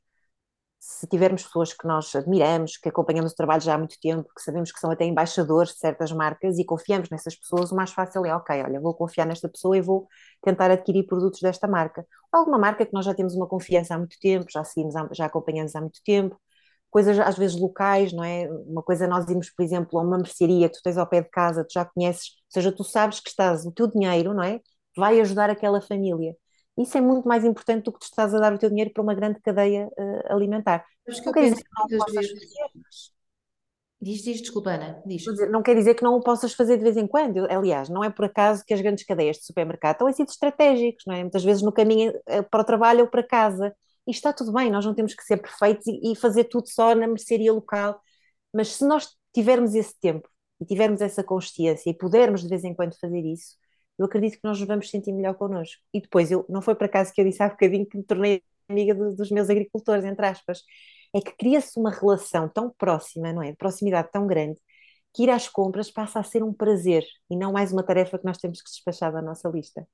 se 0.79 1.07
tivermos 1.07 1.43
pessoas 1.43 1.73
que 1.73 1.87
nós 1.87 2.15
admiramos, 2.15 2.77
que 2.77 2.89
acompanhamos 2.89 3.31
o 3.33 3.35
trabalho 3.35 3.61
já 3.61 3.75
há 3.75 3.77
muito 3.77 3.99
tempo, 3.99 4.29
que 4.35 4.41
sabemos 4.41 4.71
que 4.71 4.79
são 4.79 4.91
até 4.91 5.05
embaixadores 5.05 5.73
de 5.73 5.79
certas 5.79 6.11
marcas 6.11 6.57
e 6.59 6.65
confiamos 6.65 7.09
nessas 7.09 7.35
pessoas, 7.35 7.71
o 7.71 7.75
mais 7.75 7.91
fácil 7.91 8.25
é, 8.25 8.35
ok, 8.35 8.63
olha, 8.63 8.79
vou 8.79 8.93
confiar 8.93 9.25
nesta 9.25 9.49
pessoa 9.49 9.77
e 9.77 9.81
vou 9.81 10.07
tentar 10.41 10.71
adquirir 10.71 11.05
produtos 11.05 11.41
desta 11.41 11.67
marca. 11.67 12.05
Alguma 12.31 12.57
marca 12.57 12.85
que 12.85 12.93
nós 12.93 13.05
já 13.05 13.13
temos 13.13 13.35
uma 13.35 13.47
confiança 13.47 13.95
há 13.95 13.97
muito 13.97 14.17
tempo, 14.19 14.45
já 14.51 14.63
seguimos, 14.63 14.93
já 15.13 15.25
acompanhamos 15.25 15.75
há 15.75 15.81
muito 15.81 15.99
tempo, 16.05 16.39
coisas 16.89 17.17
às 17.19 17.37
vezes 17.37 17.59
locais, 17.59 18.13
não 18.13 18.23
é? 18.23 18.49
Uma 18.67 18.83
coisa 18.83 19.07
nós 19.07 19.27
irmos, 19.29 19.49
por 19.49 19.63
exemplo, 19.63 19.99
a 19.99 20.03
uma 20.03 20.17
mercearia 20.17 20.69
que 20.69 20.75
tu 20.77 20.81
tens 20.83 20.97
ao 20.97 21.07
pé 21.07 21.21
de 21.21 21.29
casa, 21.29 21.63
tu 21.63 21.73
já 21.73 21.85
conheces, 21.85 22.29
ou 22.47 22.51
seja, 22.53 22.71
tu 22.71 22.83
sabes 22.83 23.19
que 23.19 23.29
estás, 23.29 23.65
o 23.65 23.71
teu 23.71 23.87
dinheiro, 23.87 24.33
não 24.33 24.43
é? 24.43 24.59
Vai 24.95 25.19
ajudar 25.21 25.49
aquela 25.49 25.81
família. 25.81 26.35
Isso 26.77 26.97
é 26.97 27.01
muito 27.01 27.27
mais 27.27 27.43
importante 27.43 27.85
do 27.85 27.91
que 27.91 27.99
tu 27.99 28.03
estás 28.03 28.33
a 28.33 28.39
dar 28.39 28.53
o 28.53 28.57
teu 28.57 28.69
dinheiro 28.69 28.91
para 28.93 29.03
uma 29.03 29.15
grande 29.15 29.39
cadeia 29.41 29.87
uh, 29.87 30.33
alimentar. 30.33 30.85
Mas 31.07 31.19
que 31.19 31.25
não 31.25 31.33
quer 31.33 31.49
dizer 31.49 31.63
que 31.63 31.69
não 31.75 31.87
possas 31.87 32.27
fazer, 32.27 33.13
Diz, 33.99 34.21
diz, 34.21 34.41
desculpa, 34.41 34.69
Ana, 34.69 35.01
diz. 35.07 35.23
Não 35.49 35.63
quer 35.63 35.75
dizer 35.75 35.95
que 35.95 36.03
não 36.03 36.15
o 36.15 36.21
possas 36.21 36.53
fazer 36.53 36.77
de 36.77 36.83
vez 36.83 36.97
em 36.97 37.07
quando. 37.07 37.49
Aliás, 37.49 37.89
não 37.89 38.03
é 38.03 38.11
por 38.11 38.25
acaso 38.25 38.63
que 38.63 38.73
as 38.73 38.79
grandes 38.79 39.03
cadeias 39.03 39.37
de 39.37 39.45
supermercado 39.45 39.95
estão 39.95 40.07
em 40.07 40.13
sítios 40.13 40.35
estratégicos, 40.35 41.03
não 41.07 41.15
é? 41.15 41.21
Muitas 41.21 41.43
vezes 41.43 41.63
no 41.63 41.71
caminho 41.71 42.13
eh, 42.27 42.43
para 42.43 42.61
o 42.61 42.63
trabalho 42.63 43.01
ou 43.01 43.07
para 43.07 43.23
casa. 43.23 43.75
E 44.05 44.11
está 44.11 44.31
tudo 44.31 44.53
bem, 44.53 44.69
nós 44.69 44.85
não 44.85 44.93
temos 44.93 45.15
que 45.15 45.23
ser 45.23 45.37
perfeitos 45.37 45.87
e, 45.87 46.11
e 46.11 46.15
fazer 46.15 46.43
tudo 46.45 46.69
só 46.69 46.93
na 46.93 47.07
mercearia 47.07 47.51
local. 47.51 47.99
Mas 48.53 48.69
se 48.75 48.85
nós 48.85 49.09
tivermos 49.33 49.73
esse 49.73 49.99
tempo 49.99 50.29
e 50.61 50.65
tivermos 50.65 51.01
essa 51.01 51.23
consciência 51.23 51.89
e 51.89 51.93
pudermos 51.93 52.43
de 52.43 52.49
vez 52.49 52.63
em 52.63 52.75
quando 52.75 52.95
fazer 52.99 53.21
isso, 53.21 53.55
eu 53.97 54.05
acredito 54.05 54.33
que 54.33 54.43
nós 54.43 54.59
nos 54.59 54.67
vamos 54.67 54.89
sentir 54.89 55.11
melhor 55.11 55.35
connosco. 55.35 55.81
E 55.93 56.01
depois, 56.01 56.31
eu, 56.31 56.45
não 56.49 56.61
foi 56.61 56.75
por 56.75 56.85
acaso 56.85 57.13
que 57.13 57.21
eu 57.21 57.25
disse 57.25 57.41
há 57.41 57.49
bocadinho 57.49 57.85
que 57.85 57.97
me 57.97 58.03
tornei 58.03 58.43
amiga 58.69 58.93
do, 58.93 59.15
dos 59.15 59.31
meus 59.31 59.49
agricultores, 59.49 60.03
entre 60.05 60.25
aspas 60.25 60.61
é 61.13 61.21
que 61.21 61.35
cria-se 61.35 61.79
uma 61.79 61.91
relação 61.91 62.49
tão 62.49 62.69
próxima, 62.69 63.31
não 63.33 63.41
é? 63.41 63.51
De 63.51 63.57
proximidade 63.57 64.09
tão 64.11 64.27
grande, 64.27 64.59
que 65.13 65.23
ir 65.23 65.29
às 65.29 65.47
compras 65.47 65.89
passa 65.89 66.19
a 66.19 66.23
ser 66.23 66.43
um 66.43 66.53
prazer 66.53 67.03
e 67.29 67.35
não 67.35 67.51
mais 67.51 67.71
uma 67.71 67.83
tarefa 67.83 68.19
que 68.19 68.25
nós 68.25 68.37
temos 68.37 68.61
que 68.61 68.69
despachar 68.69 69.11
da 69.11 69.21
nossa 69.21 69.49
lista. 69.49 69.87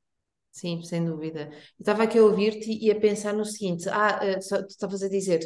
Sim, 0.52 0.84
sem 0.84 1.04
dúvida. 1.04 1.50
Eu 1.52 1.58
estava 1.80 2.04
aqui 2.04 2.20
a 2.20 2.24
ouvir-te 2.24 2.72
e 2.72 2.92
a 2.92 3.00
pensar 3.00 3.34
no 3.34 3.46
seguinte: 3.46 3.90
ah, 3.90 4.20
uh, 4.22 4.60
tu 4.64 4.68
estavas 4.68 5.02
a 5.02 5.10
dizer, 5.10 5.40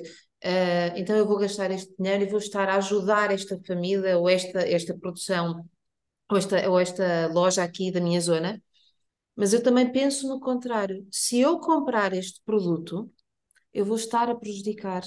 uh, 0.43 0.97
então 0.97 1.15
eu 1.15 1.25
vou 1.25 1.37
gastar 1.37 1.71
este 1.71 1.93
dinheiro 1.97 2.23
e 2.23 2.29
vou 2.29 2.39
estar 2.39 2.67
a 2.67 2.75
ajudar 2.75 3.31
esta 3.31 3.57
família 3.65 4.17
ou 4.17 4.27
esta, 4.27 4.59
esta 4.67 4.97
produção 4.97 5.63
ou 6.29 6.37
esta, 6.37 6.69
ou 6.69 6.79
esta 6.79 7.27
loja 7.27 7.63
aqui 7.63 7.91
da 7.91 8.01
minha 8.01 8.21
zona. 8.21 8.61
Mas 9.35 9.53
eu 9.53 9.63
também 9.63 9.91
penso 9.91 10.27
no 10.27 10.39
contrário: 10.39 11.07
se 11.11 11.39
eu 11.39 11.59
comprar 11.59 12.13
este 12.13 12.41
produto, 12.45 13.11
eu 13.73 13.85
vou 13.85 13.97
estar 13.97 14.29
a 14.29 14.35
prejudicar 14.35 15.03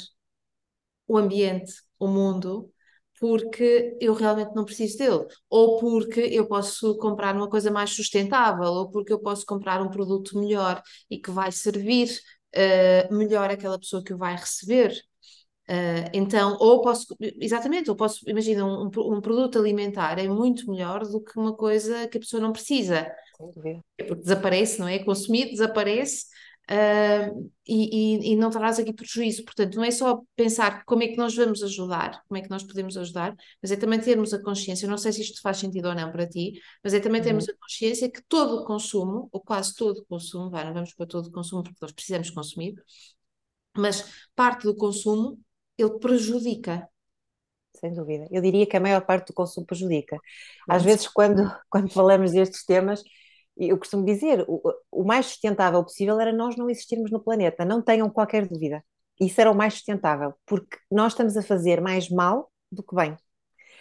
o 1.07 1.17
ambiente, 1.19 1.73
o 1.99 2.07
mundo, 2.07 2.73
porque 3.19 3.97
eu 4.01 4.15
realmente 4.15 4.55
não 4.55 4.65
preciso 4.65 4.97
dele, 4.99 5.27
ou 5.49 5.79
porque 5.79 6.21
eu 6.21 6.47
posso 6.47 6.97
comprar 6.99 7.37
uma 7.37 7.49
coisa 7.51 7.71
mais 7.71 7.91
sustentável, 7.91 8.65
ou 8.73 8.91
porque 8.91 9.13
eu 9.13 9.19
posso 9.21 9.45
comprar 9.45 9.83
um 9.83 9.91
produto 9.91 10.39
melhor 10.39 10.83
e 11.11 11.19
que 11.19 11.31
vai 11.31 11.53
servir 11.53 12.09
uh, 12.57 13.15
melhor 13.15 13.51
aquela 13.51 13.79
pessoa 13.79 14.03
que 14.03 14.15
o 14.15 14.19
vai 14.19 14.37
receber. 14.37 14.95
Uh, 15.71 16.11
então, 16.13 16.57
ou 16.59 16.83
posso, 16.83 17.15
exatamente, 17.21 17.89
ou 17.89 17.95
posso, 17.95 18.29
imagina, 18.29 18.67
um, 18.67 18.87
um, 18.87 19.21
produto 19.21 19.57
alimentar 19.57 20.19
é 20.19 20.27
muito 20.27 20.69
melhor 20.69 21.07
do 21.07 21.21
que 21.21 21.39
uma 21.39 21.55
coisa 21.55 22.09
que 22.09 22.19
a 22.19 22.21
pessoa 22.21 22.43
não 22.43 22.53
precisa. 22.53 23.09
É 23.97 24.03
porque 24.03 24.23
desaparece, 24.23 24.81
não 24.81 24.89
é? 24.89 24.97
É 24.97 25.05
consumido, 25.05 25.53
desaparece, 25.53 26.27
Uh, 26.71 27.51
e, 27.67 28.29
e, 28.29 28.33
e, 28.33 28.37
não 28.37 28.49
traz 28.49 28.79
aqui 28.79 28.93
prejuízo. 28.93 29.45
Portanto, 29.45 29.75
não 29.75 29.83
é 29.83 29.91
só 29.91 30.23
pensar 30.37 30.85
como 30.85 31.03
é 31.03 31.09
que 31.09 31.17
nós 31.17 31.35
vamos 31.35 31.65
ajudar, 31.65 32.23
como 32.29 32.39
é 32.39 32.43
que 32.43 32.49
nós 32.49 32.63
podemos 32.63 32.97
ajudar, 32.97 33.35
mas 33.61 33.73
é 33.73 33.77
também 33.77 33.99
termos 33.99 34.33
a 34.33 34.41
consciência, 34.41 34.89
não 34.89 34.97
sei 34.97 35.13
se 35.13 35.23
isto 35.23 35.41
faz 35.43 35.57
sentido 35.57 35.89
ou 35.89 35.97
não 35.97 36.13
para 36.13 36.29
ti, 36.29 36.61
mas 36.85 36.95
é 36.95 37.01
também 37.01 37.21
termos 37.21 37.49
uhum. 37.49 37.55
a 37.55 37.59
consciência 37.59 38.09
que 38.09 38.23
todo 38.23 38.63
o 38.63 38.65
consumo, 38.65 39.29
ou 39.33 39.41
quase 39.41 39.75
todo 39.75 39.99
o 39.99 40.05
consumo, 40.05 40.49
vai, 40.49 40.65
não 40.65 40.73
vamos 40.73 40.95
para 40.95 41.07
todo 41.07 41.27
o 41.27 41.33
consumo 41.33 41.65
porque 41.65 41.79
nós 41.83 41.91
precisamos 41.91 42.31
consumir, 42.31 42.75
mas 43.77 44.05
parte 44.37 44.63
do 44.65 44.77
consumo 44.77 45.39
ele 45.83 45.99
prejudica. 45.99 46.89
Sem 47.77 47.93
dúvida. 47.95 48.27
Eu 48.31 48.43
diria 48.43 48.67
que 48.67 48.77
a 48.77 48.81
maior 48.81 49.03
parte 49.03 49.29
do 49.29 49.35
consumo 49.35 49.67
prejudica. 49.67 50.19
Às 50.69 50.83
vezes, 50.83 51.09
quando, 51.09 51.43
quando 51.71 51.93
falamos 51.93 52.33
destes 52.33 52.65
temas, 52.65 53.03
eu 53.57 53.79
costumo 53.79 54.05
dizer, 54.05 54.45
o, 54.49 54.61
o 54.91 55.05
mais 55.05 55.27
sustentável 55.27 55.83
possível 55.83 56.19
era 56.21 56.33
nós 56.33 56.57
não 56.57 56.69
existirmos 56.71 57.11
no 57.11 57.23
planeta, 57.23 57.65
não 57.65 57.83
tenham 57.83 58.11
qualquer 58.11 58.47
dúvida. 58.47 58.83
Isso 59.21 59.41
era 59.41 59.51
o 59.51 59.55
mais 59.55 59.75
sustentável, 59.75 60.35
porque 60.47 60.79
nós 60.91 61.13
estamos 61.13 61.37
a 61.37 61.43
fazer 61.43 61.81
mais 61.81 62.09
mal 62.09 62.51
do 62.73 62.83
que 62.83 62.95
bem. 62.95 63.17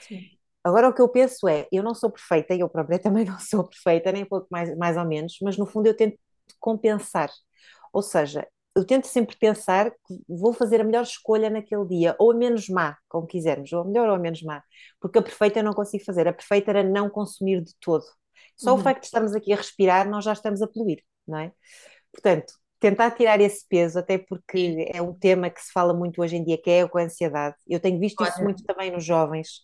Sim. 0.01 0.29
Agora 0.63 0.89
o 0.89 0.93
que 0.93 1.01
eu 1.01 1.07
penso 1.07 1.47
é, 1.47 1.67
eu 1.71 1.81
não 1.81 1.95
sou 1.95 2.11
perfeita, 2.11 2.53
eu 2.53 2.69
própria 2.69 2.99
também 2.99 3.25
não 3.25 3.39
sou 3.39 3.63
perfeita, 3.63 4.11
nem 4.11 4.25
pouco 4.25 4.47
mais, 4.51 4.75
mais 4.77 4.97
ou 4.97 5.05
menos, 5.05 5.37
mas 5.41 5.57
no 5.57 5.65
fundo 5.65 5.87
eu 5.87 5.95
tento 5.95 6.17
compensar. 6.59 7.29
Ou 7.93 8.01
seja, 8.01 8.45
eu 8.75 8.85
tento 8.85 9.07
sempre 9.07 9.35
pensar 9.37 9.91
que 9.91 10.23
vou 10.27 10.53
fazer 10.53 10.81
a 10.81 10.83
melhor 10.83 11.03
escolha 11.03 11.49
naquele 11.49 11.85
dia, 11.85 12.15
ou 12.19 12.31
a 12.31 12.35
menos 12.35 12.69
má, 12.69 12.97
como 13.07 13.27
quisermos, 13.27 13.71
ou 13.73 13.81
a 13.81 13.85
melhor 13.85 14.09
ou 14.09 14.15
a 14.15 14.19
menos 14.19 14.41
má, 14.43 14.63
porque 14.99 15.19
a 15.19 15.21
perfeita 15.21 15.59
eu 15.59 15.63
não 15.63 15.73
consigo 15.73 16.03
fazer, 16.03 16.27
a 16.27 16.33
perfeita 16.33 16.71
era 16.71 16.83
não 16.83 17.09
consumir 17.09 17.61
de 17.61 17.73
todo. 17.79 18.05
Só 18.55 18.73
uhum. 18.73 18.79
o 18.79 18.83
facto 18.83 19.01
de 19.01 19.07
estarmos 19.07 19.35
aqui 19.35 19.53
a 19.53 19.57
respirar, 19.57 20.09
nós 20.09 20.23
já 20.23 20.33
estamos 20.33 20.61
a 20.61 20.67
poluir, 20.67 21.03
não 21.27 21.39
é? 21.39 21.51
Portanto, 22.11 22.53
tentar 22.79 23.11
tirar 23.11 23.39
esse 23.41 23.67
peso, 23.67 23.99
até 23.99 24.17
porque 24.17 24.89
é 24.93 25.01
um 25.01 25.13
tema 25.13 25.49
que 25.49 25.61
se 25.61 25.71
fala 25.71 25.93
muito 25.93 26.21
hoje 26.21 26.37
em 26.37 26.43
dia, 26.43 26.57
que 26.57 26.69
é 26.69 26.81
a 26.81 26.99
ansiedade. 26.99 27.55
Eu 27.67 27.79
tenho 27.79 27.99
visto 27.99 28.23
isso 28.23 28.41
muito 28.41 28.63
também 28.63 28.91
nos 28.91 29.03
jovens. 29.03 29.61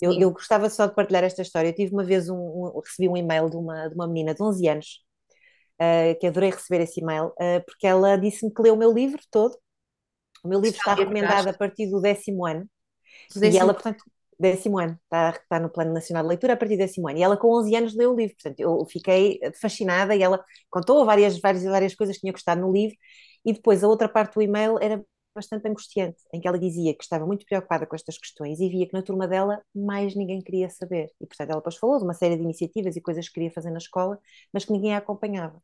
Eu, 0.00 0.12
eu, 0.12 0.30
gostava 0.30 0.68
só 0.68 0.86
de 0.86 0.94
partilhar 0.94 1.24
esta 1.24 1.42
história. 1.42 1.68
Eu 1.68 1.74
tive 1.74 1.92
uma 1.92 2.04
vez 2.04 2.28
um, 2.28 2.36
um 2.36 2.80
recebi 2.80 3.08
um 3.08 3.16
e-mail 3.16 3.48
de 3.48 3.56
uma, 3.56 3.88
de 3.88 3.94
uma 3.94 4.06
menina 4.06 4.34
de 4.34 4.42
11 4.42 4.68
anos, 4.68 5.04
uh, 5.80 6.18
que 6.18 6.26
adorei 6.26 6.50
receber 6.50 6.82
esse 6.82 7.00
e-mail, 7.00 7.26
uh, 7.28 7.64
porque 7.64 7.86
ela 7.86 8.16
disse-me 8.16 8.52
que 8.52 8.62
leu 8.62 8.74
o 8.74 8.76
meu 8.76 8.92
livro 8.92 9.20
todo. 9.30 9.56
O 10.44 10.48
meu 10.48 10.60
livro 10.60 10.78
está 10.78 10.94
recomendado 10.94 11.48
a 11.48 11.52
partir 11.52 11.90
do 11.90 12.00
décimo 12.00 12.46
ano. 12.46 12.68
E 13.42 13.58
ela, 13.58 13.74
portanto, 13.74 14.04
décimo 14.38 14.78
ano, 14.78 14.98
está, 15.02 15.30
está 15.30 15.60
no 15.60 15.68
Plano 15.68 15.92
Nacional 15.92 16.22
de 16.22 16.28
Leitura 16.28 16.52
a 16.52 16.56
partir 16.56 16.76
do 16.76 16.80
décimo 16.80 17.08
ano. 17.08 17.18
E 17.18 17.22
ela, 17.22 17.36
com 17.36 17.48
11 17.58 17.74
anos, 17.74 17.96
leu 17.96 18.12
o 18.12 18.16
livro. 18.16 18.36
Portanto, 18.36 18.60
eu 18.60 18.84
fiquei 18.86 19.40
fascinada 19.60 20.14
e 20.14 20.22
ela 20.22 20.42
contou 20.70 21.04
várias, 21.04 21.38
várias, 21.40 21.64
várias 21.64 21.94
coisas 21.94 22.16
que 22.16 22.20
tinha 22.20 22.32
gostado 22.32 22.60
no 22.60 22.72
livro. 22.72 22.96
E 23.44 23.52
depois, 23.52 23.82
a 23.82 23.88
outra 23.88 24.08
parte 24.08 24.34
do 24.34 24.42
e-mail 24.42 24.78
era 24.80 25.04
bastante 25.38 25.68
angustiante, 25.68 26.18
em 26.32 26.40
que 26.40 26.48
ela 26.48 26.58
dizia 26.58 26.94
que 26.94 27.02
estava 27.02 27.26
muito 27.26 27.46
preocupada 27.46 27.86
com 27.86 27.94
estas 27.96 28.18
questões 28.18 28.60
e 28.60 28.68
via 28.68 28.86
que 28.86 28.92
na 28.92 29.02
turma 29.02 29.28
dela 29.28 29.62
mais 29.74 30.14
ninguém 30.14 30.42
queria 30.42 30.68
saber. 30.70 31.10
E, 31.20 31.26
portanto, 31.26 31.50
ela 31.50 31.60
depois 31.60 31.76
falou 31.76 31.98
de 31.98 32.04
uma 32.04 32.14
série 32.14 32.36
de 32.36 32.42
iniciativas 32.42 32.96
e 32.96 33.00
coisas 33.00 33.28
que 33.28 33.34
queria 33.34 33.50
fazer 33.50 33.70
na 33.70 33.78
escola, 33.78 34.18
mas 34.52 34.64
que 34.64 34.72
ninguém 34.72 34.94
a 34.94 34.98
acompanhava. 34.98 35.62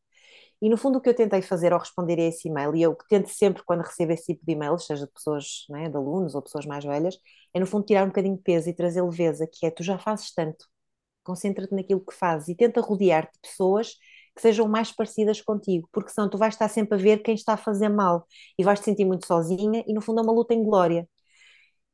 E 0.62 0.68
no 0.68 0.76
fundo 0.76 0.98
o 0.98 1.00
que 1.00 1.08
eu 1.08 1.14
tentei 1.14 1.42
fazer 1.42 1.72
ao 1.72 1.78
responder 1.78 2.18
a 2.18 2.24
esse 2.24 2.48
e-mail, 2.48 2.74
e 2.74 2.82
eu 2.82 2.96
tento 3.08 3.28
sempre 3.28 3.62
quando 3.64 3.82
recebo 3.82 4.12
esse 4.12 4.32
tipo 4.34 4.46
de 4.46 4.52
e-mails, 4.52 4.86
seja 4.86 5.06
de 5.06 5.12
pessoas, 5.12 5.66
é, 5.74 5.88
de 5.88 5.96
alunos 5.96 6.34
ou 6.34 6.42
pessoas 6.42 6.64
mais 6.66 6.84
velhas, 6.84 7.18
é 7.52 7.60
no 7.60 7.66
fundo 7.66 7.84
tirar 7.84 8.04
um 8.04 8.08
bocadinho 8.08 8.36
de 8.36 8.42
peso 8.42 8.68
e 8.70 8.74
trazer 8.74 9.02
leveza, 9.02 9.46
que 9.46 9.66
é 9.66 9.70
tu 9.70 9.82
já 9.82 9.98
fazes 9.98 10.32
tanto, 10.32 10.66
concentra-te 11.24 11.74
naquilo 11.74 12.04
que 12.04 12.14
fazes 12.14 12.48
e 12.48 12.54
tenta 12.56 12.80
rodear-te 12.80 13.32
de 13.34 13.40
pessoas 13.50 13.96
que 14.34 14.42
sejam 14.42 14.68
mais 14.68 14.92
parecidas 14.92 15.40
contigo, 15.40 15.88
porque 15.92 16.10
senão 16.10 16.28
tu 16.28 16.38
vais 16.38 16.54
estar 16.54 16.68
sempre 16.68 16.94
a 16.98 16.98
ver 17.00 17.18
quem 17.22 17.34
está 17.34 17.54
a 17.54 17.56
fazer 17.56 17.88
mal 17.88 18.26
e 18.58 18.64
vais 18.64 18.80
te 18.80 18.84
sentir 18.86 19.04
muito 19.04 19.26
sozinha 19.26 19.84
e 19.86 19.94
no 19.94 20.00
fundo 20.00 20.20
é 20.20 20.22
uma 20.22 20.32
luta 20.32 20.54
em 20.54 20.62
glória. 20.64 21.08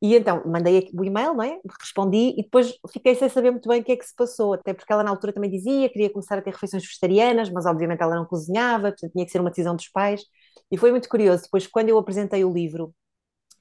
E 0.01 0.15
então 0.15 0.41
mandei 0.47 0.89
o 0.93 1.05
e-mail, 1.05 1.33
não 1.35 1.43
é? 1.43 1.59
respondi 1.79 2.33
e 2.37 2.43
depois 2.43 2.73
fiquei 2.91 3.13
sem 3.15 3.29
saber 3.29 3.51
muito 3.51 3.69
bem 3.69 3.81
o 3.81 3.83
que 3.83 3.91
é 3.91 3.97
que 3.97 4.05
se 4.05 4.15
passou, 4.15 4.53
até 4.53 4.73
porque 4.73 4.91
ela 4.91 5.03
na 5.03 5.11
altura 5.11 5.31
também 5.31 5.49
dizia 5.49 5.87
que 5.87 5.93
queria 5.93 6.09
começar 6.11 6.37
a 6.39 6.41
ter 6.41 6.51
refeições 6.51 6.83
vegetarianas, 6.83 7.49
mas 7.51 7.65
obviamente 7.67 8.01
ela 8.01 8.15
não 8.15 8.25
cozinhava, 8.25 8.91
portanto 8.91 9.11
tinha 9.11 9.25
que 9.25 9.31
ser 9.31 9.39
uma 9.41 9.51
decisão 9.51 9.75
dos 9.75 9.87
pais. 9.89 10.23
E 10.71 10.77
foi 10.77 10.89
muito 10.91 11.07
curioso, 11.07 11.43
depois 11.43 11.67
quando 11.67 11.89
eu 11.89 11.97
apresentei 11.99 12.43
o 12.43 12.51
livro 12.51 12.93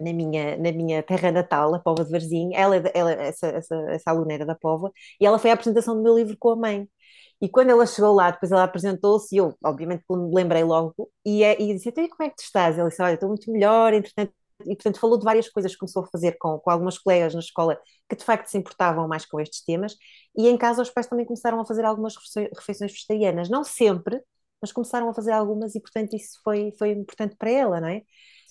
na 0.00 0.12
minha, 0.12 0.56
na 0.56 0.72
minha 0.72 1.02
terra 1.02 1.30
natal, 1.30 1.74
a 1.74 1.78
Pova 1.78 2.04
de 2.04 2.10
Varzim, 2.10 2.50
ela, 2.54 2.76
ela 2.94 3.12
essa, 3.12 3.48
essa, 3.48 3.74
essa 3.90 4.10
aluna 4.10 4.32
era 4.32 4.46
da 4.46 4.54
Pova, 4.54 4.90
e 5.20 5.26
ela 5.26 5.38
foi 5.38 5.50
à 5.50 5.54
apresentação 5.54 5.94
do 5.94 6.02
meu 6.02 6.16
livro 6.16 6.36
com 6.38 6.50
a 6.50 6.56
mãe. 6.56 6.88
E 7.40 7.48
quando 7.48 7.70
ela 7.70 7.86
chegou 7.86 8.14
lá, 8.14 8.30
depois 8.30 8.52
ela 8.52 8.64
apresentou-se 8.64 9.34
e 9.34 9.38
eu, 9.38 9.56
obviamente, 9.64 10.04
me 10.10 10.34
lembrei 10.34 10.62
logo 10.62 11.10
e, 11.24 11.42
é, 11.42 11.60
e 11.60 11.74
disse, 11.74 11.88
então, 11.88 12.06
como 12.08 12.22
é 12.24 12.30
que 12.30 12.36
tu 12.36 12.42
estás? 12.42 12.78
Ela 12.78 12.88
disse, 12.88 13.02
olha, 13.02 13.14
estou 13.14 13.28
muito 13.28 13.50
melhor, 13.50 13.94
entretanto. 13.94 14.32
E 14.66 14.76
portanto 14.76 15.00
falou 15.00 15.18
de 15.18 15.24
várias 15.24 15.48
coisas 15.48 15.72
que 15.72 15.78
começou 15.78 16.02
a 16.02 16.06
fazer 16.08 16.36
com, 16.38 16.58
com 16.58 16.70
algumas 16.70 16.98
colegas 16.98 17.32
na 17.32 17.40
escola 17.40 17.80
que 18.08 18.14
de 18.14 18.22
facto 18.24 18.46
se 18.48 18.58
importavam 18.58 19.08
mais 19.08 19.24
com 19.24 19.40
estes 19.40 19.62
temas. 19.64 19.96
E 20.36 20.48
em 20.48 20.58
casa 20.58 20.82
os 20.82 20.90
pais 20.90 21.06
também 21.06 21.24
começaram 21.24 21.58
a 21.60 21.64
fazer 21.64 21.84
algumas 21.84 22.14
refeições 22.54 22.92
vegetarianas, 22.92 23.48
não 23.48 23.64
sempre, 23.64 24.20
mas 24.60 24.70
começaram 24.72 25.08
a 25.08 25.14
fazer 25.14 25.32
algumas 25.32 25.74
e 25.74 25.80
portanto 25.80 26.14
isso 26.14 26.38
foi, 26.44 26.72
foi 26.78 26.90
importante 26.90 27.36
para 27.36 27.50
ela, 27.50 27.80
não 27.80 27.88
é? 27.88 28.02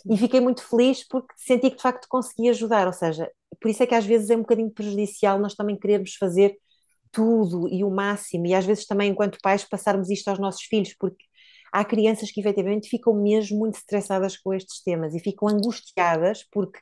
E 0.09 0.17
fiquei 0.17 0.39
muito 0.39 0.63
feliz 0.63 1.07
porque 1.07 1.33
senti 1.37 1.69
que 1.69 1.77
de 1.77 1.81
facto 1.83 2.07
consegui 2.09 2.49
ajudar, 2.49 2.87
ou 2.87 2.93
seja, 2.93 3.29
por 3.59 3.69
isso 3.69 3.83
é 3.83 3.87
que 3.87 3.95
às 3.95 4.05
vezes 4.05 4.29
é 4.29 4.35
um 4.35 4.41
bocadinho 4.41 4.71
prejudicial 4.71 5.37
nós 5.39 5.55
também 5.55 5.77
queremos 5.77 6.15
fazer 6.15 6.57
tudo 7.11 7.67
e 7.69 7.83
o 7.83 7.89
máximo, 7.89 8.47
e 8.47 8.53
às 8.53 8.65
vezes 8.65 8.85
também 8.85 9.11
enquanto 9.11 9.39
pais 9.41 9.63
passarmos 9.63 10.09
isto 10.09 10.27
aos 10.29 10.39
nossos 10.39 10.63
filhos, 10.63 10.95
porque 10.99 11.25
há 11.71 11.83
crianças 11.85 12.31
que 12.31 12.39
efetivamente 12.39 12.89
ficam 12.89 13.13
mesmo 13.13 13.59
muito 13.59 13.77
estressadas 13.77 14.37
com 14.37 14.53
estes 14.53 14.81
temas 14.83 15.13
e 15.15 15.19
ficam 15.19 15.47
angustiadas 15.47 16.43
porque 16.51 16.79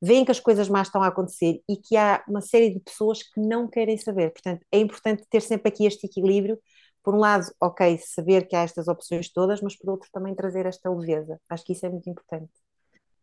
veem 0.00 0.24
que 0.24 0.30
as 0.30 0.40
coisas 0.40 0.68
más 0.68 0.88
estão 0.88 1.02
a 1.02 1.08
acontecer 1.08 1.62
e 1.68 1.76
que 1.76 1.96
há 1.96 2.22
uma 2.28 2.40
série 2.40 2.70
de 2.70 2.80
pessoas 2.80 3.22
que 3.22 3.40
não 3.40 3.68
querem 3.68 3.96
saber. 3.98 4.30
Portanto, 4.32 4.64
é 4.70 4.78
importante 4.78 5.24
ter 5.30 5.40
sempre 5.42 5.68
aqui 5.68 5.86
este 5.86 6.06
equilíbrio. 6.06 6.58
Por 7.02 7.14
um 7.14 7.18
lado, 7.18 7.46
ok, 7.60 7.98
saber 7.98 8.46
que 8.48 8.56
há 8.56 8.62
estas 8.62 8.88
opções 8.88 9.32
todas, 9.32 9.60
mas 9.62 9.76
por 9.76 9.90
outro 9.90 10.08
também 10.12 10.34
trazer 10.34 10.66
esta 10.66 10.90
leveza. 10.90 11.40
Acho 11.48 11.64
que 11.64 11.72
isso 11.72 11.86
é 11.86 11.88
muito 11.88 12.10
importante. 12.10 12.65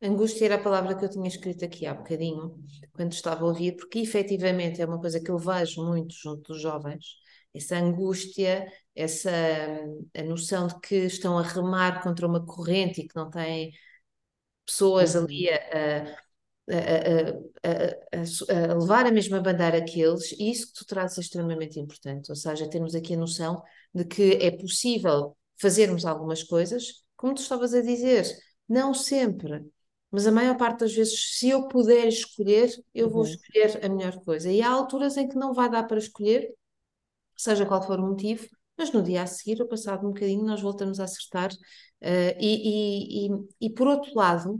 Angústia 0.03 0.45
era 0.45 0.55
a 0.55 0.61
palavra 0.61 0.95
que 0.95 1.05
eu 1.05 1.09
tinha 1.09 1.27
escrito 1.27 1.63
aqui 1.63 1.85
há 1.85 1.93
bocadinho, 1.93 2.61
quando 2.91 3.13
estava 3.13 3.45
a 3.45 3.47
ouvir, 3.47 3.77
porque 3.77 3.99
efetivamente 3.99 4.81
é 4.81 4.85
uma 4.85 4.99
coisa 4.99 5.19
que 5.19 5.31
eu 5.31 5.37
vejo 5.37 5.81
muito 5.85 6.13
junto 6.13 6.53
dos 6.53 6.61
jovens, 6.61 7.15
essa 7.53 7.77
angústia, 7.77 8.67
essa 8.93 9.31
a 10.13 10.23
noção 10.23 10.67
de 10.67 10.79
que 10.81 10.95
estão 11.05 11.37
a 11.37 11.41
remar 11.41 12.03
contra 12.03 12.27
uma 12.27 12.45
corrente 12.45 13.01
e 13.01 13.07
que 13.07 13.15
não 13.15 13.29
têm 13.29 13.71
pessoas 14.65 15.15
uhum. 15.15 15.23
ali 15.23 15.49
a, 15.49 16.17
a, 16.69 17.69
a, 17.69 18.71
a, 18.71 18.73
levar 18.75 19.05
a 19.05 19.11
mesma 19.11 19.39
bandeira 19.41 19.83
que 19.83 20.01
eles, 20.01 20.31
e 20.33 20.51
isso 20.51 20.67
que 20.67 20.79
tu 20.79 20.85
trazes 20.85 21.17
é 21.17 21.21
extremamente 21.21 21.79
importante, 21.79 22.29
ou 22.29 22.35
seja, 22.35 22.69
termos 22.69 22.95
aqui 22.95 23.13
a 23.13 23.17
noção 23.17 23.61
de 23.93 24.05
que 24.05 24.33
é 24.41 24.51
possível 24.51 25.37
fazermos 25.57 26.05
algumas 26.05 26.43
coisas, 26.43 27.03
como 27.15 27.35
tu 27.35 27.41
estavas 27.41 27.73
a 27.73 27.81
dizer, 27.81 28.25
não 28.67 28.93
sempre, 28.93 29.63
mas 30.13 30.27
a 30.27 30.33
maior 30.33 30.57
parte 30.57 30.81
das 30.81 30.93
vezes, 30.95 31.37
se 31.39 31.49
eu 31.51 31.67
puder 31.69 32.07
escolher, 32.07 32.71
eu 32.95 33.11
vou 33.11 33.23
Uhum. 33.23 33.25
escolher 33.25 33.85
a 33.85 33.89
melhor 33.89 34.17
coisa. 34.25 34.51
E 34.51 34.61
há 34.63 34.69
alturas 34.71 35.17
em 35.17 35.29
que 35.29 35.37
não 35.37 35.53
vai 35.55 35.69
dar 35.71 35.85
para 35.85 35.99
escolher, 35.99 36.53
seja 37.35 37.65
qual 37.65 37.81
for 37.83 37.99
o 37.99 38.07
motivo, 38.07 38.47
mas 38.77 38.91
no 38.91 39.03
dia 39.03 39.23
a 39.23 39.27
seguir, 39.27 39.61
ou 39.61 39.67
passado 39.67 40.05
um 40.07 40.11
bocadinho, 40.13 40.45
nós 40.45 40.61
voltamos 40.61 40.99
a 40.99 41.03
acertar. 41.05 41.51
Uh, 42.01 42.35
e, 42.39 43.27
e, 43.27 43.27
e, 43.27 43.67
e, 43.67 43.69
por 43.71 43.87
outro 43.87 44.11
lado, 44.15 44.59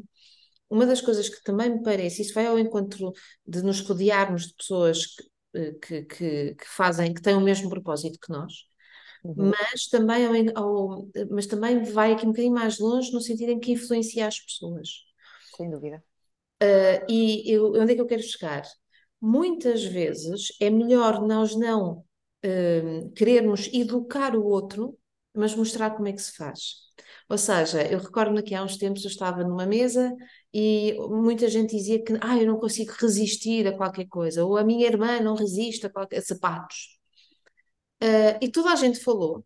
uma 0.70 0.86
das 0.86 1.02
coisas 1.02 1.30
que 1.30 1.44
também 1.44 1.70
me 1.72 1.84
parece, 1.84 2.22
isso 2.24 2.34
vai 2.34 2.48
ao 2.48 2.60
encontro 2.60 3.14
de 3.48 3.62
nos 3.64 3.82
rodearmos 3.82 4.48
de 4.48 4.56
pessoas 4.56 5.06
que, 5.08 5.24
eh, 5.56 5.74
que, 5.82 6.04
que, 6.04 6.56
que 6.56 6.66
fazem, 6.70 7.14
que 7.14 7.22
têm 7.22 7.36
o 7.36 7.42
mesmo 7.42 7.70
propósito 7.70 8.20
que 8.20 8.32
nós, 8.32 8.54
Uhum. 9.24 9.54
mas 9.56 9.88
também, 9.90 10.26
ao, 10.56 10.66
ao, 10.66 11.10
mas 11.32 11.48
também 11.48 11.84
vai 11.84 12.14
aqui 12.14 12.26
um 12.26 12.30
bocadinho 12.30 12.54
mais 12.54 12.80
longe 12.80 13.12
no 13.12 13.22
sentido 13.22 13.52
em 13.52 13.60
que 13.60 13.72
influencia 13.74 14.28
as 14.28 14.40
pessoas. 14.40 14.90
Sem 15.56 15.70
dúvida. 15.70 16.04
Uh, 16.62 17.06
e 17.10 17.52
eu, 17.52 17.74
onde 17.74 17.94
é 17.94 17.96
que 17.96 18.02
eu 18.02 18.08
quero 18.08 18.24
chegar? 18.24 18.64
Muitas 19.22 19.84
vezes 19.84 20.50
é 20.60 20.70
melhor 20.70 21.22
nós 21.22 21.56
não 21.56 22.06
uh, 22.46 23.12
querermos 23.16 23.70
educar 23.74 24.36
o 24.36 24.46
outro, 24.46 24.98
mas 25.34 25.56
mostrar 25.56 25.92
como 25.92 26.08
é 26.08 26.14
que 26.14 26.22
se 26.22 26.36
faz. 26.36 26.84
Ou 27.30 27.38
seja, 27.38 27.84
eu 27.84 28.00
recordo-me 28.00 28.44
que 28.44 28.54
há 28.56 28.64
uns 28.64 28.78
tempos 28.78 29.04
eu 29.04 29.10
estava 29.10 29.44
numa 29.44 29.66
mesa 29.66 30.14
e 30.54 30.94
muita 31.10 31.48
gente 31.50 31.76
dizia 31.76 32.04
que 32.04 32.14
ah, 32.22 32.38
eu 32.38 32.46
não 32.48 32.60
consigo 32.60 32.94
resistir 33.00 33.68
a 33.68 33.76
qualquer 33.76 34.06
coisa, 34.08 34.46
ou 34.46 34.58
a 34.58 34.64
minha 34.64 34.86
irmã 34.88 35.20
não 35.20 35.36
resiste 35.36 35.86
a, 35.86 35.90
qualquer, 35.90 36.18
a 36.20 36.22
sapatos. 36.22 36.98
Uh, 38.02 38.38
e 38.42 38.52
toda 38.52 38.72
a 38.72 38.76
gente 38.76 39.00
falou, 39.00 39.46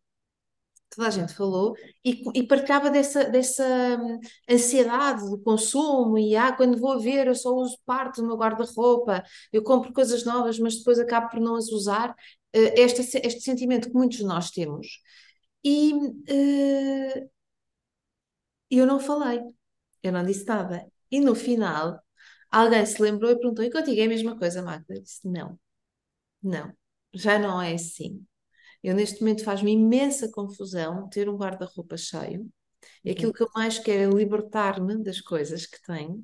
toda 0.89 1.07
a 1.07 1.11
gente 1.11 1.33
falou 1.33 1.75
e, 2.03 2.23
e 2.33 2.47
partilhava 2.47 2.89
dessa, 2.89 3.25
dessa 3.25 3.65
hum, 3.99 4.19
ansiedade 4.49 5.29
do 5.29 5.39
consumo 5.39 6.17
e 6.17 6.35
ah, 6.35 6.51
quando 6.55 6.79
vou 6.79 6.99
ver 6.99 7.27
eu 7.27 7.35
só 7.35 7.51
uso 7.53 7.77
parte 7.85 8.21
do 8.21 8.27
meu 8.27 8.37
guarda-roupa, 8.37 9.23
eu 9.51 9.63
compro 9.63 9.93
coisas 9.93 10.23
novas, 10.25 10.59
mas 10.59 10.77
depois 10.77 10.99
acabo 10.99 11.29
por 11.29 11.39
não 11.39 11.55
as 11.55 11.69
usar. 11.71 12.11
Uh, 12.55 12.71
este, 12.75 13.01
este 13.01 13.41
sentimento 13.41 13.89
que 13.89 13.93
muitos 13.93 14.17
de 14.19 14.23
nós 14.25 14.49
temos. 14.51 14.87
E 15.63 15.93
uh, 15.93 17.29
eu 18.69 18.85
não 18.85 18.99
falei, 18.99 19.41
eu 20.03 20.11
não 20.11 20.25
disse 20.25 20.45
nada. 20.45 20.85
E 21.11 21.19
no 21.19 21.35
final, 21.35 22.01
alguém 22.51 22.85
se 22.85 23.01
lembrou 23.01 23.31
e 23.31 23.35
perguntou: 23.39 23.63
E 23.65 23.71
contigo 23.71 23.99
é 24.01 24.05
a 24.05 24.07
mesma 24.09 24.37
coisa, 24.37 24.61
Magda? 24.61 24.95
Eu 24.95 25.01
disse: 25.01 25.27
Não, 25.27 25.59
não, 26.43 26.73
já 27.13 27.39
não 27.39 27.61
é 27.61 27.73
assim. 27.73 28.25
Eu, 28.87 28.95
neste 28.95 29.19
momento, 29.19 29.43
faz-me 29.43 29.73
imensa 29.73 30.31
confusão 30.31 31.09
ter 31.09 31.27
um 31.27 31.35
guarda-roupa 31.35 31.97
cheio. 31.97 32.49
E 33.03 33.11
aquilo 33.11 33.33
que 33.33 33.43
eu 33.43 33.49
mais 33.53 33.77
quero 33.77 34.13
é 34.13 34.15
libertar-me 34.17 35.03
das 35.03 35.19
coisas 35.19 35.65
que 35.65 35.81
tenho. 35.81 36.23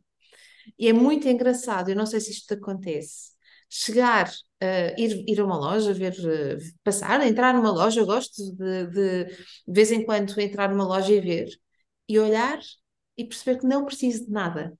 E 0.79 0.87
é 0.87 0.93
muito 0.93 1.27
engraçado, 1.27 1.89
eu 1.89 1.95
não 1.95 2.05
sei 2.05 2.21
se 2.21 2.31
isto 2.31 2.53
acontece. 2.53 3.31
Chegar, 3.69 4.29
uh, 4.29 4.97
ir, 4.97 5.25
ir 5.27 5.41
a 5.41 5.45
uma 5.45 5.57
loja, 5.57 5.93
ver, 5.93 6.13
uh, 6.13 6.57
passar, 6.85 7.27
entrar 7.27 7.53
numa 7.53 7.69
loja, 7.69 7.99
eu 7.99 8.05
gosto 8.05 8.55
de, 8.55 8.87
de, 8.87 9.25
de 9.25 9.33
vez 9.67 9.91
em 9.91 10.05
quando 10.05 10.39
entrar 10.39 10.69
numa 10.69 10.85
loja 10.85 11.11
e 11.11 11.19
ver, 11.19 11.49
e 12.07 12.17
olhar 12.17 12.61
e 13.17 13.25
perceber 13.25 13.59
que 13.59 13.67
não 13.67 13.83
preciso 13.83 14.23
de 14.23 14.31
nada. 14.31 14.71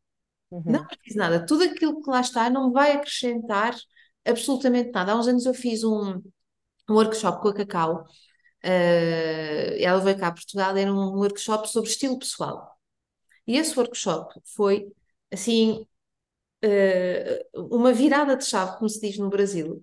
Uhum. 0.50 0.64
Não 0.68 0.88
preciso 0.88 1.16
de 1.16 1.18
nada. 1.18 1.46
Tudo 1.46 1.66
aquilo 1.66 2.02
que 2.02 2.10
lá 2.10 2.22
está 2.22 2.50
não 2.50 2.72
vai 2.72 2.94
acrescentar 2.94 3.76
absolutamente 4.24 4.90
nada. 4.94 5.12
Há 5.12 5.20
uns 5.20 5.28
anos 5.28 5.46
eu 5.46 5.54
fiz 5.54 5.84
um, 5.84 6.22
um 6.90 6.94
workshop 6.96 7.42
com 7.42 7.50
a 7.50 7.54
Cacau. 7.54 8.06
Uh, 8.64 9.76
ela 9.80 10.00
veio 10.00 10.18
cá 10.18 10.28
a 10.28 10.32
Portugal, 10.32 10.78
era 10.78 10.94
um 10.94 11.16
workshop 11.18 11.70
sobre 11.70 11.90
estilo 11.90 12.18
pessoal. 12.18 12.78
E 13.46 13.58
esse 13.58 13.78
workshop 13.78 14.40
foi, 14.56 14.88
assim, 15.32 15.86
uh, 16.64 17.76
uma 17.76 17.92
virada 17.92 18.38
de 18.38 18.46
chave, 18.46 18.78
como 18.78 18.90
se 18.90 19.02
diz 19.02 19.18
no 19.18 19.30
Brasil, 19.30 19.82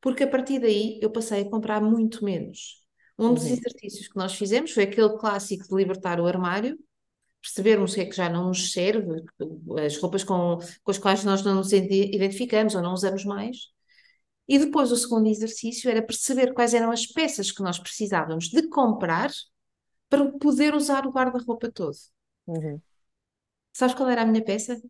porque 0.00 0.24
a 0.24 0.28
partir 0.28 0.58
daí 0.60 0.98
eu 1.02 1.10
passei 1.10 1.42
a 1.42 1.50
comprar 1.50 1.80
muito 1.80 2.24
menos. 2.24 2.84
Um 3.18 3.32
dos 3.32 3.44
uhum. 3.44 3.52
exercícios 3.52 4.08
que 4.08 4.16
nós 4.16 4.34
fizemos 4.34 4.72
foi 4.72 4.84
aquele 4.84 5.16
clássico 5.18 5.66
de 5.68 5.74
libertar 5.74 6.20
o 6.20 6.26
armário, 6.26 6.78
percebermos 7.40 7.92
o 7.92 7.94
que 7.94 8.00
é 8.02 8.06
que 8.06 8.16
já 8.16 8.28
não 8.28 8.48
nos 8.48 8.72
serve, 8.72 9.24
as 9.84 9.96
roupas 9.98 10.24
com, 10.24 10.58
com 10.82 10.90
as 10.90 10.98
quais 10.98 11.24
nós 11.24 11.42
não 11.42 11.54
nos 11.54 11.72
identificamos 11.72 12.74
ou 12.74 12.82
não 12.82 12.92
usamos 12.92 13.24
mais. 13.24 13.75
E 14.48 14.58
depois 14.58 14.92
o 14.92 14.96
segundo 14.96 15.28
exercício 15.28 15.90
era 15.90 16.02
perceber 16.02 16.52
quais 16.54 16.72
eram 16.74 16.90
as 16.90 17.06
peças 17.06 17.50
que 17.50 17.62
nós 17.62 17.78
precisávamos 17.78 18.48
de 18.48 18.68
comprar 18.68 19.30
para 20.08 20.30
poder 20.38 20.74
usar 20.74 21.06
o 21.06 21.10
guarda-roupa 21.10 21.70
todo. 21.70 21.96
Uhum. 22.46 22.80
Sabes 23.72 23.94
qual 23.94 24.08
era 24.08 24.22
a 24.22 24.26
minha 24.26 24.44
peça? 24.44 24.80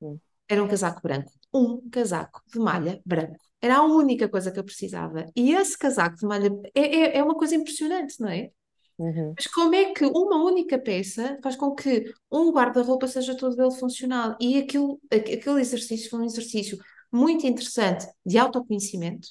Uhum. 0.00 0.20
Era 0.48 0.62
um 0.62 0.68
casaco 0.68 1.00
branco. 1.02 1.32
Um 1.52 1.88
casaco 1.88 2.42
de 2.52 2.58
malha 2.58 3.00
branco. 3.04 3.38
Era 3.60 3.76
a 3.76 3.82
única 3.82 4.28
coisa 4.28 4.52
que 4.52 4.58
eu 4.58 4.64
precisava. 4.64 5.26
E 5.34 5.52
esse 5.52 5.78
casaco 5.78 6.16
de 6.16 6.26
malha 6.26 6.50
é, 6.74 6.80
é, 6.80 7.18
é 7.18 7.22
uma 7.22 7.34
coisa 7.34 7.54
impressionante, 7.54 8.20
não 8.20 8.28
é? 8.28 8.50
Uhum. 8.98 9.32
Mas 9.36 9.46
como 9.48 9.74
é 9.74 9.92
que 9.92 10.04
uma 10.04 10.44
única 10.44 10.78
peça 10.78 11.38
faz 11.42 11.56
com 11.56 11.74
que 11.74 12.12
um 12.30 12.52
guarda-roupa 12.52 13.08
seja 13.08 13.36
todo 13.36 13.60
ele 13.60 13.74
funcional? 13.74 14.36
E 14.40 14.58
aquilo, 14.58 15.00
aquele 15.10 15.60
exercício 15.60 16.10
foi 16.10 16.20
um 16.20 16.24
exercício 16.24 16.78
muito 17.14 17.46
interessante 17.46 18.06
de 18.26 18.36
autoconhecimento, 18.38 19.28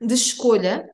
de 0.00 0.14
escolha 0.14 0.88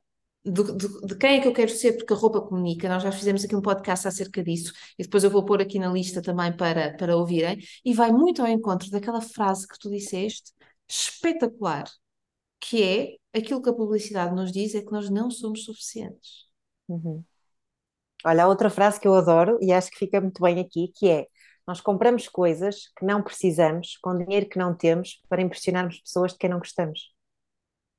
de, 0.45 0.61
de, 0.75 1.07
de, 1.07 1.17
quem 1.17 1.37
é 1.37 1.41
que 1.41 1.47
eu 1.47 1.53
quero 1.53 1.71
ser, 1.71 1.93
porque 1.97 2.13
a 2.13 2.17
roupa 2.17 2.41
comunica. 2.41 2.89
Nós 2.89 3.01
já 3.03 3.11
fizemos 3.11 3.45
aqui 3.45 3.55
um 3.55 3.61
podcast 3.61 4.07
acerca 4.07 4.43
disso 4.43 4.73
e 4.99 5.03
depois 5.03 5.23
eu 5.23 5.29
vou 5.29 5.45
pôr 5.45 5.61
aqui 5.61 5.79
na 5.79 5.89
lista 5.89 6.21
também 6.21 6.55
para, 6.55 6.95
para 6.97 7.15
ouvirem. 7.15 7.57
E 7.83 7.93
vai 7.93 8.11
muito 8.11 8.41
ao 8.41 8.47
encontro 8.47 8.89
daquela 8.89 9.21
frase 9.21 9.67
que 9.67 9.79
tu 9.79 9.89
disseste, 9.89 10.51
espetacular, 10.87 11.85
que 12.59 12.83
é 12.83 13.37
aquilo 13.37 13.61
que 13.61 13.69
a 13.69 13.73
publicidade 13.73 14.35
nos 14.35 14.51
diz: 14.51 14.75
é 14.75 14.81
que 14.81 14.91
nós 14.91 15.09
não 15.09 15.31
somos 15.31 15.63
suficientes. 15.63 16.47
Uhum. 16.89 17.23
Olha, 18.25 18.47
outra 18.47 18.69
frase 18.69 18.99
que 18.99 19.07
eu 19.07 19.15
adoro 19.15 19.57
e 19.61 19.71
acho 19.71 19.91
que 19.91 19.97
fica 19.97 20.19
muito 20.19 20.41
bem 20.41 20.59
aqui, 20.59 20.89
que 20.95 21.09
é 21.09 21.27
nós 21.67 21.81
compramos 21.81 22.27
coisas 22.27 22.91
que 22.97 23.05
não 23.05 23.21
precisamos, 23.23 23.97
com 24.01 24.17
dinheiro 24.17 24.47
que 24.47 24.57
não 24.57 24.75
temos, 24.75 25.21
para 25.29 25.41
impressionarmos 25.41 25.99
pessoas 25.99 26.33
de 26.33 26.37
quem 26.39 26.49
não 26.49 26.59
gostamos. 26.59 27.13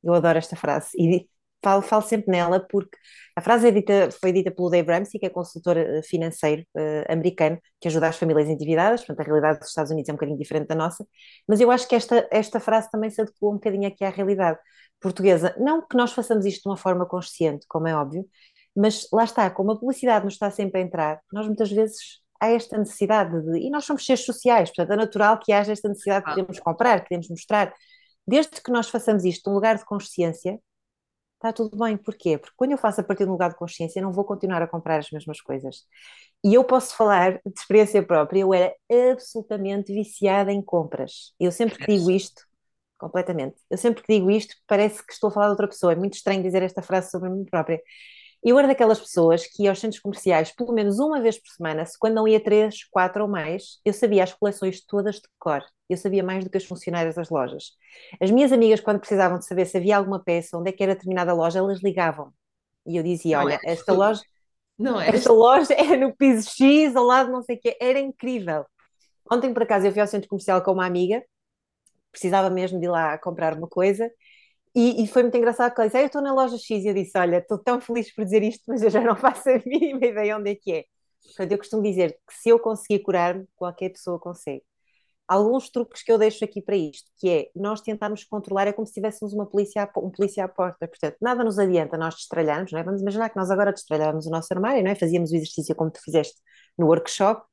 Eu 0.03 0.15
adoro 0.15 0.39
esta 0.39 0.57
frase 0.57 0.91
e 0.99 1.29
falo, 1.63 1.83
falo 1.83 2.03
sempre 2.03 2.31
nela 2.31 2.61
porque 2.61 2.97
a 3.37 3.41
frase 3.41 3.69
é 3.69 3.71
dita, 3.71 4.11
foi 4.21 4.33
dita 4.33 4.51
pelo 4.51 4.69
Dave 4.71 4.93
Ramsey, 4.93 5.19
que 5.19 5.27
é 5.27 5.31
consultor 5.31 5.77
eh, 5.79 6.03
financeiro 6.03 6.63
uh, 6.77 7.13
americano, 7.13 7.59
que 7.81 7.89
ajuda 7.89 8.09
as 8.09 8.17
famílias 8.17 8.49
endividadas, 8.49 9.01
portanto 9.01 9.21
a 9.21 9.25
realidade 9.25 9.59
dos 9.61 9.69
Estados 9.69 9.91
Unidos 9.91 10.09
é 10.09 10.13
um 10.13 10.17
bocadinho 10.17 10.39
diferente 10.39 10.69
da 10.69 10.75
nossa, 10.75 11.07
mas 11.49 11.61
eu 11.61 11.71
acho 11.71 11.89
que 11.89 11.95
esta, 11.97 12.29
esta 12.31 12.61
frase 12.61 12.91
também 12.91 13.11
se 13.11 13.21
adequa 13.21 13.49
um 13.49 13.55
bocadinho 13.55 13.89
aqui 13.89 14.05
à 14.05 14.11
realidade 14.11 14.59
portuguesa. 15.01 15.55
Não 15.59 15.87
que 15.87 15.97
nós 15.97 16.13
façamos 16.13 16.47
isto 16.47 16.63
de 16.63 16.69
uma 16.69 16.77
forma 16.77 17.07
consciente, 17.07 17.67
como 17.69 17.89
é 17.89 17.95
óbvio, 17.97 18.25
mas 18.77 19.09
lá 19.13 19.25
está, 19.25 19.51
como 19.51 19.73
a 19.73 19.79
publicidade 19.79 20.25
nos 20.25 20.35
está 20.35 20.51
sempre 20.51 20.81
a 20.81 20.85
entrar, 20.85 21.21
nós 21.33 21.47
muitas 21.47 21.71
vezes 21.73 22.24
há 22.41 22.51
esta 22.51 22.79
necessidade 22.79 23.41
de. 23.43 23.59
E 23.59 23.71
nós 23.71 23.85
somos 23.85 24.05
seres 24.05 24.25
sociais, 24.25 24.71
portanto 24.71 24.93
é 24.93 24.97
natural 24.97 25.39
que 25.39 25.53
haja 25.53 25.73
esta 25.73 25.89
necessidade 25.89 26.27
de 26.27 26.35
queremos 26.35 26.61
comprar, 26.61 27.05
queremos 27.05 27.29
mostrar. 27.29 27.73
Desde 28.27 28.63
que 28.63 28.71
nós 28.73 28.89
façamos 28.89 29.25
isto 29.25 29.49
num 29.51 29.55
lugar 29.55 29.77
de 29.77 29.85
consciência, 29.85 30.59
está 31.35 31.53
tudo 31.53 31.77
bem. 31.77 31.97
Porquê? 31.97 32.39
Porque 32.39 32.55
quando 32.57 32.73
eu 32.73 32.79
faço 32.79 33.01
a 33.01 33.05
partir 33.05 33.25
de 33.25 33.29
um 33.31 33.33
lugar 33.33 33.51
de 33.51 33.57
consciência, 33.57 34.01
não 34.01 34.13
vou 34.13 34.25
continuar 34.25 34.63
a 34.63 34.67
comprar 34.67 34.99
as 34.99 35.11
mesmas 35.11 35.41
coisas. 35.41 35.85
E 36.43 36.55
eu 36.55 36.65
posso 36.65 36.97
falar 36.97 37.35
de 37.45 37.53
experiência 37.59 38.03
própria, 38.03 38.41
eu 38.41 38.53
era 38.55 38.75
absolutamente 39.13 39.93
viciada 39.93 40.53
em 40.53 40.63
compras. 40.63 41.35
Eu 41.39 41.53
sempre 41.53 41.79
que 41.79 41.87
digo 41.87 42.11
isto, 42.11 42.43
completamente, 42.99 43.57
eu 43.71 43.79
sempre 43.79 44.03
que 44.03 44.13
digo 44.15 44.31
isto, 44.31 44.55
parece 44.67 45.05
que 45.07 45.13
estou 45.13 45.29
a 45.29 45.33
falar 45.33 45.47
de 45.47 45.53
outra 45.53 45.69
pessoa. 45.69 45.93
É 45.93 45.97
muito 45.97 46.15
estranho 46.15 46.43
dizer 46.43 46.63
esta 46.63 46.83
frase 46.83 47.11
sobre 47.11 47.31
mim 47.31 47.45
própria. 47.45 47.81
Eu 48.45 48.59
era 48.59 48.69
daquelas 48.69 49.01
pessoas 49.01 49.47
que 49.47 49.63
ia 49.63 49.71
aos 49.71 49.79
centros 49.81 50.01
comerciais 50.01 50.53
pelo 50.53 50.73
menos 50.73 50.99
uma 50.99 51.21
vez 51.21 51.39
por 51.39 51.49
semana, 51.49 51.87
se 51.87 51.99
quando 51.99 52.15
não 52.15 52.29
ia 52.29 52.39
três, 52.39 52.85
quatro 52.91 53.23
ou 53.23 53.29
mais, 53.29 53.81
eu 53.85 53.93
sabia 53.93 54.23
as 54.23 54.35
coleções 54.35 54.85
todas 54.85 55.17
de 55.17 55.29
cor. 55.39 55.65
Eu 55.89 55.97
sabia 55.97 56.23
mais 56.23 56.45
do 56.45 56.51
que 56.51 56.59
as 56.59 56.65
funcionárias 56.65 57.15
das 57.15 57.31
lojas. 57.31 57.73
As 58.21 58.31
minhas 58.31 58.53
amigas, 58.53 58.81
quando 58.81 58.99
precisavam 58.99 59.39
de 59.39 59.47
saber 59.47 59.65
se 59.65 59.77
havia 59.77 59.97
alguma 59.97 60.23
peça, 60.23 60.59
onde 60.59 60.69
é 60.69 60.73
que 60.73 60.83
era 60.83 60.95
determinada 60.95 61.33
loja, 61.33 61.59
elas 61.59 61.83
ligavam. 61.83 62.33
E 62.87 62.97
eu 62.97 63.03
dizia: 63.03 63.39
Olha, 63.39 63.59
é. 63.65 63.73
esta 63.73 63.93
loja. 63.93 64.23
Não 64.77 65.01
é. 65.01 65.09
Esta 65.09 65.33
loja 65.33 65.73
é 65.73 65.97
no 65.97 66.15
piso 66.17 66.51
X, 66.51 66.97
ao 66.97 67.05
lado 67.05 67.31
não 67.31 67.43
sei 67.43 67.55
o 67.55 67.61
quê. 67.61 67.77
Era 67.81 68.01
incrível. 68.01 68.67
Ontem, 69.31 69.55
por 69.55 69.63
acaso, 69.63 69.87
eu 69.87 69.93
fui 69.93 70.01
ao 70.01 70.07
centro 70.09 70.29
comercial 70.29 70.61
com 70.63 70.73
uma 70.73 70.85
amiga, 70.85 71.23
precisava 72.11 72.51
mesmo 72.51 72.81
de 72.81 72.87
ir 72.87 72.89
lá 72.89 73.17
comprar 73.19 73.57
uma 73.57 73.69
coisa, 73.69 74.11
e, 74.75 75.05
e, 75.05 75.07
foi 75.07 75.23
muito 75.23 75.37
engraçado 75.37 75.73
que 75.75 75.81
ela 75.81 75.89
disse: 75.89 75.99
ah, 75.99 76.03
Eu 76.03 76.07
estou 76.07 76.23
na 76.23 76.35
loja 76.35 76.59
X 76.59 76.85
e 76.85 76.89
eu 76.89 76.95
disse: 76.95 77.17
Olha, 77.17 77.39
estou 77.39 77.59
tão 77.59 77.81
feliz 77.81 78.13
por 78.15 78.25
dizer 78.25 78.43
isto, 78.43 78.65
mas 78.67 78.83
eu 78.83 78.91
já 78.91 79.01
não 79.01 79.15
faço 79.17 79.49
a 79.49 79.61
mínima 79.65 80.05
ideia 80.07 80.37
onde 80.37 80.51
é 80.51 80.55
que 80.55 80.73
é. 80.73 80.85
Portanto, 81.25 81.53
eu 81.53 81.59
costumo 81.59 81.83
dizer 81.83 82.13
que 82.27 82.35
se 82.35 82.49
eu 82.51 82.59
conseguir 82.59 83.01
curar-me, 83.01 83.47
qualquer 83.57 83.91
pessoa 83.91 84.19
consegue. 84.19 84.63
alguns 85.29 85.71
truques 85.71 86.03
que 86.03 86.13
eu 86.13 86.19
deixo 86.19 86.45
aqui 86.45 86.63
para 86.63 86.77
isto, 86.77 87.11
que 87.19 87.31
é 87.31 87.51
nós 87.57 87.81
tentarmos 87.83 88.25
controlar, 88.25 88.69
é 88.69 88.73
como 88.73 88.87
se 88.87 88.95
tivéssemos 88.95 89.35
uma 89.35 89.47
polícia, 89.47 89.91
um 89.99 90.11
polícia 90.11 90.45
à 90.45 90.49
porta, 90.49 90.89
portanto, 90.89 91.17
nada 91.21 91.45
nos 91.45 91.59
adianta 91.59 91.97
nós 91.99 92.15
destralharmos, 92.17 92.73
não 92.73 92.81
é? 92.81 92.85
Vamos 92.85 93.01
imaginar 93.03 93.31
que 93.31 93.37
nós 93.37 93.51
agora 93.51 93.73
destralhávamos 93.73 94.27
o 94.27 94.31
nosso 94.31 94.53
armário, 94.55 94.83
não 94.85 94.91
é? 94.91 94.95
Fazíamos 94.97 95.33
o 95.33 95.37
exercício 95.37 95.75
como 95.77 95.91
tu 95.91 96.01
fizeste 96.03 96.37
no 96.79 96.87
workshop, 96.89 97.45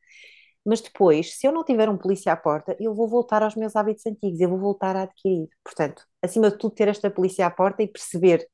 mas 0.66 0.82
depois, 0.82 1.38
se 1.38 1.48
eu 1.48 1.52
não 1.52 1.64
tiver 1.64 1.90
um 1.90 1.98
polícia 1.98 2.32
à 2.32 2.38
porta, 2.38 2.76
eu 2.80 2.94
vou 2.94 3.08
voltar 3.08 3.42
aos 3.44 3.56
meus 3.56 3.76
hábitos 3.76 4.06
antigos, 4.06 4.40
eu 4.40 4.50
vou 4.50 4.60
voltar 4.60 4.96
a 4.96 5.04
adquirir. 5.04 5.48
Portanto, 5.64 6.06
acima 6.22 6.52
de 6.52 6.58
tudo, 6.58 6.76
ter 6.76 6.88
esta 6.88 7.10
polícia 7.10 7.46
à 7.46 7.52
porta 7.52 7.82
e 7.84 7.88
perceber, 7.88 8.48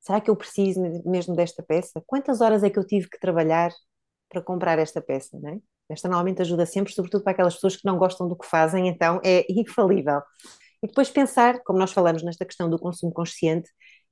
será 0.00 0.20
que 0.20 0.30
eu 0.30 0.36
preciso 0.36 0.80
mesmo 1.04 1.36
desta 1.36 1.62
peça? 1.62 2.02
Quantas 2.06 2.40
horas 2.40 2.62
é 2.62 2.70
que 2.70 2.78
eu 2.78 2.86
tive 2.86 3.08
que 3.08 3.18
trabalhar 3.20 3.70
para 4.28 4.42
comprar 4.42 4.78
esta 4.78 5.00
peça, 5.02 5.38
não 5.38 5.50
é? 5.50 5.58
Esta 5.90 6.08
normalmente 6.08 6.40
ajuda 6.42 6.64
sempre, 6.66 6.92
sobretudo 6.92 7.24
para 7.24 7.32
aquelas 7.32 7.54
pessoas 7.54 7.76
que 7.76 7.84
não 7.84 7.98
gostam 7.98 8.28
do 8.28 8.36
que 8.36 8.46
fazem, 8.46 8.88
então 8.88 9.20
é 9.24 9.44
infalível. 9.50 10.20
E 10.82 10.86
depois 10.86 11.10
pensar, 11.10 11.62
como 11.64 11.78
nós 11.78 11.92
falamos 11.92 12.22
nesta 12.22 12.44
questão 12.46 12.70
do 12.70 12.78
consumo 12.78 13.12
consciente, 13.12 13.68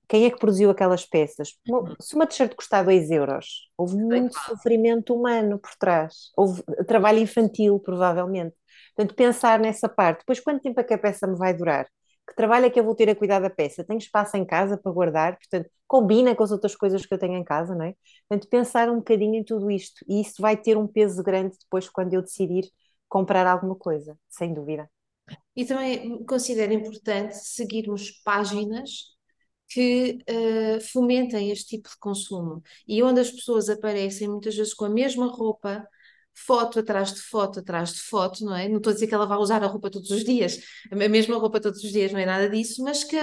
quem 0.08 0.24
é 0.24 0.30
que 0.30 0.38
produziu 0.38 0.70
aquelas 0.70 1.04
peças? 1.04 1.54
Se 2.00 2.14
uma 2.14 2.26
t-shirt 2.26 2.54
custar 2.54 2.84
2 2.84 3.10
euros, 3.10 3.70
houve 3.76 3.96
muito 3.96 4.38
sofrimento 4.40 5.14
humano 5.14 5.58
por 5.58 5.74
trás, 5.78 6.30
houve 6.36 6.62
trabalho 6.86 7.18
infantil, 7.18 7.78
provavelmente. 7.78 8.56
Portanto, 8.96 9.14
pensar 9.14 9.60
nessa 9.60 9.88
parte. 9.88 10.20
Depois, 10.20 10.40
quanto 10.40 10.62
tempo 10.62 10.80
é 10.80 10.84
que 10.84 10.94
a 10.94 10.98
peça 10.98 11.26
me 11.26 11.36
vai 11.36 11.54
durar? 11.54 11.86
Que 12.26 12.34
trabalho 12.34 12.66
é 12.66 12.70
que 12.70 12.80
eu 12.80 12.84
vou 12.84 12.94
ter 12.94 13.08
a 13.08 13.14
cuidar 13.14 13.38
da 13.38 13.48
peça? 13.48 13.84
Tenho 13.84 13.98
espaço 13.98 14.36
em 14.36 14.44
casa 14.44 14.76
para 14.76 14.92
guardar? 14.92 15.38
Portanto, 15.38 15.70
combina 15.86 16.34
com 16.34 16.42
as 16.42 16.50
outras 16.50 16.74
coisas 16.74 17.06
que 17.06 17.14
eu 17.14 17.18
tenho 17.18 17.36
em 17.36 17.44
casa, 17.44 17.74
não 17.74 17.84
é? 17.84 17.94
Portanto, 18.28 18.48
pensar 18.50 18.90
um 18.90 18.96
bocadinho 18.96 19.36
em 19.36 19.44
tudo 19.44 19.70
isto. 19.70 20.04
E 20.08 20.20
isso 20.20 20.40
vai 20.40 20.56
ter 20.56 20.76
um 20.76 20.86
peso 20.86 21.22
grande 21.22 21.56
depois 21.58 21.88
quando 21.88 22.12
eu 22.14 22.22
decidir 22.22 22.64
comprar 23.08 23.46
alguma 23.46 23.74
coisa, 23.74 24.18
sem 24.28 24.52
dúvida. 24.52 24.90
E 25.54 25.64
também 25.64 26.24
considero 26.24 26.72
importante 26.72 27.34
seguirmos 27.36 28.10
páginas 28.24 29.17
que 29.68 30.18
uh, 30.28 30.80
fomentem 30.92 31.50
este 31.50 31.76
tipo 31.76 31.88
de 31.88 31.96
consumo 31.98 32.62
e 32.86 33.02
onde 33.02 33.20
as 33.20 33.30
pessoas 33.30 33.68
aparecem 33.68 34.28
muitas 34.28 34.56
vezes 34.56 34.74
com 34.74 34.86
a 34.86 34.90
mesma 34.90 35.26
roupa, 35.26 35.86
foto 36.34 36.78
atrás 36.80 37.12
de 37.12 37.20
foto 37.20 37.60
atrás 37.60 37.92
de 37.92 38.00
foto, 38.00 38.44
não 38.44 38.54
é? 38.56 38.68
Não 38.68 38.78
estou 38.78 38.90
a 38.90 38.94
dizer 38.94 39.06
que 39.06 39.14
ela 39.14 39.26
vai 39.26 39.38
usar 39.38 39.62
a 39.62 39.66
roupa 39.66 39.90
todos 39.90 40.10
os 40.10 40.24
dias, 40.24 40.58
a 40.90 40.94
mesma 40.96 41.36
roupa 41.36 41.60
todos 41.60 41.82
os 41.82 41.92
dias, 41.92 42.12
não 42.12 42.20
é 42.20 42.26
nada 42.26 42.48
disso, 42.48 42.82
mas 42.82 43.04
que 43.04 43.16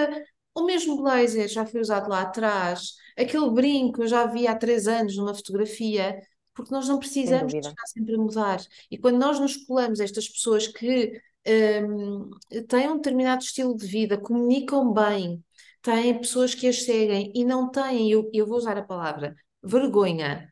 o 0.53 0.65
mesmo 0.65 1.01
blazer 1.01 1.47
já 1.47 1.65
foi 1.65 1.81
usado 1.81 2.09
lá 2.09 2.21
atrás, 2.21 2.93
aquele 3.17 3.49
brinco 3.49 4.03
eu 4.03 4.07
já 4.07 4.25
vi 4.25 4.47
há 4.47 4.55
três 4.55 4.87
anos 4.87 5.17
numa 5.17 5.33
fotografia, 5.33 6.17
porque 6.53 6.73
nós 6.73 6.87
não 6.87 6.99
precisamos 6.99 7.53
estar 7.53 7.85
sempre 7.87 8.15
a 8.15 8.17
mudar. 8.17 8.61
E 8.89 8.97
quando 8.97 9.17
nós 9.17 9.39
nos 9.39 9.57
colamos 9.57 9.99
estas 9.99 10.29
pessoas 10.29 10.67
que 10.67 11.21
um, 11.83 12.31
têm 12.67 12.89
um 12.89 12.95
determinado 12.95 13.43
estilo 13.43 13.75
de 13.75 13.85
vida, 13.85 14.17
comunicam 14.17 14.91
bem, 14.93 15.43
têm 15.85 16.19
pessoas 16.19 16.55
que 16.55 16.67
as 16.67 16.83
seguem 16.83 17.31
e 17.35 17.45
não 17.45 17.69
têm, 17.69 18.09
eu, 18.11 18.27
eu 18.33 18.47
vou 18.47 18.57
usar 18.57 18.75
a 18.75 18.81
palavra, 18.81 19.35
vergonha 19.63 20.51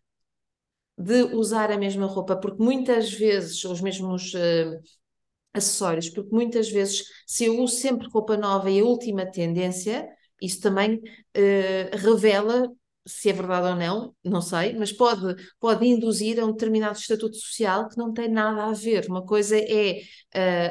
de 0.96 1.24
usar 1.36 1.72
a 1.72 1.78
mesma 1.78 2.06
roupa, 2.06 2.36
porque 2.36 2.63
muitas 2.63 3.12
vezes 3.12 3.65
os 3.65 3.82
mesmos 3.82 4.32
uh, 4.36 4.80
acessórios, 5.52 6.08
porque 6.08 6.30
muitas 6.34 6.69
vezes 6.69 7.04
se 7.26 7.46
eu 7.46 7.60
uso 7.60 7.76
sempre 7.76 8.08
roupa 8.10 8.38
nova 8.38 8.69
e 8.69 8.80
a 8.80 8.86
última 8.86 9.26
tendência, 9.26 10.08
isso 10.39 10.62
também 10.62 10.98
uh, 10.98 11.98
revela 11.98 12.69
se 13.06 13.30
é 13.30 13.34
verdade 13.34 13.67
ou 13.67 13.76
não, 13.76 14.15
não 14.24 14.41
sei, 14.41 14.78
mas 14.78 14.91
pode, 14.91 15.36
pode 15.60 15.86
induzir 15.86 16.39
a 16.39 16.46
um 16.46 16.52
determinado 16.52 16.98
estatuto 16.98 17.36
social 17.36 17.89
que 17.89 17.98
não 17.98 18.13
tem 18.13 18.30
nada 18.30 18.65
a 18.65 18.72
ver. 18.72 19.08
Uma 19.10 19.26
coisa 19.26 19.58
é 19.58 20.04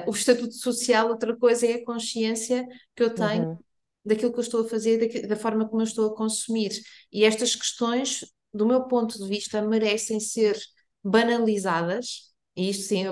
uh, 0.07 0.11
o 0.11 0.13
estatuto 0.13 0.55
social, 0.55 1.09
outra 1.09 1.37
coisa 1.37 1.67
é 1.67 1.75
a 1.75 1.85
consciência 1.85 2.65
que 2.95 3.03
eu 3.03 3.13
tenho 3.13 3.49
uhum. 3.51 3.59
Daquilo 4.05 4.33
que 4.33 4.39
eu 4.39 4.43
estou 4.43 4.65
a 4.65 4.69
fazer, 4.69 5.27
da, 5.27 5.37
forma 5.37 5.69
como 5.69 5.83
eu 5.83 5.87
estou 5.87 6.11
a 6.11 6.17
consumir. 6.17 6.71
E 7.13 7.25
estas 7.25 7.55
questões, 7.55 8.25
do 8.53 8.67
meu 8.67 8.85
ponto 8.85 9.19
de 9.19 9.29
vista, 9.29 9.63
merecem 9.63 10.19
ser 10.21 10.59
banalizadas. 11.03 12.33
E 12.55 12.69
isto 12.69 12.85
sim, 12.85 13.05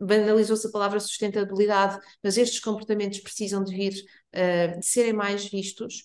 banalizou-se 0.00 0.66
a 0.66 0.70
palavra 0.70 1.00
sustentabilidade, 1.00 1.98
mas 2.22 2.38
estes 2.38 2.60
comportamentos 2.60 3.20
precisam 3.20 3.62
de 3.62 3.74
vir, 3.74 3.94
uh, 4.34 4.78
de 4.78 4.86
serem 4.86 5.12
mais 5.12 5.44
vistos 5.44 6.04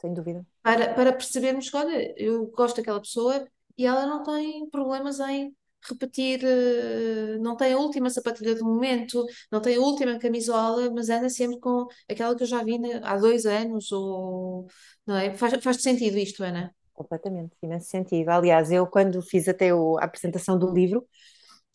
sem 0.00 0.14
dúvida. 0.14 0.46
Para, 0.62 0.94
para 0.94 1.12
percebermos 1.12 1.68
que, 1.70 1.76
olha, 1.76 2.14
eu 2.16 2.46
gosto 2.46 2.76
daquela 2.76 3.00
pessoa 3.00 3.46
e 3.76 3.84
ela 3.86 4.06
não 4.06 4.22
tem 4.22 4.68
problemas 4.70 5.20
em 5.20 5.54
repetir, 5.82 6.40
uh, 6.44 7.42
não 7.42 7.56
tem 7.56 7.72
a 7.72 7.78
última 7.78 8.10
sapatilha 8.10 8.54
do 8.54 8.64
momento, 8.64 9.24
não 9.50 9.60
tem 9.60 9.76
a 9.76 9.80
última 9.80 10.18
camisola, 10.18 10.90
mas 10.90 11.08
anda 11.08 11.28
sempre 11.28 11.58
com 11.60 11.86
aquela 12.10 12.34
que 12.36 12.42
eu 12.42 12.46
já 12.46 12.62
vi 12.62 12.78
há 13.02 13.16
dois 13.16 13.46
anos, 13.46 13.92
ou 13.92 14.66
não 15.06 15.16
é? 15.16 15.34
Faz, 15.34 15.62
faz 15.62 15.82
sentido 15.82 16.18
isto, 16.18 16.42
Ana? 16.42 16.74
Completamente, 16.92 17.56
imenso 17.62 17.88
sentido. 17.88 18.28
Aliás, 18.30 18.72
eu 18.72 18.86
quando 18.86 19.22
fiz 19.22 19.46
até 19.48 19.70
a 19.70 20.04
apresentação 20.04 20.58
do 20.58 20.72
livro, 20.72 21.06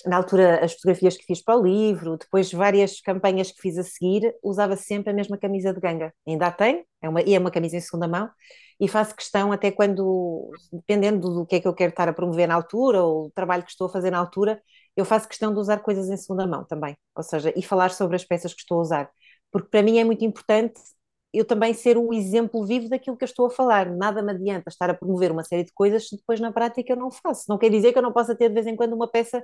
na 0.06 0.18
altura 0.18 0.64
as 0.64 0.74
fotografias 0.74 1.18
que 1.18 1.26
fiz 1.26 1.42
para 1.42 1.58
o 1.58 1.64
livro, 1.64 2.18
depois 2.18 2.52
várias 2.52 3.00
campanhas 3.00 3.52
que 3.52 3.62
fiz 3.62 3.78
a 3.78 3.84
seguir, 3.84 4.34
usava 4.44 4.76
sempre 4.76 5.12
a 5.12 5.14
mesma 5.14 5.38
camisa 5.38 5.74
de 5.74 5.80
ganga. 5.80 6.14
Ainda 6.28 6.48
a 6.48 6.52
tenho, 6.52 6.84
é 7.02 7.10
uma, 7.10 7.22
e 7.22 7.34
é 7.34 7.40
uma 7.40 7.52
camisa 7.52 7.78
em 7.78 7.82
segunda 7.82 8.08
mão, 8.08 8.30
e 8.80 8.88
faço 8.88 9.16
questão 9.16 9.52
até 9.52 9.72
quando, 9.72 10.52
dependendo 10.72 11.30
do 11.34 11.46
que 11.46 11.56
é 11.56 11.60
que 11.62 11.68
eu 11.68 11.74
quero 11.74 11.92
estar 11.92 12.10
a 12.10 12.14
promover 12.14 12.48
na 12.48 12.56
altura, 12.56 13.02
ou 13.04 13.28
o 13.28 13.32
trabalho 13.32 13.64
que 13.64 13.72
estou 13.72 13.88
a 13.88 13.90
fazer 13.90 14.12
na 14.12 14.20
altura, 14.20 14.62
eu 14.96 15.06
faço 15.06 15.28
questão 15.28 15.54
de 15.54 15.60
usar 15.60 15.80
coisas 15.80 16.10
em 16.10 16.18
segunda 16.18 16.46
mão 16.46 16.66
também, 16.66 16.96
ou 17.16 17.24
seja, 17.24 17.54
e 17.56 17.64
falar 17.64 17.92
sobre 17.92 18.16
as 18.16 18.26
peças 18.26 18.54
que 18.54 18.62
estou 18.62 18.80
a 18.80 18.82
usar, 18.82 19.12
porque 19.52 19.70
para 19.70 19.82
mim 19.82 20.00
é 20.00 20.04
muito 20.04 20.26
importante 20.26 20.80
eu 21.34 21.44
também 21.46 21.74
ser 21.74 21.98
o 21.98 22.14
exemplo 22.14 22.64
vivo 22.66 22.88
daquilo 22.88 23.18
que 23.18 23.24
eu 23.24 23.28
estou 23.28 23.48
a 23.48 23.50
falar. 23.50 23.90
Nada 23.90 24.22
me 24.22 24.32
adianta 24.32 24.70
estar 24.70 24.90
a 24.90 24.94
promover 24.94 25.32
uma 25.32 25.44
série 25.44 25.64
de 25.64 25.74
coisas 25.74 26.08
se 26.08 26.16
depois 26.16 26.40
na 26.40 26.52
prática 26.54 26.94
eu 26.94 26.98
não 26.98 27.10
faço. 27.10 27.46
Não 27.50 27.58
quer 27.58 27.70
dizer 27.72 27.92
que 27.92 27.98
eu 27.98 28.04
não 28.04 28.14
possa 28.14 28.36
ter 28.36 28.50
de 28.50 28.54
vez 28.54 28.68
em 28.68 28.76
quando 28.76 28.94
uma 28.94 29.08
peça 29.08 29.44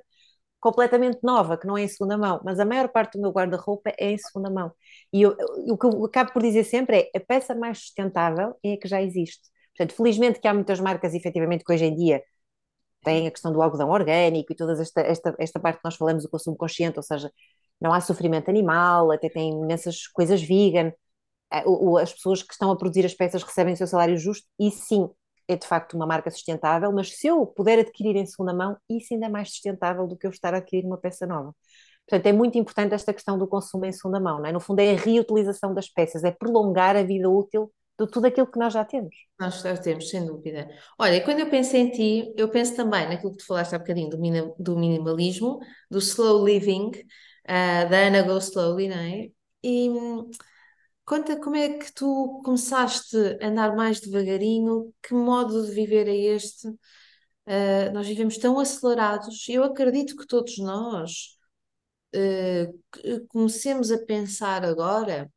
completamente 0.59 1.19
nova, 1.23 1.57
que 1.57 1.67
não 1.67 1.77
é 1.77 1.83
em 1.83 1.87
segunda 1.87 2.17
mão, 2.17 2.41
mas 2.43 2.59
a 2.59 2.65
maior 2.65 2.89
parte 2.89 3.13
do 3.17 3.21
meu 3.21 3.31
guarda-roupa 3.31 3.91
é 3.97 4.11
em 4.11 4.17
segunda 4.17 4.49
mão. 4.49 4.71
E 5.13 5.21
eu, 5.21 5.35
o 5.69 5.77
que 5.77 5.85
eu 5.85 6.05
acabo 6.05 6.33
por 6.33 6.41
dizer 6.41 6.63
sempre 6.65 7.09
é 7.13 7.17
a 7.17 7.21
peça 7.21 7.55
mais 7.55 7.79
sustentável 7.79 8.55
é 8.63 8.73
a 8.73 8.77
que 8.77 8.87
já 8.87 9.01
existe. 9.01 9.41
Portanto, 9.75 9.95
felizmente 9.95 10.39
que 10.39 10.47
há 10.47 10.53
muitas 10.53 10.79
marcas, 10.79 11.13
efetivamente, 11.13 11.63
que 11.63 11.73
hoje 11.73 11.85
em 11.85 11.95
dia 11.95 12.21
têm 13.03 13.27
a 13.27 13.31
questão 13.31 13.51
do 13.51 13.61
algodão 13.61 13.89
orgânico 13.89 14.51
e 14.51 14.55
toda 14.55 14.81
esta, 14.81 15.01
esta, 15.01 15.35
esta 15.39 15.59
parte 15.59 15.77
que 15.77 15.85
nós 15.85 15.95
falamos 15.95 16.23
do 16.23 16.29
consumo 16.29 16.57
consciente, 16.57 16.97
ou 16.97 17.03
seja, 17.03 17.31
não 17.79 17.93
há 17.93 18.01
sofrimento 18.01 18.49
animal, 18.49 19.11
até 19.11 19.29
tem 19.29 19.51
imensas 19.51 20.07
coisas 20.07 20.41
vegan, 20.41 20.91
as 22.01 22.13
pessoas 22.13 22.43
que 22.43 22.53
estão 22.53 22.71
a 22.71 22.77
produzir 22.77 23.05
as 23.05 23.13
peças 23.13 23.43
recebem 23.43 23.73
o 23.73 23.77
seu 23.77 23.87
salário 23.87 24.17
justo, 24.17 24.47
e 24.59 24.69
sim, 24.71 25.09
é 25.49 25.55
de 25.55 25.67
facto 25.67 25.95
uma 25.95 26.05
marca 26.05 26.29
sustentável, 26.29 26.91
mas 26.93 27.17
se 27.17 27.27
eu 27.27 27.45
puder 27.45 27.79
adquirir 27.79 28.15
em 28.15 28.25
segunda 28.25 28.53
mão, 28.53 28.77
isso 28.87 29.13
ainda 29.13 29.25
é 29.25 29.29
mais 29.29 29.49
sustentável 29.49 30.05
do 30.07 30.15
que 30.15 30.27
eu 30.27 30.31
estar 30.31 30.53
a 30.53 30.57
adquirir 30.57 30.85
uma 30.85 30.97
peça 30.97 31.25
nova. 31.25 31.55
Portanto, 32.07 32.25
é 32.27 32.31
muito 32.31 32.57
importante 32.57 32.93
esta 32.93 33.13
questão 33.13 33.37
do 33.37 33.47
consumo 33.47 33.85
em 33.85 33.91
segunda 33.91 34.19
mão, 34.19 34.37
não 34.39 34.45
é? 34.45 34.51
No 34.51 34.59
fundo, 34.59 34.79
é 34.79 34.91
a 34.93 34.95
reutilização 34.95 35.73
das 35.73 35.89
peças, 35.89 36.23
é 36.23 36.31
prolongar 36.31 36.95
a 36.95 37.03
vida 37.03 37.27
útil 37.29 37.71
de 37.99 38.07
tudo 38.07 38.27
aquilo 38.27 38.47
que 38.47 38.59
nós 38.59 38.73
já 38.73 38.85
temos. 38.85 39.13
Nós 39.39 39.61
já 39.61 39.75
temos, 39.75 40.09
sem 40.09 40.25
dúvida. 40.25 40.69
Olha, 40.97 41.23
quando 41.23 41.39
eu 41.39 41.49
penso 41.49 41.75
em 41.75 41.89
ti, 41.89 42.33
eu 42.37 42.49
penso 42.49 42.75
também 42.75 43.07
naquilo 43.09 43.31
que 43.31 43.39
tu 43.39 43.45
falaste 43.45 43.73
há 43.73 43.79
bocadinho 43.79 44.09
do, 44.09 44.55
do 44.57 44.77
minimalismo, 44.77 45.59
do 45.89 45.97
slow 45.97 46.45
living, 46.45 46.89
uh, 46.89 47.89
da 47.89 48.07
Anna 48.07 48.21
Go 48.21 48.37
Slowly, 48.37 48.87
não 48.87 48.97
é? 48.97 49.29
E 49.63 49.89
hum, 49.89 50.29
Conta 51.09 51.39
como 51.39 51.55
é 51.55 51.79
que 51.79 51.91
tu 51.91 52.39
começaste 52.45 53.17
a 53.41 53.47
andar 53.47 53.75
mais 53.75 53.99
devagarinho, 53.99 54.93
que 55.01 55.11
modo 55.15 55.65
de 55.65 55.71
viver 55.71 56.07
é 56.07 56.15
este? 56.15 56.67
Uh, 56.67 57.91
nós 57.91 58.07
vivemos 58.07 58.37
tão 58.37 58.59
acelerados. 58.59 59.49
Eu 59.49 59.63
acredito 59.63 60.15
que 60.15 60.27
todos 60.27 60.59
nós 60.59 61.35
uh, 62.15 63.27
comecemos 63.29 63.89
a 63.89 63.97
pensar 64.05 64.63
agora 64.63 65.33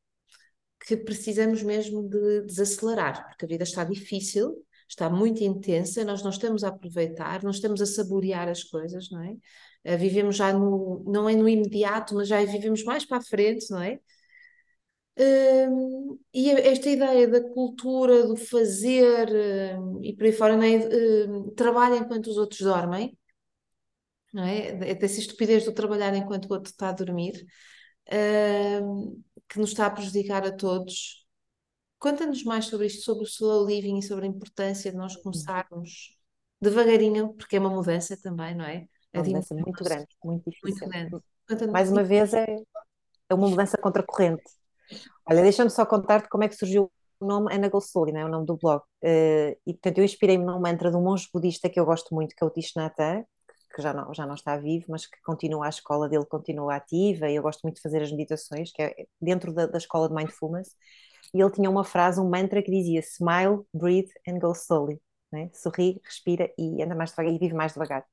que 0.87 0.95
precisamos 0.95 1.63
mesmo 1.63 2.07
de 2.07 2.43
desacelerar, 2.43 3.27
porque 3.29 3.47
a 3.47 3.49
vida 3.49 3.65
está 3.65 3.83
difícil, 3.83 4.55
está 4.87 5.09
muito 5.09 5.43
intensa, 5.43 6.05
nós 6.05 6.23
não 6.23 6.31
estamos 6.31 6.65
a 6.65 6.69
aproveitar, 6.69 7.43
não 7.43 7.51
estamos 7.51 7.81
a 7.81 7.87
saborear 7.87 8.47
as 8.47 8.63
coisas, 8.63 9.09
não 9.11 9.23
é? 9.23 9.95
Uh, 9.95 9.99
vivemos 9.99 10.37
já 10.37 10.53
no, 10.53 11.03
não 11.07 11.27
é 11.31 11.35
no 11.35 11.49
imediato, 11.49 12.15
mas 12.15 12.29
já 12.29 12.45
vivemos 12.45 12.85
mais 12.85 13.07
para 13.07 13.17
a 13.17 13.23
frente, 13.23 13.71
não 13.71 13.81
é? 13.81 13.99
Hum, 15.17 16.19
e 16.33 16.51
esta 16.51 16.89
ideia 16.89 17.29
da 17.29 17.43
cultura, 17.53 18.27
do 18.27 18.37
fazer 18.37 19.29
hum, 19.79 20.01
e 20.03 20.15
por 20.17 20.25
aí 20.25 20.33
fora, 20.33 20.57
não 20.57 20.63
é? 20.65 21.27
Hum, 21.29 21.51
trabalha 21.55 21.97
enquanto 21.97 22.29
os 22.29 22.37
outros 22.39 22.61
dormem, 22.61 23.17
não 24.33 24.45
é? 24.45 24.91
É 24.91 24.95
dessa 24.95 25.21
estupidez 25.21 25.65
do 25.65 25.73
trabalhar 25.73 26.15
enquanto 26.15 26.47
o 26.47 26.55
outro 26.55 26.71
está 26.71 26.89
a 26.89 26.93
dormir, 26.93 27.47
que 29.49 29.59
nos 29.59 29.71
está 29.71 29.87
a 29.87 29.91
prejudicar 29.91 30.45
a 30.47 30.53
todos. 30.53 31.25
Conta-nos 31.99 32.43
mais 32.45 32.67
sobre 32.67 32.87
isto, 32.87 33.05
sobre 33.05 33.25
o 33.25 33.29
slow 33.29 33.67
living 33.67 33.99
e 33.99 34.03
sobre 34.03 34.27
a 34.27 34.29
importância 34.29 34.91
de 34.91 34.97
nós 34.97 35.17
começarmos 35.17 36.17
devagarinho, 36.61 37.35
porque 37.35 37.57
é 37.57 37.61
uma 37.61 37.71
mudança 37.71 38.17
também, 38.21 38.55
não 38.55 38.65
é? 38.65 38.87
É 39.13 39.21
uma 39.21 39.27
mudança 39.27 39.55
muito 39.55 39.85
grande, 39.85 40.09
muito 40.25 40.51
difícil. 40.51 40.87
Muito 40.87 41.59
grande. 41.59 41.73
Mais 41.73 41.91
uma 41.91 42.03
vez 42.03 42.35
é 42.35 42.47
é 43.29 43.35
uma 43.35 43.49
mudança 43.49 43.79
contracorrente. 43.79 44.43
Olha, 45.29 45.43
deixa-me 45.43 45.71
só 45.71 45.87
contar-te 45.87 46.29
como 46.29 46.45
é 46.45 46.49
que 46.49 46.57
surgiu 46.57 46.91
o 47.21 47.27
nome 47.27 47.55
Ana 47.55 47.69
Golsoli, 47.69 48.13
né? 48.13 48.25
o 48.25 48.29
nome 48.29 48.47
do 48.47 48.57
blog. 48.57 48.83
Uh, 49.03 49.57
e 49.67 49.73
portanto 49.75 49.99
eu 49.99 50.05
inspirei-me 50.05 50.45
num 50.45 50.61
mantra 50.61 50.91
de 50.91 50.97
um 50.97 51.03
monge 51.03 51.29
budista 51.33 51.69
que 51.71 51.79
eu 51.79 51.85
gosto 51.85 52.15
muito, 52.15 52.35
que 52.35 52.43
é 52.43 52.47
o 52.47 52.51
Hanh, 52.51 53.25
que 53.75 53.83
já 53.83 53.93
não, 53.95 54.13
já 54.13 54.27
não 54.27 54.35
está 54.35 54.57
vivo, 54.57 54.87
mas 54.89 55.07
que 55.07 55.21
continua, 55.25 55.67
a 55.67 55.69
escola 55.69 56.09
dele 56.09 56.27
continua 56.27 56.77
ativa, 56.77 57.31
e 57.31 57.37
eu 57.37 57.43
gosto 57.43 57.63
muito 57.63 57.77
de 57.77 57.83
fazer 57.83 58.03
as 58.03 58.11
meditações, 58.11 58.71
que 58.73 58.83
é 58.83 59.07
dentro 59.21 59.53
da, 59.53 59.67
da 59.67 59.79
escola 59.79 60.09
de 60.09 60.15
Mindfulness, 60.15 60.71
e 61.35 61.41
ele 61.41 61.51
tinha 61.51 61.71
uma 61.71 61.85
frase, 61.85 62.21
um 62.21 62.29
mantra 62.29 62.63
que 62.63 62.71
dizia 62.71 63.01
Smile, 63.01 63.65
breathe 63.73 64.11
and 64.29 64.39
go 64.39 64.53
slowly. 64.53 65.01
Né? 65.33 65.49
Sorri, 65.55 65.99
respira 66.05 66.53
e 66.59 66.83
anda 66.83 66.95
mais 66.95 67.11
devagar 67.11 67.33
e 67.33 67.39
vive 67.39 67.55
mais 67.55 67.73
devagar. 67.73 68.05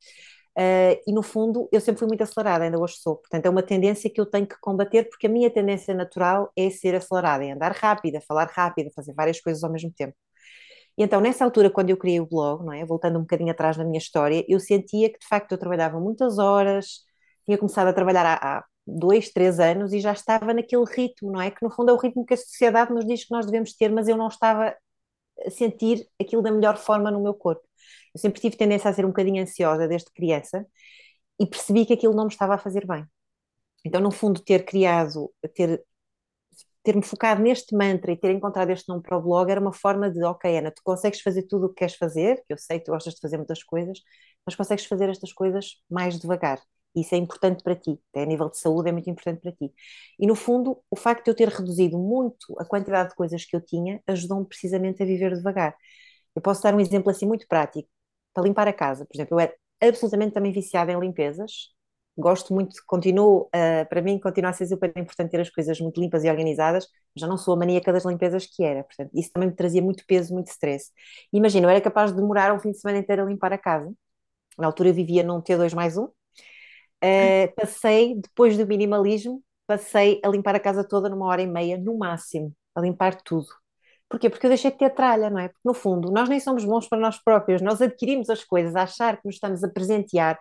Uh, 0.60 1.00
e 1.08 1.14
no 1.14 1.24
fundo, 1.24 1.70
eu 1.72 1.80
sempre 1.80 2.00
fui 2.00 2.08
muito 2.08 2.22
acelerada, 2.22 2.66
ainda 2.66 2.78
hoje 2.78 2.96
sou. 2.98 3.16
Portanto, 3.18 3.46
é 3.46 3.50
uma 3.50 3.64
tendência 3.64 4.10
que 4.10 4.20
eu 4.20 4.26
tenho 4.26 4.46
que 4.46 4.60
combater, 4.60 5.08
porque 5.10 5.28
a 5.28 5.30
minha 5.30 5.50
tendência 5.50 5.94
natural 5.94 6.52
é 6.56 6.70
ser 6.70 6.96
acelerada, 6.96 7.46
é 7.46 7.52
andar 7.52 7.72
rápida, 7.72 8.20
falar 8.28 8.50
rápida, 8.52 8.90
fazer 8.94 9.14
várias 9.14 9.40
coisas 9.40 9.64
ao 9.64 9.72
mesmo 9.72 9.92
tempo. 9.94 10.16
E 10.98 11.04
então, 11.04 11.22
nessa 11.22 11.46
altura, 11.46 11.70
quando 11.70 11.92
eu 11.92 11.98
criei 11.98 12.20
o 12.20 12.26
blog, 12.28 12.66
não 12.66 12.74
é? 12.74 12.86
voltando 12.86 13.18
um 13.18 13.22
bocadinho 13.22 13.52
atrás 13.52 13.78
na 13.78 13.86
minha 13.86 13.98
história, 14.00 14.46
eu 14.50 14.60
sentia 14.60 15.10
que 15.12 15.20
de 15.20 15.28
facto 15.28 15.52
eu 15.54 15.58
trabalhava 15.58 16.00
muitas 16.00 16.38
horas, 16.38 17.06
tinha 17.46 17.58
começado 17.58 17.88
a 17.88 17.94
trabalhar 17.94 18.26
há, 18.26 18.60
há 18.60 18.66
dois, 18.86 19.30
três 19.32 19.60
anos 19.60 19.94
e 19.94 20.00
já 20.02 20.12
estava 20.14 20.54
naquele 20.54 20.84
ritmo, 20.86 21.32
não 21.32 21.42
é? 21.42 21.52
Que 21.52 21.64
no 21.64 21.72
fundo 21.72 21.92
é 21.92 21.94
o 21.94 21.98
ritmo 21.98 22.26
que 22.26 22.34
a 22.34 22.38
sociedade 22.38 22.94
nos 22.94 23.06
diz 23.06 23.26
que 23.26 23.32
nós 23.34 23.46
devemos 23.46 23.74
ter, 23.74 23.92
mas 23.92 24.08
eu 24.10 24.18
não 24.18 24.28
estava 24.28 24.76
a 25.46 25.50
sentir 25.52 26.08
aquilo 26.22 26.42
da 26.42 26.52
melhor 26.52 26.78
forma 26.78 27.12
no 27.12 27.22
meu 27.22 27.34
corpo. 27.34 27.69
Eu 28.14 28.20
sempre 28.20 28.42
tive 28.42 28.58
tendência 28.58 28.90
a 28.90 28.94
ser 28.94 29.06
um 29.06 29.10
bocadinho 29.10 29.42
ansiosa 29.42 29.88
desde 29.88 30.12
criança 30.12 30.66
e 31.40 31.48
percebi 31.48 31.86
que 31.86 31.94
aquilo 31.94 32.16
não 32.16 32.26
me 32.26 32.32
estava 32.32 32.56
a 32.56 32.58
fazer 32.60 32.86
bem. 32.88 33.06
Então, 33.86 34.02
no 34.02 34.12
fundo, 34.12 34.42
ter 34.42 34.66
criado, 34.66 35.32
ter 35.56 35.84
ter-me 36.84 37.02
focado 37.04 37.42
neste 37.42 37.76
mantra 37.76 38.12
e 38.12 38.18
ter 38.18 38.32
encontrado 38.32 38.70
este 38.72 38.88
nome 38.90 39.02
para 39.04 39.18
o 39.18 39.22
blog 39.22 39.50
era 39.52 39.60
uma 39.60 39.74
forma 39.74 40.10
de, 40.10 40.24
ok, 40.24 40.58
Ana, 40.58 40.72
tu 40.72 40.82
consegues 40.84 41.22
fazer 41.22 41.44
tudo 41.44 41.66
o 41.68 41.70
que 41.70 41.76
queres 41.76 41.96
fazer, 41.96 42.38
que 42.48 42.54
eu 42.54 42.58
sei 42.58 42.80
que 42.80 42.86
tu 42.86 42.92
gostas 42.92 43.14
de 43.16 43.20
fazer 43.22 43.38
muitas 43.38 43.64
coisas, 43.64 44.00
mas 44.46 44.56
consegues 44.56 44.86
fazer 44.86 45.10
estas 45.10 45.34
coisas 45.34 45.82
mais 45.90 46.20
devagar. 46.20 46.60
Isso 46.96 47.14
é 47.14 47.18
importante 47.18 47.62
para 47.64 47.76
ti, 47.76 48.00
até 48.12 48.24
a 48.24 48.26
nível 48.26 48.50
de 48.50 48.58
saúde 48.58 48.90
é 48.90 48.92
muito 48.92 49.10
importante 49.10 49.42
para 49.42 49.52
ti. 49.52 49.72
E 50.18 50.26
no 50.26 50.36
fundo, 50.36 50.82
o 50.90 50.96
facto 50.96 51.26
de 51.26 51.32
eu 51.32 51.36
ter 51.36 51.50
reduzido 51.50 51.98
muito 51.98 52.56
a 52.60 52.66
quantidade 52.66 53.10
de 53.10 53.16
coisas 53.16 53.46
que 53.46 53.56
eu 53.56 53.62
tinha 53.62 54.02
ajudou-me 54.08 54.46
precisamente 54.48 55.04
a 55.04 55.06
viver 55.06 55.36
devagar. 55.36 55.76
Eu 56.36 56.42
posso 56.42 56.64
dar 56.64 56.74
um 56.76 56.80
exemplo 56.80 57.10
assim 57.12 57.28
muito 57.28 57.48
prático. 57.48 57.90
Para 58.40 58.48
limpar 58.48 58.68
a 58.70 58.74
casa, 58.74 59.06
por 59.06 59.16
exemplo, 59.16 59.36
eu 59.36 59.40
era 59.42 59.54
absolutamente 59.82 60.34
também 60.34 60.52
viciada 60.54 60.92
em 60.94 61.00
limpezas, 61.00 61.70
gosto 62.18 62.54
muito, 62.54 62.76
continuo, 62.88 63.44
uh, 63.48 63.88
para 63.90 64.02
mim 64.02 64.18
continua 64.18 64.52
a 64.52 64.54
ser 64.54 64.66
super 64.68 64.90
importante 64.96 65.32
ter 65.32 65.42
as 65.42 65.50
coisas 65.50 65.78
muito 65.82 66.00
limpas 66.00 66.24
e 66.24 66.30
organizadas, 66.30 66.88
já 67.18 67.28
não 67.28 67.38
sou 67.38 67.54
a 67.54 67.58
maníaca 67.58 67.92
das 67.92 68.06
limpezas 68.06 68.46
que 68.46 68.64
era, 68.64 68.84
portanto, 68.84 69.12
isso 69.14 69.30
também 69.34 69.50
me 69.50 69.56
trazia 69.56 69.82
muito 69.82 70.06
peso, 70.08 70.34
muito 70.34 70.48
stress. 70.48 70.92
Imagina, 71.34 71.66
eu 71.68 71.70
era 71.70 71.82
capaz 71.82 72.12
de 72.12 72.18
demorar 72.18 72.54
um 72.54 72.60
fim 72.60 72.72
de 72.72 72.80
semana 72.80 73.00
inteiro 73.00 73.24
a 73.24 73.26
limpar 73.26 73.52
a 73.54 73.58
casa, 73.58 73.94
na 74.58 74.68
altura 74.68 74.90
eu 74.90 74.94
vivia 74.94 75.24
num 75.24 75.42
T2 75.42 75.74
mais 75.74 75.98
um, 75.98 76.06
uh, 76.06 76.12
passei, 77.56 78.16
depois 78.16 78.58
do 78.58 78.66
minimalismo, 78.68 79.44
passei 79.68 80.20
a 80.24 80.30
limpar 80.30 80.56
a 80.56 80.60
casa 80.60 80.84
toda 80.84 81.10
numa 81.10 81.26
hora 81.28 81.42
e 81.42 81.48
meia, 81.48 81.78
no 81.78 81.98
máximo, 81.98 82.54
a 82.76 82.82
limpar 82.82 83.22
tudo. 83.22 83.48
Porquê? 84.10 84.30
Porque 84.30 84.46
eu 84.46 84.50
deixei 84.50 84.72
de 84.72 84.78
ter 84.78 84.90
tralha, 84.90 85.30
não 85.30 85.40
é? 85.40 85.50
Porque, 85.50 85.62
no 85.64 85.74
fundo, 85.74 86.12
nós 86.12 86.28
nem 86.28 86.40
somos 86.40 86.66
bons 86.66 86.88
para 86.90 87.00
nós 87.00 87.18
próprios, 87.24 87.62
nós 87.62 87.82
adquirimos 87.82 88.30
as 88.30 88.44
coisas, 88.44 88.76
a 88.76 88.84
achar 88.84 89.18
que 89.18 89.26
nos 89.26 89.36
estamos 89.36 89.64
a 89.64 89.70
presentear 89.70 90.40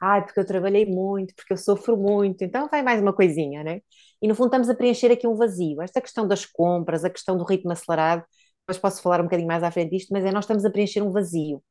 ah, 0.00 0.22
porque 0.22 0.40
eu 0.40 0.46
trabalhei 0.46 0.86
muito, 0.86 1.34
porque 1.34 1.52
eu 1.52 1.58
sofro 1.58 1.94
muito, 1.96 2.42
então 2.42 2.68
vai 2.70 2.82
mais 2.82 3.02
uma 3.02 3.12
coisinha, 3.12 3.62
né? 3.62 3.82
E 4.22 4.26
no 4.26 4.34
fundo 4.34 4.46
estamos 4.46 4.70
a 4.70 4.74
preencher 4.74 5.12
aqui 5.12 5.26
um 5.26 5.34
vazio. 5.34 5.82
Esta 5.82 6.00
questão 6.00 6.26
das 6.26 6.46
compras, 6.46 7.04
a 7.04 7.10
questão 7.10 7.36
do 7.36 7.44
ritmo 7.44 7.70
acelerado, 7.70 8.24
depois 8.60 8.78
posso 8.78 9.02
falar 9.02 9.20
um 9.20 9.24
bocadinho 9.24 9.48
mais 9.48 9.62
à 9.62 9.70
frente 9.70 9.90
disto, 9.90 10.08
mas 10.10 10.24
é 10.24 10.32
nós 10.32 10.44
estamos 10.44 10.64
a 10.64 10.70
preencher 10.70 11.02
um 11.02 11.10
vazio. 11.10 11.62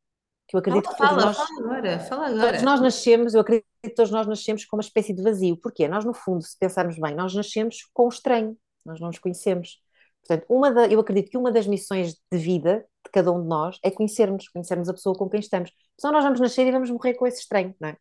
Que 0.48 0.56
eu 0.56 0.60
acredito 0.60 0.86
fala, 0.86 0.96
que 0.96 0.98
todos 0.98 1.16
fala, 1.16 1.26
nós, 1.26 1.38
fala 1.38 1.60
agora, 1.60 2.00
fala 2.00 2.28
agora. 2.28 2.48
Todos 2.48 2.62
nós 2.62 2.82
nascemos, 2.82 3.34
eu 3.34 3.42
acredito 3.42 3.66
que 3.84 3.90
todos 3.90 4.12
nós 4.12 4.28
nascemos 4.28 4.66
com 4.66 4.78
uma 4.78 4.82
espécie 4.82 5.14
de 5.14 5.24
vazio. 5.24 5.58
Porquê? 5.58 5.88
Nós, 5.88 6.06
no 6.06 6.14
fundo, 6.14 6.44
se 6.44 6.58
pensarmos 6.58 7.00
bem, 7.00 7.16
nós 7.16 7.34
nascemos 7.34 7.78
com 7.94 8.06
o 8.06 8.10
estranho, 8.10 8.56
nós 8.86 9.00
não 9.00 9.08
nos 9.08 9.18
conhecemos. 9.18 9.80
Portanto, 10.25 10.45
uma 10.49 10.71
da, 10.71 10.88
eu 10.88 10.99
acredito 10.99 11.32
que 11.32 11.38
uma 11.38 11.51
das 11.51 11.65
missões 11.67 12.13
de 12.32 12.38
vida 12.38 12.86
de 13.05 13.12
cada 13.12 13.32
um 13.32 13.41
de 13.41 13.47
nós 13.47 13.79
é 13.84 13.89
conhecermos, 13.89 14.47
conhecermos 14.49 14.89
a 14.89 14.93
pessoa 14.93 15.15
com 15.15 15.29
quem 15.29 15.39
estamos. 15.39 15.71
Senão 15.99 16.13
nós 16.13 16.23
vamos 16.23 16.39
nascer 16.39 16.67
e 16.67 16.71
vamos 16.71 16.89
morrer 16.91 17.15
com 17.15 17.25
esse 17.25 17.39
estranho, 17.41 17.75
não 17.79 17.89
é? 17.89 17.97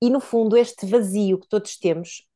E 0.00 0.10
no 0.10 0.20
fundo, 0.20 0.56
este 0.56 0.86
vazio 0.86 1.38
que 1.38 1.48
todos 1.48 1.76
temos, 1.78 2.26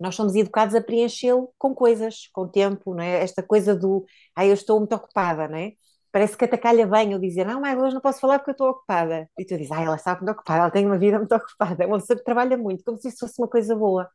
nós 0.00 0.14
somos 0.14 0.34
educados 0.34 0.74
a 0.74 0.80
preenchê-lo 0.80 1.52
com 1.58 1.74
coisas, 1.74 2.28
com 2.32 2.48
tempo, 2.48 2.94
não 2.94 3.02
é? 3.02 3.22
Esta 3.22 3.42
coisa 3.42 3.74
do, 3.74 4.04
ah, 4.34 4.46
eu 4.46 4.54
estou 4.54 4.78
muito 4.78 4.94
ocupada, 4.94 5.48
não 5.48 5.56
é? 5.58 5.72
Parece 6.12 6.36
que 6.36 6.44
até 6.44 6.56
calha 6.56 6.86
bem 6.86 7.12
eu 7.12 7.18
dizer, 7.18 7.46
não, 7.46 7.60
mas 7.60 7.78
hoje 7.78 7.94
não 7.94 8.00
posso 8.00 8.20
falar 8.20 8.38
porque 8.38 8.50
eu 8.50 8.52
estou 8.52 8.70
ocupada. 8.70 9.28
E 9.38 9.44
tu 9.44 9.56
dizes, 9.56 9.72
ah, 9.72 9.82
ela 9.82 9.96
está 9.96 10.14
muito 10.14 10.30
ocupada, 10.30 10.60
ela 10.60 10.70
tem 10.70 10.86
uma 10.86 10.98
vida 10.98 11.18
muito 11.18 11.32
ocupada. 11.36 11.84
É 11.84 11.86
uma 11.86 11.98
pessoa 11.98 12.18
que 12.18 12.24
trabalha 12.24 12.56
muito, 12.56 12.84
como 12.84 12.98
se 12.98 13.08
isso 13.08 13.18
fosse 13.20 13.40
uma 13.40 13.48
coisa 13.48 13.74
boa. 13.76 14.08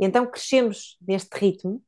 E 0.00 0.04
então 0.06 0.26
crescemos 0.26 0.96
neste 1.06 1.36
ritmo 1.38 1.82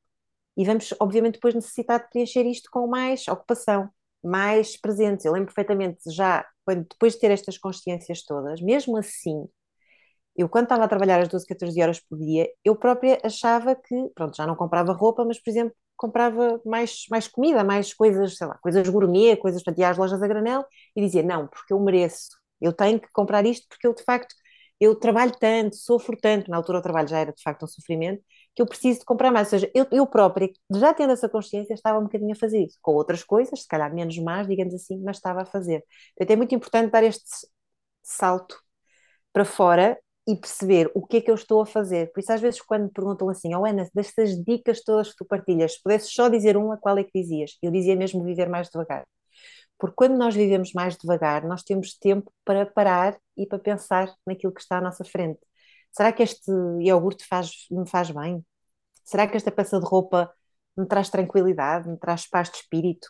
e 0.57 0.65
vamos, 0.65 0.95
obviamente, 1.01 1.35
depois 1.35 1.55
necessitar 1.55 2.01
de 2.03 2.09
preencher 2.11 2.47
isto 2.47 2.71
com 2.71 2.87
mais 2.87 3.27
ocupação, 3.29 3.91
mais 4.23 4.77
presentes. 4.81 5.25
Eu 5.27 5.33
lembro 5.33 5.47
perfeitamente 5.55 6.11
já, 6.11 6.47
quando, 6.65 6.87
depois 6.89 7.15
de 7.15 7.21
ter 7.21 7.31
estas 7.31 7.59
consciências 7.59 8.23
todas, 8.25 8.61
mesmo 8.61 8.97
assim, 8.97 9.47
eu 10.37 10.49
quando 10.49 10.65
estava 10.65 10.85
a 10.85 10.89
trabalhar 10.89 11.21
as 11.21 11.29
12, 11.29 11.47
14 11.47 11.81
horas 11.83 12.01
por 12.01 12.19
dia, 12.19 12.49
eu 12.65 12.75
própria 12.77 13.19
achava 13.23 13.75
que, 13.77 13.95
pronto, 14.15 14.37
já 14.37 14.47
não 14.47 14.57
comprava 14.57 14.93
roupa, 14.93 15.25
mas, 15.25 15.41
por 15.41 15.51
exemplo, 15.51 15.75
comprava 15.97 16.61
mais, 16.67 17.05
mais 17.11 17.29
comida, 17.29 17.63
mais 17.63 17.95
coisas, 17.95 18.37
sei 18.37 18.47
lá, 18.49 18.59
coisas 18.59 18.89
gourmet, 18.89 19.37
coisas 19.37 19.63
para 19.63 19.75
ir 19.79 19.85
às 19.85 19.97
lojas 19.97 20.21
a 20.23 20.27
granel, 20.29 20.65
e 20.97 21.01
dizia, 21.01 21.23
não, 21.23 21.47
porque 21.47 21.73
eu 21.73 21.81
mereço, 21.81 22.31
eu 22.61 22.73
tenho 22.73 22.99
que 23.01 23.09
comprar 23.13 23.47
isto 23.47 23.67
porque 23.69 23.87
eu, 23.87 23.95
de 23.95 24.03
facto, 24.03 24.35
eu 24.81 24.95
trabalho 24.97 25.33
tanto, 25.39 25.77
sofro 25.77 26.17
tanto, 26.21 26.51
na 26.51 26.57
altura 26.57 26.79
o 26.79 26.83
trabalho 26.83 27.09
já 27.09 27.19
era, 27.21 27.33
de 27.33 27.43
facto, 27.43 27.63
um 27.65 27.69
sofrimento, 27.69 28.23
que 28.55 28.63
eu 28.63 28.67
preciso 28.67 29.01
de 29.01 29.05
comprar 29.05 29.31
mais, 29.33 29.49
ou 29.49 29.59
seja, 29.59 29.71
eu, 29.75 29.87
eu 29.91 30.07
própria, 30.07 30.51
já 30.73 30.95
tendo 30.95 31.13
essa 31.13 31.29
consciência, 31.29 31.75
estava 31.75 31.99
um 31.99 32.05
bocadinho 32.05 32.33
a 32.33 32.37
fazer 32.37 32.65
isso, 32.65 32.79
com 32.83 32.93
outras 32.93 33.25
coisas, 33.25 33.63
se 33.63 33.69
calhar 33.69 33.93
menos 33.95 34.17
más, 34.19 34.47
digamos 34.47 34.75
assim, 34.75 34.99
mas 35.03 35.17
estava 35.17 35.43
a 35.43 35.47
fazer. 35.47 35.85
Portanto, 36.17 36.31
é 36.33 36.37
muito 36.37 36.55
importante 36.55 36.91
dar 36.91 37.03
este 37.05 37.25
salto 38.03 38.57
para 39.33 39.45
fora 39.45 39.99
e 40.27 40.37
perceber 40.37 40.91
o 40.95 41.07
que 41.07 41.19
é 41.19 41.21
que 41.21 41.31
eu 41.31 41.35
estou 41.35 41.61
a 41.61 41.67
fazer. 41.67 42.11
Por 42.13 42.21
isso, 42.21 42.33
às 42.33 42.41
vezes, 42.41 42.61
quando 42.63 42.85
me 42.85 42.91
perguntam 42.91 43.29
assim, 43.29 43.55
oh 43.55 43.65
Ana, 43.67 43.89
destas 43.95 44.31
dicas 44.45 44.83
todas 44.83 45.11
que 45.11 45.17
tu 45.19 45.25
partilhas, 45.27 45.75
se 45.75 45.83
pudesses 45.83 46.13
só 46.13 46.29
dizer 46.29 46.57
uma, 46.57 46.79
qual 46.79 46.97
é 46.99 47.05
que 47.05 47.11
dizias? 47.15 47.59
Eu 47.63 47.71
dizia 47.71 47.97
mesmo 47.97 48.25
viver 48.25 48.49
mais 48.49 48.69
devagar. 48.71 49.07
Porque 49.79 49.97
quando 49.97 50.17
nós 50.17 50.35
vivemos 50.35 50.73
mais 50.73 50.97
devagar, 50.97 51.45
nós 51.47 51.63
temos 51.63 51.99
tempo 51.99 52.33
para 52.45 52.67
parar 52.67 53.19
e 53.37 53.47
para 53.47 53.59
pensar 53.59 54.15
naquilo 54.27 54.53
que 54.55 54.61
está 54.61 54.79
à 54.79 54.81
nossa 54.81 55.05
frente. 55.05 55.41
Será 55.97 56.13
que 56.13 56.23
este 56.23 56.51
iogurte 56.81 57.27
faz, 57.27 57.67
me 57.71 57.89
faz 57.89 58.11
bem? 58.11 58.45
Será 59.05 59.27
que 59.29 59.37
esta 59.37 59.53
peça 59.53 59.79
de 59.81 59.87
roupa 59.87 60.33
me 60.77 60.87
traz 60.87 61.09
tranquilidade, 61.11 61.89
me 61.89 61.99
traz 61.99 62.29
paz 62.29 62.51
de 62.51 62.57
espírito? 62.59 63.09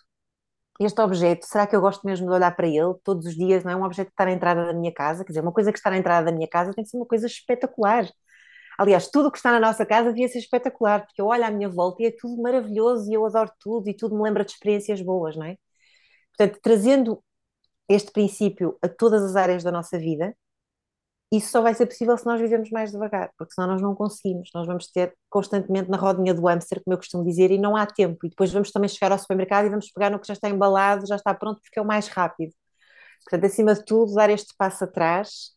este 0.80 1.00
objeto, 1.00 1.46
será 1.46 1.66
que 1.66 1.76
eu 1.76 1.80
gosto 1.80 2.04
mesmo 2.04 2.26
de 2.26 2.32
olhar 2.32 2.54
para 2.56 2.66
ele 2.66 2.94
todos 3.04 3.26
os 3.26 3.34
dias? 3.36 3.62
Não 3.64 3.70
é 3.72 3.76
um 3.76 3.84
objeto 3.84 4.08
que 4.08 4.12
está 4.14 4.24
na 4.24 4.32
entrada 4.32 4.66
da 4.66 4.72
minha 4.74 4.92
casa, 4.92 5.24
quer 5.24 5.30
dizer, 5.30 5.40
uma 5.40 5.52
coisa 5.52 5.72
que 5.72 5.78
está 5.78 5.90
na 5.90 5.96
entrada 5.98 6.26
da 6.26 6.32
minha 6.32 6.48
casa 6.48 6.72
tem 6.72 6.82
que 6.84 6.90
ser 6.90 6.96
uma 6.96 7.06
coisa 7.06 7.26
espetacular. 7.26 8.08
Aliás, 8.78 9.08
tudo 9.08 9.28
o 9.28 9.32
que 9.32 9.38
está 9.38 9.52
na 9.52 9.60
nossa 9.60 9.86
casa 9.86 10.10
devia 10.10 10.28
ser 10.28 10.38
espetacular, 10.40 11.06
porque 11.06 11.20
eu 11.22 11.26
olho 11.26 11.44
à 11.44 11.50
minha 11.50 11.68
volta 11.68 12.02
e 12.02 12.06
é 12.06 12.10
tudo 12.10 12.42
maravilhoso 12.42 13.10
e 13.10 13.14
eu 13.14 13.24
adoro 13.24 13.50
tudo 13.60 13.88
e 13.88 13.94
tudo 13.96 14.16
me 14.16 14.22
lembra 14.22 14.44
de 14.44 14.52
experiências 14.52 15.00
boas, 15.00 15.36
não 15.36 15.46
é? 15.46 15.56
Portanto, 16.36 16.60
trazendo 16.62 17.22
este 17.88 18.12
princípio 18.12 18.78
a 18.82 18.88
todas 18.88 19.22
as 19.24 19.36
áreas 19.36 19.62
da 19.62 19.72
nossa 19.72 19.98
vida, 19.98 20.36
isso 21.32 21.50
só 21.50 21.60
vai 21.62 21.74
ser 21.74 21.86
possível 21.86 22.16
se 22.16 22.26
nós 22.26 22.40
vivemos 22.40 22.70
mais 22.70 22.92
devagar, 22.92 23.30
porque 23.36 23.54
senão 23.54 23.68
nós 23.68 23.82
não 23.82 23.94
conseguimos. 23.94 24.50
Nós 24.54 24.66
vamos 24.66 24.86
ter 24.90 25.14
constantemente 25.28 25.90
na 25.90 25.96
rodinha 25.96 26.32
do 26.32 26.46
hamster, 26.46 26.82
como 26.84 26.94
eu 26.94 26.98
costumo 26.98 27.24
dizer, 27.24 27.50
e 27.50 27.58
não 27.58 27.76
há 27.76 27.86
tempo. 27.86 28.24
E 28.26 28.28
depois 28.28 28.52
vamos 28.52 28.70
também 28.70 28.88
chegar 28.88 29.10
ao 29.12 29.18
supermercado 29.18 29.66
e 29.66 29.70
vamos 29.70 29.90
pegar 29.90 30.10
no 30.10 30.20
que 30.20 30.28
já 30.28 30.34
está 30.34 30.48
embalado, 30.48 31.06
já 31.06 31.16
está 31.16 31.34
pronto, 31.34 31.60
porque 31.60 31.78
é 31.78 31.82
o 31.82 31.86
mais 31.86 32.08
rápido. 32.08 32.54
Portanto, 33.24 33.46
acima 33.46 33.74
de 33.74 33.84
tudo, 33.84 34.14
dar 34.14 34.30
este 34.30 34.54
passo 34.56 34.84
atrás 34.84 35.52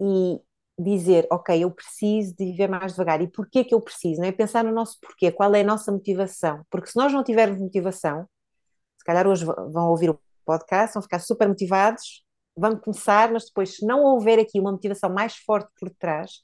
e 0.00 0.40
dizer, 0.78 1.26
ok, 1.30 1.64
eu 1.64 1.70
preciso 1.70 2.34
de 2.36 2.44
viver 2.44 2.68
mais 2.68 2.92
devagar. 2.92 3.22
E 3.22 3.28
porquê 3.30 3.64
que 3.64 3.74
eu 3.74 3.80
preciso? 3.80 4.20
Não 4.20 4.28
é 4.28 4.32
pensar 4.32 4.64
no 4.64 4.72
nosso 4.72 4.98
porquê, 5.00 5.32
qual 5.32 5.54
é 5.54 5.60
a 5.60 5.64
nossa 5.64 5.90
motivação. 5.92 6.62
Porque 6.70 6.88
se 6.88 6.96
nós 6.96 7.12
não 7.12 7.24
tivermos 7.24 7.60
motivação, 7.60 8.28
se 8.98 9.04
calhar 9.04 9.26
hoje 9.26 9.44
vão 9.44 9.90
ouvir 9.90 10.10
o 10.10 10.20
podcast, 10.44 10.94
vão 10.94 11.02
ficar 11.02 11.20
super 11.20 11.48
motivados, 11.48 12.24
vamos 12.56 12.80
começar, 12.82 13.30
mas 13.32 13.46
depois, 13.46 13.76
se 13.76 13.86
não 13.86 14.02
houver 14.04 14.38
aqui 14.38 14.60
uma 14.60 14.72
motivação 14.72 15.10
mais 15.10 15.36
forte 15.36 15.70
por 15.78 15.90
trás, 15.90 16.42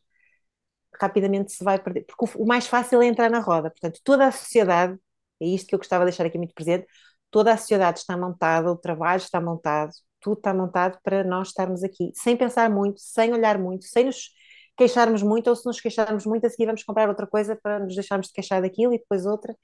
rapidamente 1.00 1.52
se 1.52 1.64
vai 1.64 1.78
perder. 1.78 2.04
Porque 2.04 2.38
o, 2.38 2.46
mais 2.46 2.66
fácil 2.66 3.02
é 3.02 3.06
entrar 3.06 3.30
na 3.30 3.40
roda. 3.40 3.70
Portanto, 3.70 4.00
toda 4.04 4.26
a 4.26 4.32
sociedade, 4.32 4.98
é 5.40 5.46
isto 5.46 5.66
que 5.68 5.74
eu 5.74 5.78
gostava 5.78 6.04
de 6.04 6.10
deixar 6.10 6.26
aqui 6.26 6.38
muito 6.38 6.54
presente, 6.54 6.86
toda 7.30 7.52
a 7.52 7.56
sociedade 7.56 8.00
está 8.00 8.16
montada, 8.16 8.70
o 8.70 8.76
trabalho 8.76 9.18
está 9.20 9.40
montado, 9.40 9.92
tudo 10.20 10.38
está 10.38 10.54
montado 10.54 10.98
para 11.02 11.24
nós 11.24 11.48
estarmos 11.48 11.82
aqui, 11.82 12.12
sem 12.14 12.36
pensar 12.36 12.70
muito, 12.70 13.00
sem 13.00 13.32
olhar 13.32 13.58
muito, 13.58 13.84
sem 13.86 14.04
nos 14.04 14.30
queixarmos 14.76 15.22
muito, 15.22 15.48
ou 15.50 15.56
se 15.56 15.66
nos 15.66 15.80
queixarmos 15.80 16.26
muito, 16.26 16.46
a 16.46 16.50
seguir 16.50 16.66
vamos 16.66 16.82
comprar 16.84 17.08
outra 17.08 17.26
coisa 17.26 17.56
para 17.62 17.80
nos 17.80 17.94
deixarmos 17.94 18.28
de 18.28 18.32
queixar 18.32 18.62
daquilo 18.62 18.92
e 18.94 18.98
depois 18.98 19.26
outra. 19.26 19.54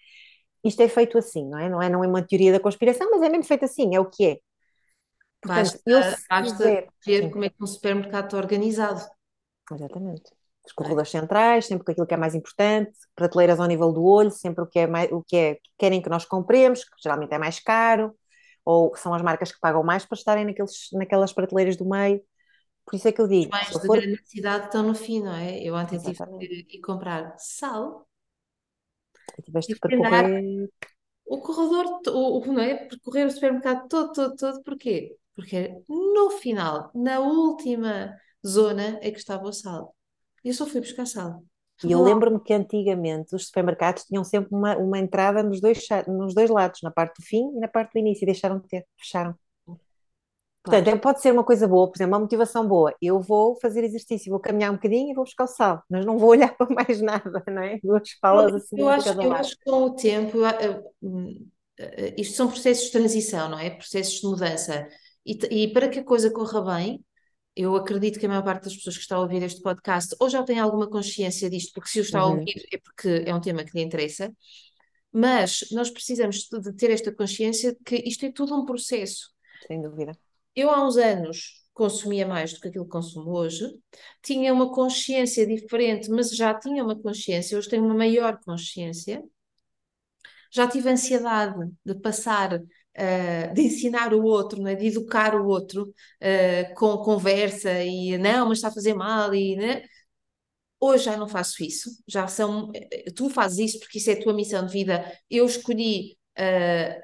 Isto 0.64 0.83
é 0.83 0.89
feito 0.89 1.18
assim, 1.18 1.47
não 1.49 1.59
é? 1.59 1.68
Não 1.68 1.83
é, 1.83 1.89
não 1.91 2.05
é 2.05 2.09
uma 2.09 2.23
teoria 2.27 2.53
da 2.53 2.61
conspiração, 2.61 3.11
mas 3.11 3.23
é 3.23 3.29
mesmo 3.29 3.45
feito 3.45 3.64
assim, 3.64 3.95
é 3.95 4.01
o 4.01 4.07
que 4.07 4.27
é. 4.27 4.39
Portanto, 5.41 5.80
basta, 6.28 6.86
ver 7.07 7.22
sim. 7.22 7.30
como 7.30 7.45
é 7.45 7.49
que 7.49 7.62
um 7.62 7.66
supermercado 7.66 8.24
está 8.24 8.36
organizado. 8.36 9.01
Exatamente. 9.72 10.32
Os 10.66 10.72
corredores 10.72 11.14
é. 11.14 11.20
centrais, 11.20 11.66
sempre 11.66 11.84
com 11.84 11.93
aquilo 11.93 12.07
que 12.07 12.14
é 12.14 12.16
mais 12.16 12.34
importante, 12.34 12.93
prateleiras 13.14 13.59
ao 13.59 13.66
nível 13.66 13.93
do 13.93 14.05
olho, 14.05 14.30
sempre 14.30 14.64
o 14.64 14.66
que 14.66 14.80
é 14.80 14.86
mais, 14.86 15.11
o 15.11 15.22
que 15.22 15.36
é 15.36 15.59
querem 15.78 16.03
que 16.03 16.11
nós 16.11 16.24
compremos, 16.24 16.84
que 16.84 16.91
geralmente 17.03 17.32
é 17.32 17.39
mais 17.39 17.59
caro, 17.61 18.14
ou 18.64 18.95
são 18.97 19.14
as 19.14 19.22
marcas 19.22 19.51
que 19.51 19.61
pagam 19.61 19.82
mais 19.82 20.05
para 20.05 20.18
estarem 20.18 20.45
naqueles, 20.45 20.89
naquelas 20.93 21.32
prateleiras 21.32 21.76
do 21.76 21.89
meio. 21.89 22.20
Por 22.84 22.97
isso 22.97 23.09
é 23.09 23.12
que 23.12 23.20
eu 23.20 23.28
digo. 23.28 23.47
Os 23.47 23.51
mais 23.51 23.68
de 23.68 23.86
for... 23.86 23.99
grande 23.99 24.20
cidade 24.26 24.66
estão 24.66 24.82
no 24.82 24.95
fim, 24.95 25.22
não 25.22 25.34
é? 25.34 25.62
Eu 25.62 25.74
ontem 25.74 25.99
tive 25.99 26.64
que 26.64 26.76
ir 26.78 26.80
comprar 26.80 27.34
sal. 27.39 28.07
E 29.39 29.43
tiveste 29.43 29.74
que 29.74 29.80
percorrer. 29.80 30.68
O 31.24 31.41
corredor, 31.41 32.01
o, 32.09 32.39
o, 32.39 32.53
não 32.53 32.62
é? 32.62 32.74
Percorrer 32.74 33.26
o 33.26 33.30
supermercado 33.30 33.89
todo, 33.89 34.12
todo, 34.12 34.36
todo, 34.36 34.62
porquê? 34.62 35.16
Porque 35.39 35.72
no 35.89 36.30
final, 36.30 36.91
na 36.93 37.20
última 37.20 38.12
zona, 38.45 38.99
é 39.01 39.12
que 39.12 39.18
estava 39.18 39.45
o 39.45 39.53
sal. 39.53 39.95
E 40.45 40.49
eu 40.49 40.55
só 40.55 40.66
fui 40.66 40.80
buscar 40.80 41.07
sal. 41.07 41.45
E 41.84 41.93
eu 41.93 42.03
lembro-me 42.03 42.43
que 42.43 42.53
antigamente 42.53 43.36
os 43.36 43.47
supermercados 43.47 44.03
tinham 44.03 44.24
sempre 44.24 44.53
uma, 44.53 44.76
uma 44.76 44.99
entrada 44.99 45.41
nos 45.45 45.61
dois, 45.61 45.78
nos 46.09 46.34
dois 46.34 46.51
lados, 46.51 46.80
na 46.82 46.91
parte 46.91 47.20
do 47.20 47.24
fim 47.24 47.53
e 47.57 47.61
na 47.61 47.68
parte 47.68 47.93
do 47.93 48.01
início, 48.01 48.24
e 48.24 48.26
deixaram 48.26 48.59
de 48.59 48.66
ter, 48.66 48.84
fecharam. 48.99 49.32
Portanto, 50.61 50.84
claro. 50.86 51.01
pode 51.01 51.22
ser 51.22 51.32
uma 51.32 51.45
coisa 51.45 51.68
boa, 51.68 51.86
por 51.89 51.97
exemplo, 51.97 52.14
uma 52.14 52.20
motivação 52.20 52.66
boa. 52.66 52.93
Eu 53.01 53.20
vou 53.20 53.55
fazer 53.61 53.84
exercício, 53.84 54.32
vou 54.32 54.41
caminhar 54.41 54.72
um 54.72 54.74
bocadinho 54.74 55.12
e 55.12 55.14
vou 55.14 55.22
buscar 55.22 55.45
o 55.45 55.47
sal, 55.47 55.84
mas 55.89 56.05
não 56.05 56.18
vou 56.18 56.30
olhar 56.30 56.53
para 56.59 56.74
mais 56.74 57.01
nada, 57.01 57.45
não 57.47 57.62
é? 57.62 57.78
Duas 57.80 58.12
palas 58.20 58.53
assim. 58.53 58.80
Eu, 58.80 58.89
acho, 58.89 59.09
eu 59.09 59.32
acho 59.32 59.57
que 59.57 59.70
com 59.70 59.84
o 59.84 59.95
tempo, 59.95 60.39
hum, 61.01 61.49
eh, 61.78 62.14
isto 62.18 62.34
são 62.34 62.49
processos 62.49 62.86
de 62.86 62.91
transição, 62.91 63.49
não 63.49 63.59
é? 63.61 63.70
Processos 63.70 64.20
de 64.20 64.26
mudança. 64.26 64.89
E, 65.29 65.64
e 65.64 65.72
para 65.72 65.91
que 65.91 65.99
a 65.99 66.05
coisa 66.05 66.31
corra 66.31 66.62
bem, 66.76 67.05
eu 67.55 67.76
acredito 67.76 68.18
que 68.18 68.24
a 68.24 68.29
maior 68.29 68.45
parte 68.45 68.64
das 68.64 68.76
pessoas 68.76 68.97
que 68.97 69.03
estão 69.03 69.18
a 69.18 69.22
ouvir 69.22 69.43
este 69.43 69.61
podcast 69.61 70.16
ou 70.18 70.31
já 70.31 70.43
tem 70.43 70.59
alguma 70.59 70.89
consciência 70.89 71.51
disto, 71.51 71.72
porque 71.74 71.91
se 71.91 72.01
o 72.01 72.03
está 72.03 72.24
uhum. 72.24 72.33
a 72.33 72.35
ouvir 72.39 72.66
é 72.72 72.79
porque 72.79 73.24
é 73.26 73.35
um 73.35 73.41
tema 73.41 73.62
que 73.62 73.76
lhe 73.76 73.85
interessa, 73.85 74.33
mas 75.12 75.66
nós 75.72 75.91
precisamos 75.91 76.49
de 76.49 76.72
ter 76.74 76.91
esta 76.91 77.12
consciência 77.12 77.72
de 77.72 77.79
que 77.85 77.97
isto 78.09 78.24
é 78.24 78.33
tudo 78.33 78.55
um 78.55 78.64
processo. 78.64 79.31
Sem 79.66 79.83
dúvida. 79.83 80.16
Eu 80.55 80.70
há 80.70 80.87
uns 80.87 80.97
anos 80.97 81.59
consumia 81.74 82.26
mais 82.26 82.53
do 82.55 82.61
que 82.61 82.68
aquilo 82.68 82.85
que 82.85 82.91
consumo 82.91 83.31
hoje, 83.31 83.64
tinha 84.20 84.53
uma 84.53 84.72
consciência 84.72 85.47
diferente, 85.47 86.11
mas 86.11 86.35
já 86.35 86.53
tinha 86.53 86.83
uma 86.83 86.97
consciência, 87.01 87.57
hoje 87.57 87.68
tenho 87.68 87.85
uma 87.85 87.95
maior 87.95 88.41
consciência. 88.41 89.22
Já 90.51 90.66
tive 90.66 90.91
ansiedade 90.91 91.70
de 91.85 91.95
passar 91.95 92.61
uh, 92.99 93.55
de 93.55 93.63
ensinar 93.63 94.13
o 94.13 94.23
outro, 94.25 94.61
né? 94.63 94.75
de 94.75 94.87
educar 94.87 95.35
o 95.35 95.47
outro 95.47 95.85
uh, 95.85 96.75
com 96.75 96.99
conversa 96.99 97.83
e 97.85 98.19
não, 98.19 98.49
mas 98.49 98.59
está 98.59 98.69
a 98.69 98.73
fazer 98.73 98.95
mal 98.95 99.35
e 99.35 99.57
né? 99.57 99.83
Hoje 100.81 101.05
já 101.05 101.17
não 101.17 101.29
faço 101.29 101.63
isso, 101.65 101.91
já 102.07 102.29
são. 102.29 102.71
Eh, 102.75 103.11
tu 103.11 103.29
fazes 103.29 103.59
isso 103.71 103.81
porque 103.81 103.99
isso 103.99 104.11
é 104.11 104.15
a 104.15 104.23
tua 104.23 104.33
missão 104.33 104.65
de 104.65 104.73
vida. 104.73 105.13
Eu 105.29 105.45
escolhi 105.45 106.17
uh, 106.39 107.03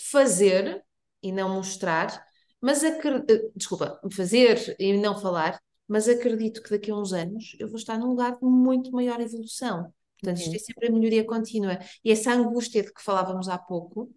fazer 0.00 0.82
e 1.22 1.30
não 1.32 1.54
mostrar, 1.54 2.24
mas 2.60 2.82
acredito, 2.82 3.52
desculpa, 3.54 4.00
fazer 4.12 4.74
e 4.80 4.94
não 4.98 5.18
falar, 5.20 5.60
mas 5.86 6.08
acredito 6.08 6.62
que 6.62 6.70
daqui 6.70 6.90
a 6.90 6.96
uns 6.96 7.12
anos 7.12 7.54
eu 7.60 7.68
vou 7.68 7.76
estar 7.76 7.98
num 7.98 8.08
lugar 8.08 8.32
de 8.32 8.44
muito 8.44 8.90
maior 8.90 9.20
evolução. 9.20 9.92
Portanto, 10.20 10.40
isto 10.40 10.56
é 10.56 10.58
sempre 10.58 10.88
a 10.88 10.90
melhoria 10.90 11.24
contínua. 11.24 11.78
E 12.04 12.10
essa 12.10 12.32
angústia 12.32 12.82
de 12.82 12.92
que 12.92 13.02
falávamos 13.02 13.48
há 13.48 13.58
pouco, 13.58 14.10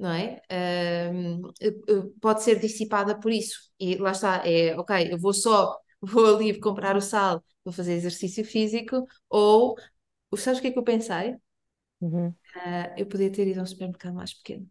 não 0.00 0.10
é? 0.10 0.40
Uh, 0.50 2.10
pode 2.20 2.42
ser 2.42 2.58
dissipada 2.58 3.20
por 3.20 3.30
isso. 3.30 3.70
E 3.78 3.96
lá 3.96 4.12
está, 4.12 4.42
é 4.46 4.74
ok, 4.78 5.12
eu 5.12 5.18
vou 5.18 5.34
só, 5.34 5.78
vou 6.00 6.36
ali 6.36 6.58
comprar 6.58 6.96
o 6.96 7.02
sal, 7.02 7.44
vou 7.62 7.72
fazer 7.72 7.92
exercício 7.92 8.42
físico, 8.42 9.06
ou 9.28 9.76
sabes 10.38 10.58
o 10.58 10.62
que 10.62 10.68
é 10.68 10.70
que 10.72 10.78
eu 10.78 10.82
pensei? 10.82 11.36
Uhum. 12.00 12.28
Uh, 12.28 12.94
eu 12.96 13.06
podia 13.06 13.30
ter 13.30 13.46
ido 13.46 13.60
a 13.60 13.62
um 13.62 13.66
supermercado 13.66 14.14
mais 14.14 14.32
pequeno, 14.32 14.66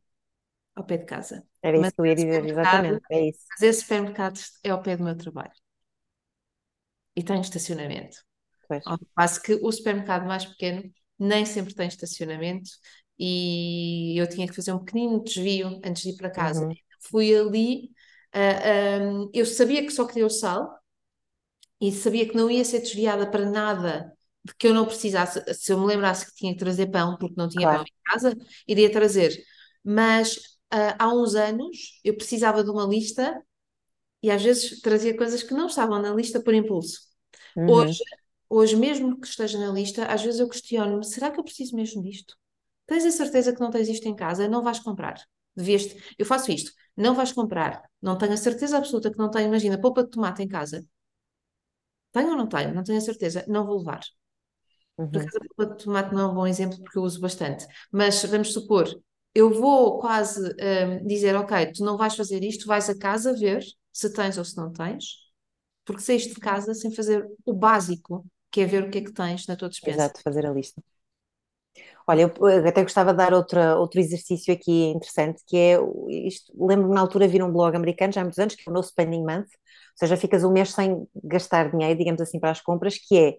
ao 0.74 0.84
pé 0.84 0.98
de 0.98 1.06
casa. 1.06 1.46
Era 1.62 1.78
isso 1.78 1.94
que 1.94 2.02
eu 2.02 2.06
ia 2.08 2.16
dizer, 2.16 2.46
exatamente, 2.46 3.02
é 3.12 3.30
isso. 3.30 3.46
Mas 3.52 3.62
esse 3.62 3.82
supermercado 3.82 4.40
é 4.64 4.70
ao 4.72 4.82
pé 4.82 4.98
do 4.98 5.04
meu 5.04 5.16
trabalho. 5.16 5.54
E 7.16 7.22
tem 7.22 7.40
estacionamento. 7.40 8.18
Pois. 8.68 8.82
Ao 8.88 8.98
passo 9.14 9.42
que 9.44 9.54
o 9.62 9.72
supermercado 9.72 10.26
mais 10.26 10.46
pequeno 10.46 10.92
nem 11.20 11.46
sempre 11.46 11.76
tem 11.76 11.88
estacionamento 11.88 12.72
e 13.20 14.18
eu 14.18 14.28
tinha 14.30 14.48
que 14.48 14.56
fazer 14.56 14.72
um 14.72 14.80
pequenino 14.80 15.22
desvio 15.22 15.82
antes 15.84 16.04
de 16.04 16.10
ir 16.12 16.18
para 16.18 16.30
casa. 16.30 16.66
Uhum. 16.66 16.74
Fui 17.02 17.36
ali, 17.36 17.92
uh, 18.34 19.04
um, 19.04 19.32
eu 19.34 19.46
sabia 19.46 19.84
que 19.84 19.92
só 19.92 20.06
queria 20.06 20.26
o 20.26 20.30
sal 20.30 20.80
e 21.82 21.92
sabia 21.92 22.28
que 22.28 22.36
não 22.36 22.50
ia 22.50 22.64
ser 22.64 22.80
desviada 22.80 23.30
para 23.30 23.50
nada 23.50 24.14
de 24.44 24.54
que 24.56 24.68
eu 24.68 24.74
não 24.74 24.86
precisasse. 24.86 25.44
Se 25.54 25.74
eu 25.74 25.80
me 25.80 25.86
lembrasse 25.86 26.26
que 26.26 26.36
tinha 26.36 26.54
que 26.54 26.60
trazer 26.60 26.88
pão, 26.88 27.18
porque 27.18 27.36
não 27.38 27.50
tinha 27.50 27.68
claro. 27.68 27.80
pão 27.80 27.86
em 27.86 28.12
casa, 28.12 28.38
iria 28.68 28.92
trazer. 28.92 29.38
Mas 29.84 30.38
uh, 30.74 30.96
há 30.98 31.14
uns 31.14 31.36
anos 31.36 32.00
eu 32.04 32.16
precisava 32.16 32.64
de 32.64 32.70
uma 32.70 32.86
lista 32.86 33.42
e 34.24 34.32
às 34.32 34.42
vezes 34.42 34.82
trazia 34.82 35.16
coisas 35.16 35.44
que 35.44 35.54
não 35.54 35.68
estavam 35.68 36.02
na 36.02 36.14
lista 36.14 36.42
por 36.42 36.54
impulso. 36.54 37.00
Uhum. 37.56 37.70
Hoje, 37.72 38.04
hoje, 38.50 38.76
mesmo 38.76 39.20
que 39.20 39.28
esteja 39.28 39.58
na 39.58 39.72
lista, 39.72 40.06
às 40.06 40.22
vezes 40.22 40.40
eu 40.40 40.48
questiono-me: 40.48 41.06
será 41.06 41.32
que 41.32 41.40
eu 41.40 41.44
preciso 41.44 41.76
mesmo 41.76 42.02
disto? 42.02 42.39
Tens 42.90 43.06
a 43.06 43.12
certeza 43.12 43.54
que 43.54 43.62
não 43.62 43.72
tens 43.72 43.88
isto 43.90 44.08
em 44.08 44.16
casa? 44.16 44.48
Não 44.50 44.64
vais 44.64 44.80
comprar. 44.80 45.18
Devias 45.56 45.86
eu 46.18 46.26
faço 46.26 46.52
isto, 46.52 46.72
não 46.98 47.14
vais 47.16 47.32
comprar. 47.32 47.84
Não 48.02 48.18
tenho 48.18 48.34
a 48.34 48.38
certeza 48.38 48.78
absoluta 48.78 49.12
que 49.12 49.18
não 49.18 49.32
tenho. 49.32 49.48
Imagina, 49.48 49.80
polpa 49.80 50.04
de 50.04 50.10
tomate 50.12 50.44
em 50.44 50.48
casa. 50.48 50.86
Tenho 52.14 52.30
ou 52.32 52.38
não 52.38 52.48
tenho? 52.48 52.72
Não 52.74 52.84
tenho 52.84 53.00
a 53.00 53.02
certeza. 53.02 53.44
Não 53.48 53.66
vou 53.66 53.80
levar. 53.80 54.02
Uhum. 54.98 55.12
Por 55.12 55.22
acaso, 55.22 55.38
a 55.38 55.56
polpa 55.56 55.66
de 55.76 55.84
tomate 55.84 56.14
não 56.14 56.22
é 56.22 56.28
um 56.32 56.36
bom 56.36 56.48
exemplo 56.48 56.78
porque 56.82 56.98
eu 56.98 57.04
uso 57.04 57.20
bastante. 57.20 57.66
Mas 57.92 58.24
vamos 58.26 58.54
supor, 58.54 58.88
eu 59.34 59.52
vou 59.52 60.00
quase 60.00 60.42
um, 60.42 61.06
dizer: 61.06 61.36
Ok, 61.36 61.72
tu 61.74 61.84
não 61.84 61.98
vais 61.98 62.16
fazer 62.16 62.44
isto, 62.44 62.68
vais 62.68 62.90
a 62.90 62.98
casa 62.98 63.34
ver 63.34 63.64
se 63.92 64.14
tens 64.14 64.38
ou 64.38 64.46
se 64.46 64.56
não 64.58 64.72
tens, 64.72 65.06
porque 65.86 66.02
saíste 66.02 66.34
de 66.36 66.40
casa 66.42 66.74
sem 66.74 66.92
fazer 66.94 67.28
o 67.46 67.54
básico, 67.54 68.26
que 68.52 68.62
é 68.62 68.66
ver 68.66 68.84
o 68.86 68.92
que 68.92 69.00
é 69.00 69.02
que 69.04 69.14
tens 69.14 69.48
na 69.48 69.56
tua 69.56 69.70
despensa. 69.70 70.00
Exato, 70.00 70.22
fazer 70.22 70.46
a 70.46 70.52
lista. 70.54 70.82
Olha, 72.10 72.24
eu 72.24 72.68
até 72.68 72.82
gostava 72.82 73.12
de 73.12 73.18
dar 73.18 73.34
outra, 73.36 73.78
outro 73.78 74.00
exercício 74.00 74.52
aqui 74.52 74.86
interessante, 74.88 75.44
que 75.46 75.56
é, 75.56 75.78
isto, 76.26 76.52
lembro-me 76.58 76.96
na 76.96 77.02
altura 77.02 77.28
vi 77.28 77.42
um 77.44 77.52
blog 77.52 77.76
americano, 77.76 78.12
já 78.12 78.22
há 78.22 78.24
muitos 78.24 78.40
anos, 78.40 78.56
que 78.56 78.64
é 78.68 78.72
o 78.72 78.74
No 78.74 78.82
Spending 78.82 79.22
Month, 79.24 79.46
ou 79.46 79.98
seja, 80.00 80.18
ficas 80.18 80.44
um 80.44 80.52
mês 80.52 80.72
sem 80.74 81.08
gastar 81.24 81.70
dinheiro, 81.72 81.98
digamos 82.00 82.20
assim, 82.20 82.40
para 82.40 82.50
as 82.50 82.62
compras, 82.62 82.98
que 82.98 83.16
é, 83.16 83.38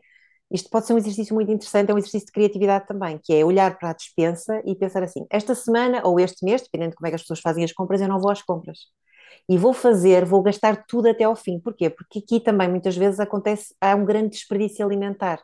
isto 0.53 0.71
pode 0.71 0.87
ser 0.87 0.93
um 0.95 0.99
exercício 0.99 1.35
muito 1.35 1.51
interessante, 1.51 1.91
é 1.91 1.95
um 1.95 1.99
exercício 1.99 2.27
de 2.27 2.33
criatividade 2.33 2.87
também, 2.87 3.19
que 3.19 3.35
é 3.35 3.45
olhar 3.45 3.77
para 3.77 3.91
a 3.91 3.93
despensa 3.93 4.63
e 4.65 4.77
pensar 4.77 5.03
assim, 5.03 5.27
esta 5.31 5.53
semana 5.57 6.03
ou 6.07 6.21
este 6.21 6.45
mês, 6.45 6.63
dependendo 6.63 6.91
de 6.91 6.97
como 6.97 7.09
é 7.09 7.11
que 7.11 7.17
as 7.17 7.23
pessoas 7.23 7.41
fazem 7.41 7.65
as 7.65 7.73
compras, 7.73 8.01
eu 8.01 8.09
não 8.09 8.21
vou 8.21 8.31
às 8.31 8.43
compras. 8.43 8.79
E 9.49 9.59
vou 9.59 9.73
fazer, 9.73 10.25
vou 10.25 10.43
gastar 10.43 10.85
tudo 10.87 11.09
até 11.09 11.25
ao 11.25 11.35
fim. 11.37 11.59
Porquê? 11.61 11.91
Porque 11.91 12.21
aqui 12.21 12.41
também 12.41 12.69
muitas 12.69 12.97
vezes 12.97 13.21
acontece, 13.21 13.75
há 13.81 13.95
um 13.97 14.05
grande 14.05 14.31
desperdício 14.31 14.85
alimentar 14.85 15.41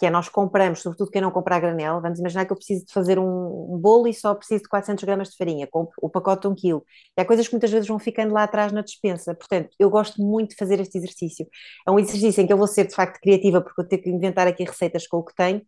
que 0.00 0.06
é 0.06 0.10
nós 0.10 0.30
compramos, 0.30 0.80
sobretudo 0.80 1.10
quem 1.10 1.20
não 1.20 1.30
compra 1.30 1.56
a 1.56 1.60
granel, 1.60 2.00
vamos 2.00 2.18
imaginar 2.18 2.46
que 2.46 2.52
eu 2.52 2.56
preciso 2.56 2.86
de 2.86 2.92
fazer 2.92 3.18
um, 3.18 3.78
bolo 3.78 4.08
e 4.08 4.14
só 4.14 4.34
preciso 4.34 4.62
de 4.62 4.68
400 4.70 5.04
gramas 5.04 5.28
de 5.28 5.36
farinha, 5.36 5.66
compro 5.66 5.92
o 6.00 6.08
pacote 6.08 6.42
de 6.42 6.48
um 6.48 6.54
quilo. 6.54 6.82
E 7.14 7.20
há 7.20 7.24
coisas 7.24 7.46
que 7.46 7.52
muitas 7.52 7.70
vezes 7.70 7.86
vão 7.86 7.98
ficando 7.98 8.32
lá 8.32 8.44
atrás 8.44 8.72
na 8.72 8.80
despensa. 8.80 9.34
Portanto, 9.34 9.68
eu 9.78 9.90
gosto 9.90 10.22
muito 10.22 10.50
de 10.50 10.56
fazer 10.56 10.80
este 10.80 10.96
exercício. 10.96 11.46
É 11.86 11.90
um 11.90 11.98
exercício 11.98 12.40
em 12.40 12.46
que 12.46 12.52
eu 12.52 12.56
vou 12.56 12.66
ser 12.66 12.86
de 12.86 12.94
facto 12.94 13.20
criativa, 13.20 13.60
porque 13.60 13.78
eu 13.82 13.86
tenho 13.86 14.02
que 14.02 14.08
inventar 14.08 14.46
aqui 14.46 14.64
receitas 14.64 15.06
com 15.06 15.18
o 15.18 15.22
que 15.22 15.34
tenho. 15.34 15.60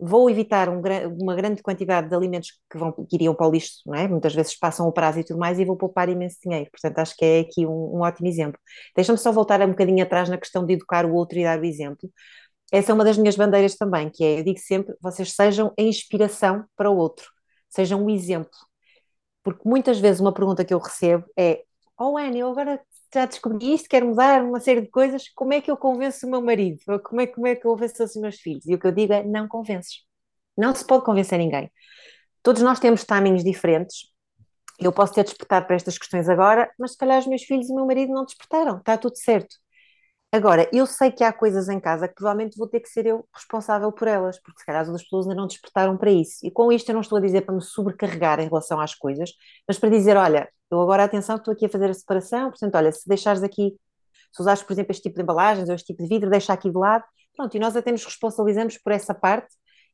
Vou 0.00 0.30
evitar 0.30 0.68
um, 0.68 0.80
uma 1.20 1.34
grande 1.34 1.60
quantidade 1.60 2.08
de 2.08 2.14
alimentos 2.14 2.52
que, 2.70 2.78
vão, 2.78 2.92
que 2.92 3.16
iriam 3.16 3.34
para 3.34 3.48
o 3.48 3.50
lixo, 3.50 3.82
é? 3.92 4.06
Muitas 4.06 4.34
vezes 4.34 4.56
passam 4.56 4.86
o 4.86 4.92
prazo 4.92 5.18
e 5.18 5.24
tudo 5.24 5.40
mais, 5.40 5.58
e 5.58 5.64
vou 5.64 5.76
poupar 5.76 6.08
imenso 6.08 6.36
dinheiro. 6.44 6.70
Portanto, 6.70 6.98
acho 7.00 7.16
que 7.16 7.24
é 7.24 7.40
aqui 7.40 7.66
um, 7.66 7.96
um 7.96 8.00
ótimo 8.02 8.28
exemplo. 8.28 8.58
Deixa-me 8.94 9.18
só 9.18 9.32
voltar 9.32 9.60
um 9.62 9.70
bocadinho 9.70 10.02
atrás 10.04 10.28
na 10.28 10.38
questão 10.38 10.64
de 10.64 10.74
educar 10.74 11.04
o 11.04 11.12
outro 11.12 11.38
e 11.40 11.42
dar 11.42 11.58
o 11.58 11.64
exemplo 11.64 12.08
essa 12.72 12.92
é 12.92 12.94
uma 12.94 13.04
das 13.04 13.18
minhas 13.18 13.36
bandeiras 13.36 13.74
também, 13.76 14.10
que 14.10 14.24
é, 14.24 14.40
eu 14.40 14.44
digo 14.44 14.58
sempre, 14.58 14.94
vocês 15.00 15.32
sejam 15.32 15.72
a 15.78 15.82
inspiração 15.82 16.64
para 16.76 16.90
o 16.90 16.96
outro, 16.96 17.28
sejam 17.68 18.04
um 18.04 18.10
exemplo. 18.10 18.50
Porque 19.42 19.68
muitas 19.68 19.98
vezes 19.98 20.20
uma 20.20 20.32
pergunta 20.32 20.64
que 20.64 20.72
eu 20.74 20.78
recebo 20.78 21.24
é, 21.36 21.64
oh 21.98 22.16
Anne, 22.16 22.38
eu 22.40 22.48
agora 22.50 22.80
já 23.12 23.26
descobri 23.26 23.74
isto, 23.74 23.88
quero 23.88 24.06
mudar 24.06 24.42
uma 24.44 24.60
série 24.60 24.82
de 24.82 24.88
coisas, 24.88 25.28
como 25.34 25.52
é 25.52 25.60
que 25.60 25.70
eu 25.70 25.76
convenço 25.76 26.26
o 26.26 26.30
meu 26.30 26.40
marido? 26.40 26.80
Ou 26.88 27.00
como 27.00 27.20
é, 27.20 27.26
como 27.26 27.46
é 27.46 27.56
que 27.56 27.66
eu 27.66 27.72
convenço 27.72 28.04
os 28.04 28.16
meus 28.16 28.36
filhos? 28.36 28.64
E 28.66 28.74
o 28.74 28.78
que 28.78 28.86
eu 28.86 28.92
digo 28.92 29.12
é, 29.12 29.24
não 29.24 29.48
convences. 29.48 30.04
Não 30.56 30.74
se 30.74 30.84
pode 30.86 31.04
convencer 31.04 31.38
ninguém. 31.38 31.70
Todos 32.42 32.62
nós 32.62 32.78
temos 32.78 33.04
timings 33.04 33.44
diferentes. 33.44 34.10
Eu 34.78 34.92
posso 34.92 35.14
ter 35.14 35.24
despertado 35.24 35.66
para 35.66 35.76
estas 35.76 35.98
questões 35.98 36.28
agora, 36.28 36.70
mas 36.78 36.92
se 36.92 36.98
calhar 36.98 37.18
os 37.18 37.26
meus 37.26 37.42
filhos 37.42 37.68
e 37.68 37.72
o 37.72 37.76
meu 37.76 37.86
marido 37.86 38.12
não 38.12 38.24
despertaram. 38.24 38.78
Está 38.78 38.96
tudo 38.96 39.16
certo 39.16 39.56
Agora, 40.32 40.68
eu 40.72 40.86
sei 40.86 41.10
que 41.10 41.24
há 41.24 41.32
coisas 41.32 41.68
em 41.68 41.80
casa 41.80 42.06
que 42.06 42.14
provavelmente 42.14 42.56
vou 42.56 42.68
ter 42.68 42.78
que 42.78 42.88
ser 42.88 43.04
eu 43.04 43.26
responsável 43.34 43.90
por 43.90 44.06
elas, 44.06 44.40
porque 44.40 44.60
se 44.60 44.66
calhar 44.66 44.82
as 44.82 44.88
outras 44.88 45.02
pessoas 45.02 45.26
ainda 45.26 45.34
não 45.40 45.48
despertaram 45.48 45.96
para 45.96 46.10
isso. 46.12 46.46
E 46.46 46.52
com 46.52 46.70
isto 46.70 46.88
eu 46.88 46.94
não 46.94 47.00
estou 47.00 47.18
a 47.18 47.20
dizer 47.20 47.40
para 47.40 47.54
me 47.54 47.60
sobrecarregar 47.60 48.38
em 48.38 48.46
relação 48.46 48.80
às 48.80 48.94
coisas, 48.94 49.32
mas 49.66 49.76
para 49.76 49.88
dizer, 49.90 50.16
olha, 50.16 50.48
eu 50.70 50.80
agora 50.80 51.02
atenção 51.02 51.34
estou 51.34 51.52
aqui 51.52 51.66
a 51.66 51.68
fazer 51.68 51.90
a 51.90 51.94
separação, 51.94 52.50
portanto, 52.50 52.76
olha, 52.76 52.92
se 52.92 53.08
deixares 53.08 53.42
aqui, 53.42 53.74
se 54.32 54.40
usares, 54.40 54.62
por 54.62 54.72
exemplo, 54.72 54.92
este 54.92 55.02
tipo 55.02 55.16
de 55.16 55.22
embalagens 55.22 55.68
ou 55.68 55.74
este 55.74 55.86
tipo 55.88 56.02
de 56.04 56.08
vidro, 56.08 56.30
deixa 56.30 56.52
aqui 56.52 56.70
de 56.70 56.78
lado, 56.78 57.04
pronto, 57.36 57.56
e 57.56 57.60
nós 57.60 57.74
até 57.74 57.90
nos 57.90 58.04
responsabilizamos 58.04 58.78
por 58.78 58.92
essa 58.92 59.12
parte 59.12 59.48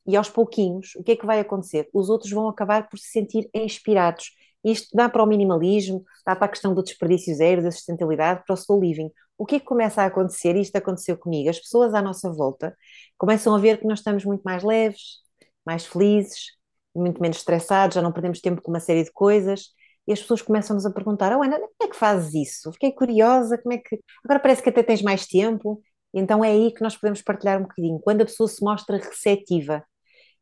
e 0.07 0.17
aos 0.17 0.29
pouquinhos, 0.29 0.95
o 0.97 1.03
que 1.03 1.13
é 1.13 1.17
que 1.17 1.25
vai 1.25 1.41
acontecer? 1.41 1.89
Os 1.95 2.11
outros 2.11 2.31
vão 2.31 2.47
acabar 2.47 2.91
por 2.91 2.99
se 2.99 3.09
sentir 3.09 3.49
inspirados. 3.55 4.33
Isto 4.63 4.89
dá 4.95 5.09
para 5.09 5.23
o 5.23 5.27
minimalismo, 5.27 6.05
dá 6.27 6.37
para 6.37 6.47
a 6.47 6.49
questão 6.49 6.75
do 6.75 6.83
desperdício 6.83 7.35
zero, 7.35 7.63
da 7.63 7.71
sustentabilidade, 7.71 8.43
para 8.45 8.53
o 8.55 8.59
slow 8.59 8.81
living 8.81 9.11
o 9.39 9.47
que 9.47 9.57
é 9.57 9.61
que 9.61 9.67
começa 9.67 10.03
a 10.03 10.07
acontecer? 10.07 10.57
Isto 10.57 10.77
aconteceu 10.77 11.17
comigo. 11.17 11.51
As 11.51 11.59
pessoas 11.59 11.95
à 11.95 12.03
nossa 12.03 12.31
volta 12.33 12.77
começam 13.19 13.55
a 13.55 13.59
ver 13.59 13.79
que 13.79 13.87
nós 13.87 14.01
estamos 14.01 14.25
muito 14.25 14.43
mais 14.43 14.63
leves, 14.63 15.21
mais 15.65 15.85
felizes, 15.87 16.53
muito 16.95 17.21
menos 17.21 17.39
estressados, 17.39 17.95
já 17.95 18.03
não 18.03 18.13
perdemos 18.13 18.41
tempo 18.41 18.63
com 18.63 18.71
uma 18.71 18.81
série 18.81 19.05
de 19.05 19.13
coisas. 19.13 19.69
E 20.07 20.13
as 20.13 20.21
pessoas 20.21 20.43
começam-nos 20.43 20.87
a 20.87 20.91
perguntar: 20.91 21.37
Oh, 21.37 21.43
Ana, 21.43 21.59
como 21.59 21.71
é 21.83 21.89
que 21.89 21.97
fazes 21.97 22.35
isso? 22.35 22.73
Fiquei 22.73 22.93
curiosa, 22.93 23.59
como 23.59 23.75
é 23.75 23.79
que. 23.79 24.01
Agora 24.25 24.41
parece 24.41 24.63
que 24.63 24.69
até 24.71 24.83
tens 24.83 25.03
mais 25.03 25.27
tempo. 25.27 25.83
Então 26.15 26.45
é 26.45 26.51
aí 26.51 26.73
que 26.73 26.83
nós 26.83 26.97
podemos 26.97 27.23
partilhar 27.23 27.59
um 27.59 27.63
bocadinho. 27.63 28.01
Quando 28.01 28.23
a 28.23 28.25
pessoa 28.25 28.49
se 28.49 28.63
mostra 28.65 28.97
receptiva. 28.99 29.85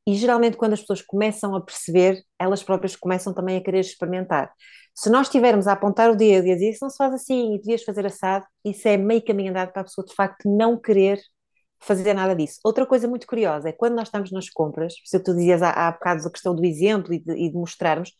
E 0.07 0.15
geralmente, 0.15 0.57
quando 0.57 0.75
as 0.75 0.81
pessoas 0.81 1.03
começam 1.03 1.55
a 1.55 1.61
perceber, 1.61 2.23
elas 2.39 2.63
próprias 2.63 2.95
começam 2.95 3.33
também 3.33 3.57
a 3.57 3.63
querer 3.63 3.81
experimentar. 3.81 4.53
Se 4.95 5.11
nós 5.11 5.27
estivermos 5.27 5.67
a 5.67 5.73
apontar 5.73 6.11
o 6.11 6.17
dedo 6.17 6.47
e 6.47 6.53
a 6.53 6.55
dizer 6.55 6.71
isso 6.71 6.85
não 6.85 6.91
se 6.91 6.97
faz 6.97 7.15
assim 7.15 7.55
e 7.55 7.59
devias 7.59 7.83
fazer 7.83 8.07
assado, 8.07 8.47
isso 8.65 8.87
é 8.87 8.97
meio 8.97 9.25
caminho 9.25 9.51
andado 9.51 9.73
para 9.73 9.83
a 9.83 9.85
pessoa 9.85 10.07
de 10.07 10.15
facto 10.15 10.49
não 10.49 10.79
querer 10.81 11.21
fazer 11.81 12.15
nada 12.15 12.35
disso. 12.35 12.61
Outra 12.65 12.87
coisa 12.87 13.09
muito 13.09 13.27
curiosa 13.27 13.69
é 13.69 13.73
quando 13.73 13.95
nós 13.95 14.09
estamos 14.09 14.31
nas 14.31 14.49
compras, 14.49 14.95
se 15.05 15.19
tu 15.21 15.35
dizias 15.35 15.63
há, 15.63 15.71
há 15.71 15.93
bocado 15.93 16.27
a 16.27 16.31
questão 16.31 16.55
do 16.55 16.65
exemplo 16.65 17.13
e 17.13 17.19
de, 17.19 17.33
e 17.33 17.51
de 17.51 17.57
mostrarmos, 17.57 18.13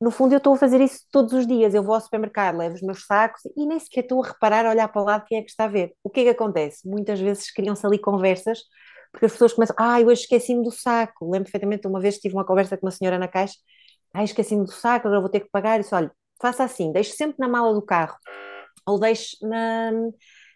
no 0.00 0.10
fundo 0.10 0.34
eu 0.34 0.38
estou 0.38 0.54
a 0.54 0.56
fazer 0.58 0.80
isso 0.80 1.00
todos 1.12 1.32
os 1.32 1.46
dias. 1.46 1.74
Eu 1.74 1.82
vou 1.82 1.94
ao 1.94 2.00
supermercado, 2.00 2.58
levo 2.58 2.74
os 2.74 2.82
meus 2.82 3.06
sacos 3.06 3.42
e 3.56 3.64
nem 3.66 3.78
sequer 3.78 4.00
estou 4.00 4.22
a 4.22 4.26
reparar, 4.28 4.66
a 4.66 4.70
olhar 4.70 4.88
para 4.88 5.00
o 5.00 5.04
lado 5.04 5.24
quem 5.26 5.38
é 5.38 5.42
que 5.42 5.50
está 5.50 5.64
a 5.64 5.68
ver. 5.68 5.94
O 6.02 6.10
que 6.10 6.20
é 6.20 6.24
que 6.24 6.30
acontece? 6.30 6.86
Muitas 6.88 7.20
vezes 7.20 7.52
criam-se 7.52 7.86
ali 7.86 7.98
conversas, 8.00 8.58
porque 9.12 9.26
as 9.26 9.32
pessoas 9.32 9.52
começam, 9.52 9.76
ah, 9.78 10.00
hoje 10.00 10.22
esqueci-me 10.22 10.64
do 10.64 10.70
saco. 10.70 11.26
Lembro 11.26 11.44
perfeitamente, 11.44 11.86
uma 11.86 12.00
vez 12.00 12.18
tive 12.18 12.34
uma 12.34 12.44
conversa 12.44 12.76
com 12.76 12.86
uma 12.86 12.92
senhora 12.92 13.18
na 13.18 13.28
caixa 13.28 13.54
ai, 14.14 14.24
esqueci-me 14.24 14.64
do 14.64 14.72
saco, 14.72 15.06
agora 15.06 15.20
vou 15.20 15.30
ter 15.30 15.40
que 15.40 15.50
pagar. 15.50 15.80
Isso, 15.80 15.94
olha, 15.94 16.10
faça 16.40 16.64
assim, 16.64 16.92
deixe 16.92 17.12
sempre 17.12 17.36
na 17.38 17.48
mala 17.48 17.72
do 17.74 17.82
carro, 17.82 18.16
ou 18.86 18.98
deixe 18.98 19.36
na, 19.42 19.90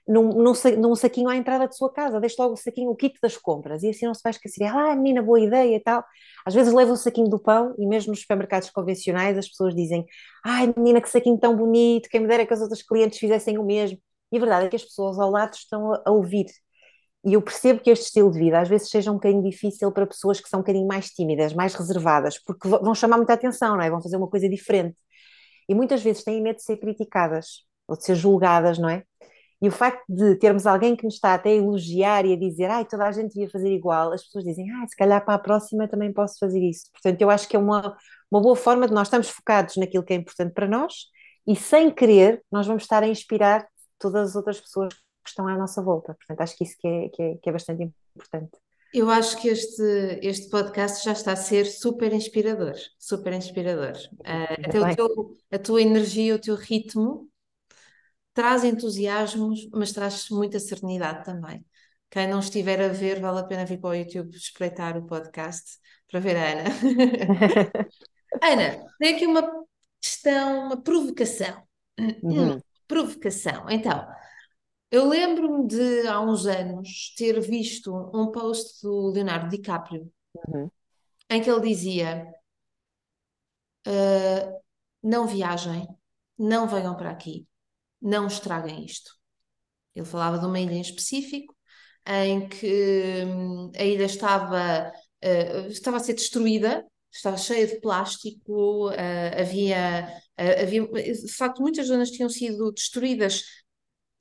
num, 0.06 0.28
num, 0.28 0.52
num, 0.78 0.94
saquinho 0.94 1.28
à 1.28 1.36
entrada 1.36 1.68
de 1.68 1.76
sua 1.76 1.92
casa, 1.92 2.20
deixe 2.20 2.36
logo 2.38 2.54
o 2.54 2.56
saquinho, 2.56 2.90
o 2.90 2.96
kit 2.96 3.18
das 3.22 3.36
compras, 3.36 3.82
e 3.82 3.90
assim 3.90 4.06
não 4.06 4.14
se 4.14 4.22
vai 4.22 4.30
esquecer, 4.32 4.64
ah, 4.64 4.94
menina, 4.96 5.22
boa 5.22 5.40
ideia 5.40 5.76
e 5.76 5.80
tal. 5.80 6.04
Às 6.44 6.54
vezes 6.54 6.72
leva 6.72 6.92
o 6.92 6.96
saquinho 6.96 7.28
do 7.28 7.38
pão, 7.38 7.74
e 7.78 7.86
mesmo 7.86 8.10
nos 8.10 8.20
supermercados 8.20 8.70
convencionais 8.70 9.38
as 9.38 9.48
pessoas 9.48 9.74
dizem, 9.74 10.04
ai, 10.44 10.72
menina, 10.76 11.00
que 11.00 11.08
saquinho 11.08 11.38
tão 11.38 11.56
bonito, 11.56 12.08
quem 12.08 12.20
me 12.20 12.28
dera 12.28 12.46
que 12.46 12.54
as 12.54 12.60
outras 12.60 12.82
clientes 12.82 13.18
fizessem 13.18 13.58
o 13.58 13.64
mesmo. 13.64 13.98
E 14.32 14.36
a 14.38 14.40
verdade 14.40 14.66
é 14.66 14.68
que 14.68 14.76
as 14.76 14.84
pessoas 14.84 15.18
ao 15.18 15.30
lado 15.30 15.54
estão 15.54 15.92
a 16.04 16.10
ouvir 16.10 16.46
e 17.26 17.32
eu 17.32 17.42
percebo 17.42 17.80
que 17.80 17.90
este 17.90 18.04
estilo 18.04 18.30
de 18.30 18.38
vida 18.38 18.60
às 18.60 18.68
vezes 18.68 18.88
seja 18.88 19.10
um 19.10 19.14
bocadinho 19.14 19.42
difícil 19.42 19.90
para 19.90 20.06
pessoas 20.06 20.40
que 20.40 20.48
são 20.48 20.60
um 20.60 20.62
bocadinho 20.62 20.86
mais 20.86 21.10
tímidas, 21.10 21.52
mais 21.52 21.74
reservadas, 21.74 22.38
porque 22.38 22.68
vão 22.68 22.94
chamar 22.94 23.16
muita 23.16 23.32
atenção, 23.32 23.74
não 23.74 23.82
é? 23.82 23.90
Vão 23.90 24.00
fazer 24.00 24.16
uma 24.16 24.28
coisa 24.28 24.48
diferente. 24.48 24.96
E 25.68 25.74
muitas 25.74 26.02
vezes 26.02 26.22
têm 26.22 26.40
medo 26.40 26.56
de 26.56 26.62
ser 26.62 26.76
criticadas 26.76 27.64
ou 27.88 27.96
de 27.96 28.04
ser 28.04 28.14
julgadas, 28.14 28.78
não 28.78 28.88
é? 28.88 29.02
E 29.60 29.68
o 29.68 29.72
facto 29.72 30.04
de 30.08 30.36
termos 30.36 30.66
alguém 30.66 30.94
que 30.94 31.04
nos 31.04 31.14
está 31.14 31.34
até 31.34 31.50
a 31.50 31.54
elogiar 31.54 32.24
e 32.24 32.34
a 32.34 32.36
dizer, 32.38 32.70
ai, 32.70 32.84
toda 32.84 33.04
a 33.06 33.10
gente 33.10 33.32
devia 33.34 33.50
fazer 33.50 33.72
igual, 33.72 34.12
as 34.12 34.22
pessoas 34.22 34.44
dizem, 34.44 34.70
ah, 34.70 34.86
se 34.86 34.94
calhar 34.96 35.24
para 35.24 35.34
a 35.34 35.38
próxima 35.38 35.88
também 35.88 36.12
posso 36.12 36.38
fazer 36.38 36.60
isso. 36.60 36.90
Portanto, 36.92 37.20
eu 37.20 37.28
acho 37.30 37.48
que 37.48 37.56
é 37.56 37.58
uma, 37.58 37.96
uma 38.30 38.40
boa 38.40 38.54
forma 38.54 38.86
de 38.86 38.94
nós 38.94 39.08
estarmos 39.08 39.30
focados 39.30 39.76
naquilo 39.76 40.04
que 40.04 40.12
é 40.12 40.16
importante 40.16 40.52
para 40.52 40.68
nós 40.68 41.06
e, 41.44 41.56
sem 41.56 41.90
querer, 41.90 42.42
nós 42.52 42.68
vamos 42.68 42.84
estar 42.84 43.02
a 43.02 43.08
inspirar 43.08 43.66
todas 43.98 44.30
as 44.30 44.36
outras 44.36 44.60
pessoas 44.60 44.94
estão 45.28 45.46
à 45.48 45.56
nossa 45.56 45.82
volta. 45.82 46.14
Portanto, 46.14 46.40
acho 46.40 46.56
que 46.56 46.64
isso 46.64 46.76
que 46.78 46.86
é, 46.86 47.08
que 47.08 47.22
é, 47.22 47.36
que 47.36 47.48
é 47.48 47.52
bastante 47.52 47.82
importante. 48.14 48.52
Eu 48.92 49.10
acho 49.10 49.36
que 49.38 49.48
este, 49.48 49.82
este 50.22 50.48
podcast 50.48 51.04
já 51.04 51.12
está 51.12 51.32
a 51.32 51.36
ser 51.36 51.66
super 51.66 52.12
inspirador, 52.12 52.74
super 52.98 53.32
inspirador. 53.32 53.92
Uh, 54.20 54.66
até 54.66 54.80
o 54.80 54.96
teu, 54.96 55.34
a 55.50 55.58
tua 55.58 55.82
energia, 55.82 56.34
o 56.34 56.38
teu 56.38 56.54
ritmo 56.54 57.28
traz 58.32 58.64
entusiasmos, 58.64 59.68
mas 59.72 59.92
traz 59.92 60.28
muita 60.30 60.60
serenidade 60.60 61.24
também. 61.24 61.64
Quem 62.10 62.28
não 62.28 62.38
estiver 62.38 62.80
a 62.80 62.88
ver, 62.88 63.20
vale 63.20 63.40
a 63.40 63.44
pena 63.44 63.66
vir 63.66 63.80
para 63.80 63.90
o 63.90 63.94
YouTube 63.94 64.34
espreitar 64.36 64.96
o 64.96 65.06
podcast 65.06 65.78
para 66.10 66.20
ver 66.20 66.36
a 66.36 66.52
Ana. 66.52 66.64
Ana, 68.42 68.86
tem 68.98 69.14
aqui 69.14 69.26
uma 69.26 69.42
questão, 70.00 70.66
uma 70.66 70.82
provocação. 70.82 71.62
Uhum. 71.98 72.60
Provocação. 72.86 73.66
Então, 73.68 74.06
eu 74.90 75.08
lembro-me 75.08 75.66
de, 75.66 76.06
há 76.08 76.20
uns 76.20 76.46
anos, 76.46 77.14
ter 77.16 77.40
visto 77.40 77.92
um 78.14 78.30
post 78.32 78.82
do 78.82 79.10
Leonardo 79.12 79.48
DiCaprio 79.48 80.10
Uhum. 80.48 80.70
em 81.30 81.40
que 81.42 81.48
ele 81.50 81.60
dizia: 81.68 82.26
"Ah, 83.84 84.52
Não 85.02 85.26
viajem, 85.26 85.86
não 86.38 86.66
venham 86.68 86.96
para 86.96 87.10
aqui, 87.10 87.46
não 88.02 88.26
estraguem 88.28 88.84
isto. 88.86 89.12
Ele 89.94 90.06
falava 90.06 90.38
de 90.38 90.46
uma 90.46 90.60
ilha 90.60 90.74
em 90.74 90.80
específico, 90.82 91.56
em 92.06 92.48
que 92.48 93.24
hum, 93.26 93.72
a 93.76 93.84
ilha 93.84 94.04
estava, 94.06 94.58
ah, 95.22 95.68
estava 95.70 95.98
a 95.98 96.00
ser 96.00 96.14
destruída, 96.14 96.84
estava 97.12 97.36
cheia 97.38 97.66
de 97.66 97.80
plástico, 97.80 98.88
ah, 98.90 99.40
havia, 99.42 100.08
ah, 100.38 100.62
havia, 100.62 100.86
de 100.88 101.32
facto, 101.34 101.62
muitas 101.62 101.88
zonas 101.88 102.10
tinham 102.10 102.28
sido 102.30 102.72
destruídas 102.72 103.42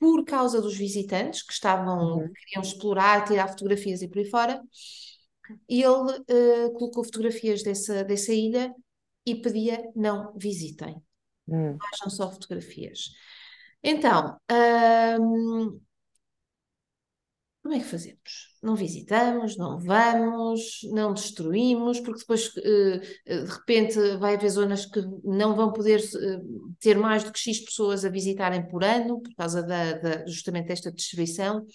por 0.06 0.24
causa 0.24 0.62
dos 0.62 0.78
visitantes 0.78 1.42
que 1.42 1.52
estavam, 1.52 2.20
Uhum. 2.20 2.34
queriam 2.36 2.62
explorar, 2.62 3.26
tirar 3.26 3.48
fotografias 3.48 4.04
e 4.04 4.08
por 4.08 4.20
aí 4.20 4.30
fora. 4.30 4.62
E 5.68 5.82
ele 5.82 6.12
uh, 6.68 6.74
colocou 6.74 7.04
fotografias 7.04 7.64
dessa, 7.64 8.04
dessa 8.04 8.32
ilha 8.32 8.72
e 9.26 9.34
pedia 9.36 9.82
não 9.96 10.32
visitem, 10.38 11.02
Uhum. 11.48 11.80
vejam 11.92 12.10
só 12.12 12.32
fotografias. 12.32 13.10
Então, 13.84 14.38
um, 15.20 15.80
como 17.66 17.74
é 17.74 17.80
que 17.80 17.86
fazemos? 17.86 18.54
Não 18.62 18.76
visitamos, 18.76 19.58
não 19.58 19.80
vamos, 19.80 20.82
não 20.92 21.16
destruímos, 21.16 22.00
porque 22.00 22.20
depois 22.20 22.52
eh, 22.58 23.02
eh, 23.26 23.42
de 23.42 23.52
repente 23.52 24.18
vai 24.18 24.36
haver 24.36 24.50
zonas 24.52 24.86
que 24.86 25.02
não 25.24 25.56
vão 25.56 25.74
poder 25.74 26.00
eh, 26.00 26.42
ter 26.80 26.96
mais 26.96 27.24
do 27.24 27.32
que 27.32 27.40
X 27.40 27.66
pessoas 27.66 28.06
a 28.06 28.10
visitarem 28.10 28.68
por 28.68 28.84
ano, 28.84 29.20
por 29.20 29.34
causa 29.34 29.64
da, 29.64 29.94
da 29.94 30.28
justamente 30.28 30.68
desta 30.68 30.92
destruição. 30.92 31.66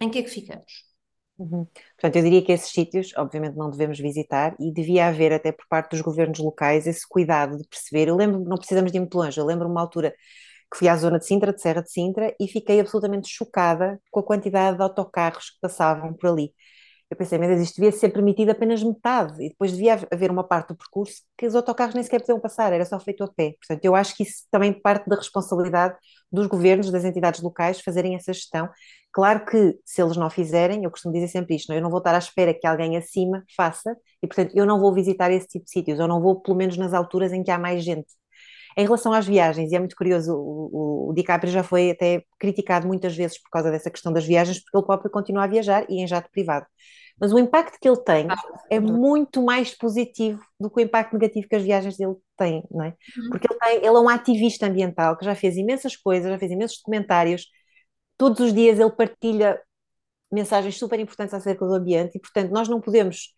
Em 0.00 0.08
que 0.08 0.20
é 0.20 0.22
que 0.22 0.30
ficamos? 0.30 0.72
Uhum. 1.36 1.66
Portanto, 1.66 2.16
eu 2.16 2.22
diria 2.22 2.42
que 2.42 2.52
esses 2.52 2.72
sítios, 2.72 3.12
obviamente, 3.14 3.54
não 3.54 3.68
devemos 3.68 4.00
visitar 4.00 4.56
e 4.58 4.72
devia 4.72 5.08
haver, 5.08 5.34
até 5.34 5.52
por 5.52 5.66
parte 5.68 5.90
dos 5.90 6.00
governos 6.00 6.38
locais, 6.38 6.86
esse 6.86 7.06
cuidado 7.06 7.58
de 7.58 7.68
perceber. 7.68 8.08
Eu 8.08 8.16
lembro, 8.16 8.40
não 8.40 8.56
precisamos 8.56 8.90
de 8.90 8.96
ir 8.96 9.00
muito 9.00 9.14
longe, 9.14 9.38
eu 9.38 9.44
lembro 9.44 9.68
uma 9.68 9.82
altura 9.82 10.14
que 10.72 10.78
fui 10.78 10.88
à 10.88 10.96
zona 10.96 11.18
de 11.18 11.26
Sintra, 11.26 11.52
de 11.52 11.60
Serra 11.60 11.82
de 11.82 11.92
Sintra, 11.92 12.34
e 12.40 12.48
fiquei 12.48 12.80
absolutamente 12.80 13.28
chocada 13.28 14.00
com 14.10 14.20
a 14.20 14.22
quantidade 14.22 14.78
de 14.78 14.82
autocarros 14.82 15.50
que 15.50 15.60
passavam 15.60 16.14
por 16.14 16.30
ali. 16.30 16.54
Eu 17.10 17.16
pensei, 17.16 17.38
mas 17.38 17.60
isto 17.60 17.76
devia 17.76 17.92
ser 17.92 18.08
permitido 18.08 18.50
apenas 18.52 18.82
metade, 18.82 19.34
e 19.44 19.50
depois 19.50 19.72
devia 19.72 19.98
haver 20.10 20.30
uma 20.30 20.42
parte 20.42 20.68
do 20.68 20.76
percurso 20.76 21.20
que 21.36 21.46
os 21.46 21.54
autocarros 21.54 21.94
nem 21.94 22.02
sequer 22.02 22.20
podiam 22.20 22.40
passar, 22.40 22.72
era 22.72 22.86
só 22.86 22.98
feito 22.98 23.22
a 23.22 23.28
pé. 23.28 23.54
Portanto, 23.60 23.84
eu 23.84 23.94
acho 23.94 24.16
que 24.16 24.22
isso 24.22 24.44
também 24.50 24.72
parte 24.72 25.06
da 25.10 25.16
responsabilidade 25.16 25.94
dos 26.32 26.46
governos, 26.46 26.90
das 26.90 27.04
entidades 27.04 27.42
locais, 27.42 27.80
fazerem 27.82 28.14
essa 28.14 28.32
gestão. 28.32 28.70
Claro 29.12 29.44
que, 29.44 29.78
se 29.84 30.00
eles 30.02 30.16
não 30.16 30.30
fizerem, 30.30 30.84
eu 30.84 30.90
costumo 30.90 31.12
dizer 31.12 31.28
sempre 31.28 31.54
isto, 31.54 31.68
não? 31.68 31.76
É? 31.76 31.78
eu 31.80 31.82
não 31.82 31.90
vou 31.90 31.98
estar 31.98 32.14
à 32.14 32.18
espera 32.18 32.54
que 32.54 32.66
alguém 32.66 32.96
acima 32.96 33.44
faça, 33.54 33.94
e 34.22 34.26
portanto, 34.26 34.52
eu 34.54 34.64
não 34.64 34.80
vou 34.80 34.94
visitar 34.94 35.30
esse 35.30 35.46
tipo 35.48 35.66
de 35.66 35.70
sítios, 35.70 35.98
eu 35.98 36.08
não 36.08 36.18
vou, 36.18 36.40
pelo 36.40 36.56
menos, 36.56 36.78
nas 36.78 36.94
alturas 36.94 37.30
em 37.30 37.42
que 37.42 37.50
há 37.50 37.58
mais 37.58 37.84
gente. 37.84 38.06
Em 38.76 38.84
relação 38.84 39.12
às 39.12 39.26
viagens, 39.26 39.70
e 39.70 39.76
é 39.76 39.78
muito 39.78 39.96
curioso, 39.96 40.34
o, 40.34 41.10
o 41.10 41.12
DiCaprio 41.14 41.52
já 41.52 41.62
foi 41.62 41.90
até 41.90 42.24
criticado 42.38 42.86
muitas 42.86 43.16
vezes 43.16 43.40
por 43.40 43.50
causa 43.50 43.70
dessa 43.70 43.90
questão 43.90 44.12
das 44.12 44.24
viagens, 44.24 44.60
porque 44.60 44.76
ele 44.76 44.86
próprio 44.86 45.10
continua 45.10 45.44
a 45.44 45.46
viajar 45.46 45.84
e 45.88 46.02
em 46.02 46.06
jato 46.06 46.30
privado. 46.30 46.66
Mas 47.20 47.32
o 47.32 47.38
impacto 47.38 47.78
que 47.80 47.88
ele 47.88 48.02
tem 48.02 48.26
é 48.70 48.80
muito 48.80 49.42
mais 49.42 49.74
positivo 49.76 50.40
do 50.58 50.70
que 50.70 50.80
o 50.80 50.84
impacto 50.84 51.12
negativo 51.12 51.46
que 51.48 51.54
as 51.54 51.62
viagens 51.62 51.96
dele 51.96 52.14
têm, 52.36 52.64
não 52.70 52.84
é? 52.84 52.88
Uhum. 52.88 53.30
Porque 53.30 53.46
ele, 53.50 53.58
tem, 53.60 53.76
ele 53.76 53.86
é 53.86 53.92
um 53.92 54.08
ativista 54.08 54.66
ambiental 54.66 55.16
que 55.16 55.24
já 55.24 55.34
fez 55.34 55.56
imensas 55.56 55.96
coisas, 55.96 56.30
já 56.30 56.38
fez 56.38 56.50
imensos 56.50 56.78
documentários, 56.78 57.46
todos 58.16 58.40
os 58.40 58.52
dias 58.52 58.78
ele 58.78 58.90
partilha 58.90 59.60
mensagens 60.32 60.78
super 60.78 60.98
importantes 60.98 61.34
acerca 61.34 61.66
do 61.66 61.74
ambiente 61.74 62.16
e, 62.16 62.20
portanto, 62.20 62.50
nós 62.50 62.68
não 62.68 62.80
podemos 62.80 63.34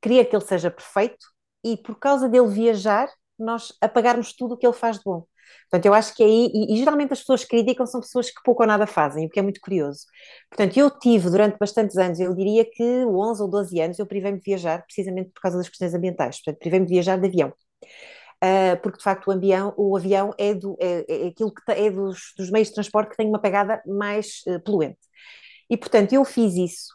querer 0.00 0.24
que 0.24 0.34
ele 0.34 0.44
seja 0.44 0.70
perfeito 0.70 1.26
e, 1.64 1.76
por 1.76 1.98
causa 1.98 2.28
dele 2.28 2.48
viajar, 2.48 3.08
nós 3.42 3.72
apagarmos 3.80 4.32
tudo 4.34 4.54
o 4.54 4.56
que 4.56 4.66
ele 4.66 4.74
faz 4.74 4.98
de 4.98 5.04
bom. 5.04 5.24
Portanto, 5.70 5.86
eu 5.86 5.94
acho 5.94 6.14
que 6.14 6.22
aí, 6.22 6.50
e, 6.52 6.74
e, 6.74 6.76
geralmente 6.78 7.12
as 7.12 7.20
pessoas 7.20 7.42
que 7.44 7.50
criticam 7.50 7.86
são 7.86 8.00
pessoas 8.00 8.30
que 8.30 8.42
pouco 8.44 8.62
ou 8.62 8.66
nada 8.66 8.86
fazem, 8.86 9.26
o 9.26 9.30
que 9.30 9.38
é 9.38 9.42
muito 9.42 9.60
curioso. 9.60 10.06
Portanto, 10.50 10.76
eu 10.78 10.90
tive 10.90 11.30
durante 11.30 11.58
bastantes 11.58 11.96
anos, 11.96 12.20
eu 12.20 12.34
diria 12.34 12.64
que 12.64 12.82
11 12.82 13.42
ou 13.42 13.48
12 13.48 13.80
anos, 13.80 13.98
eu 13.98 14.06
privei-me 14.06 14.38
de 14.38 14.44
viajar 14.44 14.82
precisamente 14.84 15.30
por 15.30 15.40
causa 15.40 15.58
das 15.58 15.68
questões 15.68 15.94
ambientais. 15.94 16.36
Portanto, 16.42 16.58
privei-me 16.60 16.86
de 16.86 16.92
viajar 16.94 17.18
de 17.18 17.26
avião. 17.26 17.52
Uh, 18.42 18.76
porque 18.82 18.98
de 18.98 19.04
facto 19.04 19.28
o 19.28 19.30
avião, 19.30 19.72
o 19.76 19.96
avião 19.96 20.34
é, 20.36 20.52
do, 20.52 20.76
é, 20.80 21.04
é 21.08 21.28
aquilo 21.28 21.54
que 21.54 21.62
é 21.70 21.90
dos, 21.90 22.32
dos, 22.36 22.50
meios 22.50 22.68
de 22.68 22.74
transporte 22.74 23.10
que 23.10 23.16
tem 23.16 23.28
uma 23.28 23.40
pegada 23.40 23.80
mais 23.86 24.42
uh, 24.48 24.58
poluente. 24.64 24.98
E 25.70 25.76
portanto 25.76 26.12
eu 26.12 26.24
fiz 26.24 26.56
isso, 26.56 26.88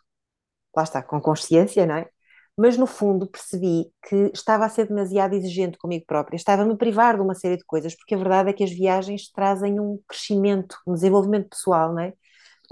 lá 0.75 0.83
está, 0.83 1.01
com 1.01 1.21
consciência, 1.21 1.85
não 1.85 1.95
é? 1.95 2.09
Mas 2.57 2.75
no 2.77 2.87
fundo 2.87 3.27
percebi 3.27 3.91
que 4.09 4.31
estava 4.33 4.65
a 4.65 4.69
ser 4.69 4.87
demasiado 4.87 5.35
exigente 5.35 5.77
comigo 5.77 6.05
própria, 6.07 6.35
estava-me 6.35 6.73
a 6.73 6.77
privar 6.77 7.15
de 7.15 7.21
uma 7.21 7.35
série 7.35 7.57
de 7.57 7.63
coisas, 7.65 7.95
porque 7.95 8.15
a 8.15 8.17
verdade 8.17 8.49
é 8.49 8.53
que 8.53 8.63
as 8.63 8.71
viagens 8.71 9.31
trazem 9.31 9.79
um 9.79 9.99
crescimento, 10.07 10.75
um 10.87 10.93
desenvolvimento 10.93 11.49
pessoal, 11.49 11.93
não 11.93 12.01
é? 12.01 12.13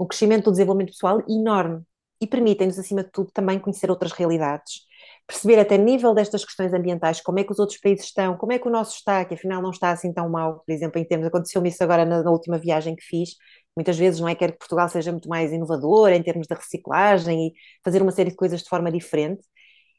Um 0.00 0.06
crescimento 0.06 0.46
do 0.46 0.50
desenvolvimento 0.50 0.92
pessoal 0.92 1.22
enorme. 1.28 1.82
E 2.20 2.26
permitem-nos, 2.26 2.78
acima 2.78 3.04
de 3.04 3.10
tudo, 3.10 3.30
também 3.32 3.58
conhecer 3.58 3.90
outras 3.90 4.10
realidades, 4.12 4.80
perceber 5.26 5.58
até 5.60 5.76
nível 5.76 6.14
destas 6.14 6.44
questões 6.44 6.72
ambientais, 6.72 7.20
como 7.20 7.38
é 7.38 7.44
que 7.44 7.52
os 7.52 7.58
outros 7.58 7.78
países 7.78 8.06
estão, 8.06 8.36
como 8.36 8.52
é 8.52 8.58
que 8.58 8.66
o 8.66 8.70
nosso 8.70 8.96
está, 8.96 9.24
que 9.24 9.34
afinal 9.34 9.60
não 9.62 9.70
está 9.70 9.90
assim 9.90 10.12
tão 10.12 10.28
mal, 10.28 10.62
por 10.66 10.72
exemplo, 10.72 10.98
em 10.98 11.04
termos, 11.04 11.26
aconteceu-me 11.26 11.68
isso 11.68 11.82
agora 11.84 12.04
na, 12.04 12.22
na 12.22 12.30
última 12.30 12.58
viagem 12.58 12.96
que 12.96 13.04
fiz, 13.04 13.36
muitas 13.76 13.98
vezes 13.98 14.18
não 14.18 14.28
é? 14.28 14.34
Quer 14.34 14.52
que 14.52 14.58
Portugal 14.58 14.88
seja 14.88 15.12
muito 15.12 15.28
mais 15.28 15.52
inovador 15.52 16.10
em 16.10 16.22
termos 16.22 16.46
da 16.46 16.56
reciclagem 16.56 17.48
e 17.48 17.52
fazer 17.84 18.02
uma 18.02 18.12
série 18.12 18.30
de 18.30 18.36
coisas 18.36 18.62
de 18.62 18.68
forma 18.68 18.90
diferente, 18.90 19.42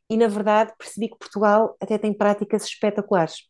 e 0.10 0.18
na 0.18 0.28
verdade 0.28 0.74
percebi 0.78 1.10
que 1.10 1.18
Portugal 1.18 1.76
até 1.82 1.98
tem 1.98 2.14
práticas 2.14 2.64
espetaculares. 2.66 3.44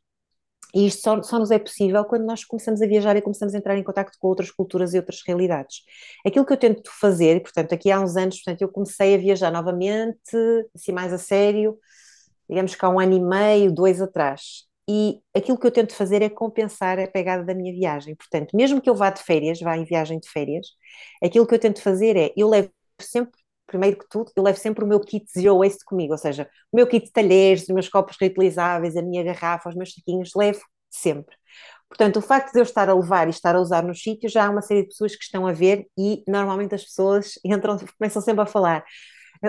E 0.76 0.86
isto 0.88 1.02
só, 1.02 1.22
só, 1.24 1.40
nos 1.40 1.50
é 1.52 1.60
possível 1.60 2.04
quando 2.06 2.26
nós 2.26 2.44
começamos 2.44 2.82
a 2.82 2.88
viajar 2.88 3.16
e 3.16 3.22
começamos 3.22 3.56
a 3.56 3.58
entrar 3.58 3.78
em 3.78 3.84
contato 3.84 4.12
com 4.20 4.28
outras 4.28 4.52
culturas 4.52 4.94
e 4.94 4.98
outras 4.98 5.22
realidades. 5.26 5.82
Aquilo 6.26 6.46
que 6.46 6.54
eu 6.54 6.58
tento 6.58 6.92
fazer, 7.00 7.38
e 7.38 7.40
portanto, 7.40 7.74
aqui 7.74 7.90
há 7.90 8.00
uns 8.00 8.18
anos, 8.18 8.36
portanto, 8.44 8.62
eu 8.62 8.70
comecei 8.70 9.16
a 9.16 9.18
viajar 9.18 9.52
novamente, 9.52 10.18
assim 10.76 10.92
mais 10.92 11.14
a 11.14 11.18
sério, 11.18 11.78
digamos 12.50 12.76
que 12.76 12.86
há 12.86 12.90
um 12.90 13.00
ano 13.00 13.14
e 13.14 13.22
meio, 13.22 13.72
dois 13.72 14.02
atrás. 14.02 14.66
E 14.90 15.22
aquilo 15.36 15.58
que 15.60 15.68
eu 15.68 15.72
tento 15.72 15.94
fazer 15.94 16.22
é 16.22 16.30
compensar 16.30 17.00
a 17.00 17.08
pegada 17.08 17.44
da 17.44 17.54
minha 17.54 17.74
viagem. 17.74 18.16
Portanto, 18.16 18.56
mesmo 18.56 18.82
que 18.82 18.90
eu 18.90 18.96
vá 18.96 19.10
de 19.10 19.22
férias, 19.22 19.60
vá 19.60 19.78
em 19.78 19.84
viagem 19.86 20.20
de 20.20 20.30
férias, 20.30 20.68
aquilo 21.24 21.46
que 21.48 21.56
eu 21.56 21.60
tento 21.60 21.82
fazer 21.82 22.16
é, 22.16 22.34
eu 22.38 22.50
levo 22.50 22.72
sempre 23.02 23.40
primeiro 23.68 23.98
que 23.98 24.06
tudo, 24.10 24.32
eu 24.36 24.44
levo 24.44 24.58
sempre 24.58 24.84
o 24.84 24.88
meu 24.88 25.00
kit 25.00 25.26
zero 25.32 25.60
waste 25.60 25.86
comigo, 25.86 26.14
ou 26.14 26.18
seja, 26.18 26.50
o 26.72 26.76
meu 26.76 26.88
kit 26.88 27.06
de 27.06 27.12
talheres, 27.12 27.64
os 27.64 27.70
meus 27.70 27.90
copos 27.90 28.16
reutilizáveis, 28.20 28.96
a 28.96 29.02
minha 29.02 29.24
garrafa, 29.24 29.70
os 29.70 29.76
meus 29.76 29.94
saquinhos, 29.94 30.32
levo 30.36 30.62
sempre. 30.90 31.36
Portanto, 31.90 32.18
o 32.18 32.22
facto 32.22 32.52
de 32.54 32.60
eu 32.60 32.64
estar 32.64 32.90
a 32.90 32.94
levar 32.94 33.28
e 33.28 33.30
estar 33.30 33.56
a 33.56 33.62
usar 33.62 33.84
nos 33.84 34.02
sítios, 34.02 34.32
já 34.32 34.46
há 34.46 34.50
uma 34.50 34.62
série 34.62 34.82
de 34.84 34.90
pessoas 34.90 35.16
que 35.16 35.24
estão 35.24 35.48
a 35.48 35.54
ver 35.54 35.88
e 35.98 36.24
normalmente 36.28 36.76
as 36.76 36.84
pessoas 36.84 37.34
entram, 37.46 37.78
começam 37.98 38.22
sempre 38.22 38.42
a 38.44 38.46
falar. 38.46 38.84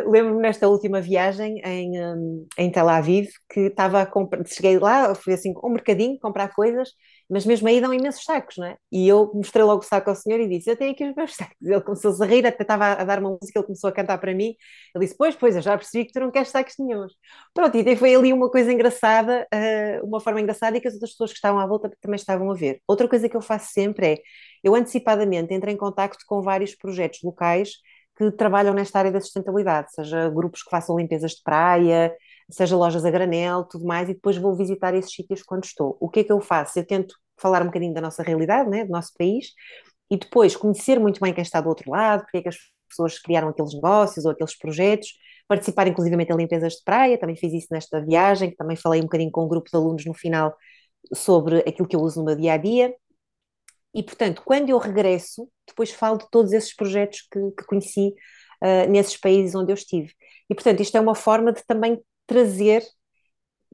Lembro-me 0.07 0.43
nesta 0.43 0.69
última 0.69 1.01
viagem 1.01 1.61
em, 1.65 1.99
hum, 2.01 2.47
em 2.59 2.71
Tel 2.71 2.89
Aviv 2.89 3.29
que 3.49 3.61
estava 3.61 4.03
a 4.03 4.07
comprar, 4.07 4.47
cheguei 4.47 4.79
lá, 4.79 5.15
fui 5.15 5.33
assim 5.33 5.55
um 5.65 5.71
mercadinho 5.71 6.19
comprar 6.21 6.49
coisas 6.55 6.91
mas 7.31 7.45
mesmo 7.45 7.69
aí 7.69 7.81
dão 7.81 7.93
imensos 7.93 8.25
sacos, 8.25 8.57
não 8.57 8.67
é? 8.67 8.77
E 8.91 9.07
eu 9.07 9.31
mostrei 9.35 9.63
logo 9.65 9.83
o 9.83 9.85
saco 9.85 10.09
ao 10.09 10.17
senhor 10.17 10.41
e 10.41 10.49
disse: 10.49 10.71
Eu 10.71 10.77
tenho 10.77 10.93
aqui 10.93 11.05
os 11.05 11.15
meus 11.15 11.35
sacos. 11.35 11.57
Ele 11.61 11.81
começou 11.81 12.15
a 12.23 12.27
rir, 12.27 12.47
até 12.47 12.63
estava 12.63 12.87
a 12.93 13.05
dar 13.05 13.19
uma 13.21 13.31
música, 13.41 13.59
ele 13.59 13.67
começou 13.67 13.89
a 13.89 13.93
cantar 13.93 14.19
para 14.19 14.35
mim. 14.35 14.55
Ele 14.95 15.05
disse: 15.05 15.17
Pois, 15.17 15.37
pois, 15.37 15.55
eu 15.57 15.63
já 15.63 15.77
percebi 15.77 16.07
que 16.07 16.13
tu 16.13 16.21
não 16.21 16.31
queres 16.31 16.49
sacos 16.49 16.75
nenhums. 16.79 17.13
Pronto, 17.53 17.77
e 17.77 17.97
foi 17.97 18.15
ali 18.15 18.33
uma 18.33 18.51
coisa 18.51 18.73
engraçada, 18.73 19.47
uh, 19.55 20.07
uma 20.07 20.21
forma 20.21 20.41
engraçada 20.41 20.77
e 20.77 20.81
que 20.81 20.89
as 20.89 20.95
outras 20.95 21.11
pessoas 21.13 21.31
que 21.31 21.37
estavam 21.37 21.61
à 21.61 21.67
volta 21.67 21.91
também 22.01 22.17
estavam 22.17 22.51
a 22.51 22.55
ver. 22.55 22.81
Outra 22.87 23.07
coisa 23.09 23.29
que 23.29 23.37
eu 23.37 23.43
faço 23.43 23.73
sempre 23.73 24.07
é: 24.15 24.19
eu 24.65 24.75
antecipadamente 24.75 25.53
entro 25.53 25.71
em 25.71 25.77
contacto 25.77 26.25
com 26.27 26.41
vários 26.41 26.75
projetos 26.75 27.21
locais 27.23 27.73
que 28.17 28.33
trabalham 28.33 28.75
nesta 28.75 28.99
área 28.99 29.13
da 29.13 29.21
sustentabilidade, 29.21 29.93
seja 29.95 30.29
grupos 30.29 30.63
que 30.65 30.71
façam 30.71 30.99
limpezas 30.99 31.33
de 31.33 31.43
praia, 31.43 32.13
seja 32.51 32.77
lojas 32.77 33.05
a 33.05 33.11
granel, 33.11 33.65
tudo 33.65 33.85
mais, 33.85 34.09
e 34.09 34.15
depois 34.15 34.37
vou 34.37 34.55
visitar 34.57 34.95
esses 34.95 35.13
sítios 35.13 35.43
quando 35.43 35.65
estou. 35.65 35.97
O 36.01 36.09
que 36.09 36.21
é 36.21 36.25
que 36.25 36.33
eu 36.33 36.41
faço? 36.41 36.79
Eu 36.79 36.87
tento 36.87 37.15
falar 37.41 37.63
um 37.63 37.67
bocadinho 37.67 37.95
da 37.95 38.01
nossa 38.01 38.23
realidade, 38.23 38.69
né, 38.71 38.85
do 38.85 38.91
nosso 38.91 39.13
país, 39.17 39.49
e 40.11 40.17
depois 40.17 40.57
conhecer 40.57 40.99
muito 40.99 41.21
bem 41.21 41.33
quem 41.35 41.43
está 41.43 41.61
do 41.61 41.69
outro 41.69 41.91
lado, 41.91 42.23
porque 42.23 42.39
é 42.39 42.43
que 42.43 42.49
as 42.49 42.57
pessoas 42.89 43.19
criaram 43.19 43.49
aqueles 43.49 43.75
negócios 43.75 44.25
ou 44.25 44.31
aqueles 44.33 44.57
projetos, 44.57 45.09
participar 45.47 45.87
inclusivamente 45.87 46.33
em 46.33 46.37
limpezas 46.37 46.75
de 46.75 46.85
praia, 46.85 47.19
também 47.19 47.37
fiz 47.37 47.53
isso 47.53 47.69
nesta 47.71 48.01
viagem, 48.01 48.55
também 48.55 48.77
falei 48.77 49.01
um 49.01 49.05
bocadinho 49.05 49.31
com 49.31 49.45
um 49.45 49.49
grupo 49.49 49.71
de 49.71 49.77
alunos 49.77 50.05
no 50.05 50.15
final 50.15 50.57
sobre 51.15 51.59
aquilo 51.61 51.89
que 51.89 51.97
eu 51.97 52.01
uso 52.01 52.21
no 52.21 52.27
meu 52.27 52.37
dia 52.37 52.55
a 52.55 52.57
dia. 52.57 52.95
E, 53.95 54.03
portanto, 54.03 54.43
quando 54.45 54.69
eu 54.71 54.79
regresso, 54.79 55.49
depois 55.67 55.91
falo 55.91 56.19
de 56.19 56.31
todos 56.31 56.53
esses 56.53 56.75
projetos 56.75 57.23
que, 57.31 57.41
que 57.53 57.65
conheci 57.65 58.15
uh, 58.63 58.91
nesses 58.91 59.17
países 59.17 59.55
onde 59.55 59.73
eu 59.73 59.75
estive. 59.75 60.13
E, 60.51 60.55
portanto, 60.55 60.81
isto 60.81 60.97
é 60.97 61.01
uma 61.01 61.15
forma 61.15 61.53
de 61.53 61.65
também 61.67 62.01
trazer 62.27 62.83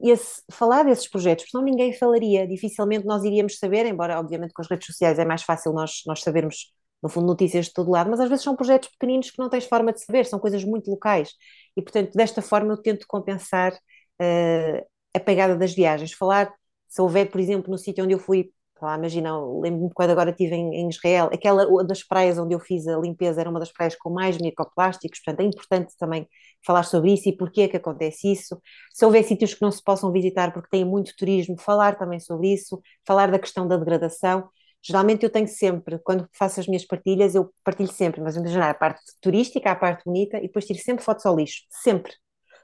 esse, 0.01 0.41
falar 0.51 0.83
desses 0.83 1.07
projetos, 1.07 1.45
porque 1.45 1.51
senão 1.51 1.63
ninguém 1.63 1.93
falaria, 1.93 2.47
dificilmente 2.47 3.05
nós 3.05 3.23
iríamos 3.23 3.57
saber, 3.57 3.85
embora 3.85 4.19
obviamente 4.19 4.53
com 4.53 4.61
as 4.61 4.69
redes 4.69 4.87
sociais 4.87 5.19
é 5.19 5.25
mais 5.25 5.43
fácil 5.43 5.71
nós, 5.73 6.01
nós 6.05 6.21
sabermos, 6.21 6.73
no 7.01 7.09
fundo, 7.09 7.27
notícias 7.27 7.67
de 7.67 7.73
todo 7.73 7.91
lado, 7.91 8.09
mas 8.09 8.19
às 8.19 8.29
vezes 8.29 8.43
são 8.43 8.55
projetos 8.55 8.89
pequeninos 8.89 9.31
que 9.31 9.39
não 9.39 9.49
tens 9.49 9.65
forma 9.65 9.93
de 9.93 10.03
saber, 10.03 10.25
são 10.25 10.39
coisas 10.39 10.63
muito 10.63 10.89
locais, 10.89 11.33
e 11.77 11.81
portanto 11.81 12.13
desta 12.13 12.41
forma 12.41 12.73
eu 12.73 12.77
tento 12.81 13.05
compensar 13.07 13.73
uh, 13.73 14.85
a 15.15 15.19
pegada 15.19 15.55
das 15.55 15.73
viagens, 15.73 16.11
falar, 16.13 16.53
se 16.87 17.01
houver, 17.01 17.29
por 17.31 17.39
exemplo, 17.39 17.71
no 17.71 17.77
sítio 17.77 18.03
onde 18.03 18.13
eu 18.13 18.19
fui 18.19 18.51
lá, 18.85 18.97
imagina, 18.97 19.37
lembro-me 19.37 19.89
quando 19.93 20.11
agora 20.11 20.29
estive 20.31 20.55
em, 20.55 20.73
em, 20.75 20.89
Israel, 20.89 21.29
aquela 21.33 21.65
das 21.83 22.03
praias 22.03 22.37
onde 22.37 22.53
eu 22.53 22.59
fiz 22.59 22.87
a 22.87 22.97
limpeza 22.97 23.41
era 23.41 23.49
uma 23.49 23.59
das 23.59 23.71
praias 23.71 23.95
com 23.95 24.09
mais 24.09 24.37
microplásticos, 24.37 25.19
portanto 25.23 25.41
é 25.41 25.49
importante 25.49 25.93
também 25.97 26.27
falar 26.65 26.83
sobre 26.83 27.13
isso 27.13 27.29
e 27.29 27.35
porquê 27.35 27.67
que 27.67 27.77
acontece 27.77 28.31
isso. 28.31 28.59
Se 28.93 29.05
houver 29.05 29.23
sítios 29.23 29.53
que 29.53 29.61
não 29.61 29.71
se 29.71 29.83
possam 29.83 30.11
visitar 30.11 30.51
porque 30.53 30.69
têm 30.69 30.85
muito 30.85 31.13
turismo, 31.17 31.59
falar 31.59 31.97
também 31.97 32.19
sobre 32.19 32.53
isso, 32.53 32.81
falar 33.05 33.31
da 33.31 33.39
questão 33.39 33.67
da 33.67 33.77
degradação. 33.77 34.49
Geralmente 34.81 35.23
eu 35.23 35.29
tenho 35.31 35.47
sempre, 35.47 35.99
quando 35.99 36.27
faço 36.33 36.59
as 36.59 36.67
minhas 36.67 36.85
partilhas, 36.85 37.33
eu 37.33 37.51
partilho 37.63 37.91
sempre, 37.91 38.21
mas 38.21 38.35
imaginar 38.35 38.69
a 38.69 38.73
parte 38.73 39.01
turística, 39.19 39.71
a 39.71 39.75
parte 39.75 40.03
bonita, 40.05 40.37
e 40.37 40.43
depois 40.43 40.65
tiro 40.65 40.79
sempre 40.79 41.03
fotos 41.03 41.25
ao 41.25 41.35
lixo, 41.35 41.63
sempre, 41.69 42.13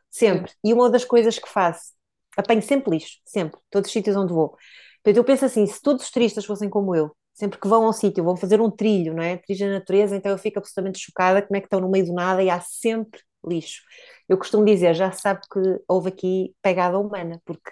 sempre. 0.09 0.51
E 0.63 0.71
uma 0.73 0.89
das 0.89 1.03
coisas 1.03 1.39
que 1.39 1.49
faço, 1.49 1.93
apanho 2.37 2.61
sempre 2.61 2.91
lixo, 2.91 3.17
sempre, 3.25 3.59
todos 3.71 3.87
os 3.87 3.93
sítios 3.93 4.15
onde 4.15 4.33
vou. 4.33 4.55
Portanto, 5.03 5.17
eu 5.17 5.23
penso 5.23 5.45
assim, 5.45 5.65
se 5.65 5.81
todos 5.81 6.05
os 6.05 6.11
turistas 6.11 6.45
fossem 6.45 6.69
como 6.69 6.95
eu, 6.95 7.15
sempre 7.33 7.59
que 7.59 7.67
vão 7.67 7.85
a 7.85 7.89
um 7.89 7.93
sítio, 7.93 8.23
vão 8.23 8.35
fazer 8.37 8.61
um 8.61 8.69
trilho, 8.69 9.13
não 9.13 9.23
é? 9.23 9.37
Trilho 9.37 9.67
na 9.67 9.73
natureza, 9.79 10.15
então 10.15 10.31
eu 10.31 10.37
fico 10.37 10.59
absolutamente 10.59 10.99
chocada 10.99 11.41
como 11.41 11.57
é 11.57 11.59
que 11.61 11.67
estão 11.67 11.79
no 11.79 11.89
meio 11.89 12.05
do 12.05 12.13
nada 12.13 12.43
e 12.43 12.49
há 12.49 12.59
sempre 12.61 13.21
lixo. 13.47 13.81
Eu 14.29 14.37
costumo 14.37 14.63
dizer, 14.65 14.93
já 14.93 15.11
sabe 15.11 15.41
que 15.51 15.59
houve 15.87 16.09
aqui 16.09 16.55
pegada 16.61 16.99
humana, 16.99 17.41
porque 17.45 17.71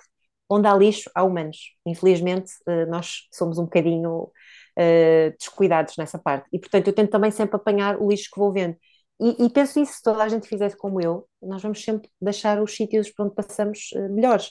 onde 0.50 0.68
há 0.68 0.74
lixo, 0.76 1.10
há 1.14 1.24
humanos. 1.24 1.76
Infelizmente, 1.86 2.52
eh, 2.68 2.86
nós 2.88 3.28
somos 3.32 3.60
um 3.60 3.66
bocadinho 3.66 4.24
uh, 4.24 5.38
descuidados 5.38 5.96
nessa 5.98 6.18
parte. 6.18 6.48
E, 6.52 6.60
portanto, 6.60 6.88
eu 6.88 6.94
tento 6.94 7.12
também 7.12 7.32
sempre 7.32 7.56
apanhar 7.56 8.02
o 8.02 8.10
lixo 8.10 8.30
que 8.34 8.40
vou 8.40 8.52
vendo. 8.52 8.76
E, 9.22 9.46
e, 9.46 9.50
penso 9.50 9.80
isso, 9.80 9.94
se 9.94 10.02
toda 10.02 10.24
a 10.24 10.30
gente 10.30 10.48
fizesse 10.48 10.78
como 10.78 11.02
eu, 11.02 11.28
nós 11.42 11.62
vamos 11.62 11.84
sempre 11.84 12.10
deixar 12.22 12.62
os 12.62 12.76
sítios 12.76 13.12
por 13.12 13.26
onde 13.26 13.36
passamos 13.36 13.92
uh, 13.96 14.10
melhores 14.10 14.50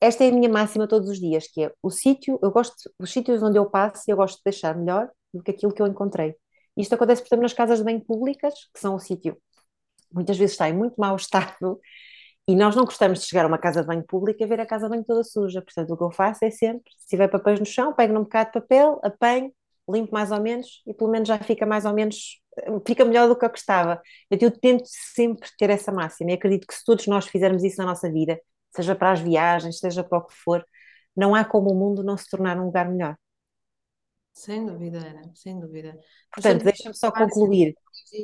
esta 0.00 0.24
é 0.24 0.28
a 0.28 0.32
minha 0.32 0.48
máxima 0.48 0.86
todos 0.86 1.08
os 1.08 1.18
dias, 1.18 1.48
que 1.48 1.64
é 1.64 1.72
o 1.82 1.90
sítio, 1.90 2.38
eu 2.42 2.50
gosto, 2.50 2.74
os 2.98 3.10
sítios 3.10 3.42
onde 3.42 3.58
eu 3.58 3.68
passo, 3.70 4.02
eu 4.08 4.16
gosto 4.16 4.36
de 4.38 4.42
deixar 4.44 4.76
melhor 4.76 5.08
do 5.32 5.42
que 5.42 5.50
aquilo 5.50 5.72
que 5.72 5.82
eu 5.82 5.86
encontrei. 5.86 6.34
Isto 6.76 6.94
acontece, 6.94 7.22
por 7.22 7.28
exemplo, 7.28 7.42
nas 7.42 7.52
casas 7.52 7.78
de 7.78 7.84
banho 7.84 8.04
públicas, 8.04 8.54
que 8.74 8.80
são 8.80 8.94
o 8.94 8.98
sítio, 8.98 9.36
muitas 10.12 10.36
vezes 10.36 10.52
está 10.52 10.68
em 10.68 10.74
muito 10.74 10.94
mau 10.98 11.16
estado, 11.16 11.80
e 12.48 12.54
nós 12.54 12.76
não 12.76 12.84
gostamos 12.84 13.20
de 13.20 13.26
chegar 13.26 13.44
a 13.44 13.48
uma 13.48 13.58
casa 13.58 13.80
de 13.80 13.86
banho 13.86 14.04
pública 14.04 14.44
e 14.44 14.46
ver 14.46 14.60
a 14.60 14.66
casa 14.66 14.86
de 14.86 14.90
banho 14.90 15.04
toda 15.04 15.24
suja. 15.24 15.60
Portanto, 15.60 15.92
o 15.92 15.96
que 15.96 16.04
eu 16.04 16.12
faço 16.12 16.44
é 16.44 16.50
sempre, 16.50 16.92
se 16.96 17.08
tiver 17.08 17.28
papéis 17.28 17.58
no 17.58 17.66
chão, 17.66 17.92
pego 17.92 18.14
num 18.14 18.22
bocado 18.22 18.50
de 18.50 18.60
papel, 18.60 19.00
apanho, 19.02 19.52
limpo 19.88 20.12
mais 20.12 20.30
ou 20.30 20.40
menos, 20.40 20.82
e 20.86 20.94
pelo 20.94 21.10
menos 21.10 21.26
já 21.28 21.38
fica 21.38 21.66
mais 21.66 21.84
ou 21.84 21.92
menos, 21.92 22.40
fica 22.86 23.04
melhor 23.04 23.28
do 23.28 23.36
que 23.36 23.44
eu 23.44 23.50
gostava. 23.50 24.00
Eu 24.30 24.50
tento 24.60 24.84
sempre 24.86 25.48
ter 25.58 25.70
essa 25.70 25.90
máxima, 25.90 26.30
e 26.30 26.34
acredito 26.34 26.66
que 26.66 26.74
se 26.74 26.84
todos 26.84 27.06
nós 27.08 27.26
fizermos 27.26 27.64
isso 27.64 27.78
na 27.78 27.86
nossa 27.86 28.10
vida, 28.10 28.40
seja 28.76 28.94
para 28.94 29.12
as 29.12 29.20
viagens, 29.20 29.78
seja 29.78 30.04
para 30.04 30.18
o 30.18 30.24
que 30.26 30.34
for, 30.34 30.64
não 31.16 31.34
há 31.34 31.44
como 31.44 31.70
o 31.70 31.74
mundo 31.74 32.04
não 32.04 32.16
se 32.16 32.28
tornar 32.28 32.58
um 32.58 32.66
lugar 32.66 32.88
melhor. 32.88 33.16
Sem 34.36 34.66
dúvida, 34.66 34.98
Ana, 34.98 35.30
sem 35.34 35.58
dúvida. 35.58 35.98
Portanto, 36.30 36.62
deixa-me 36.62 36.94
só 36.94 37.10
concluir. 37.10 37.74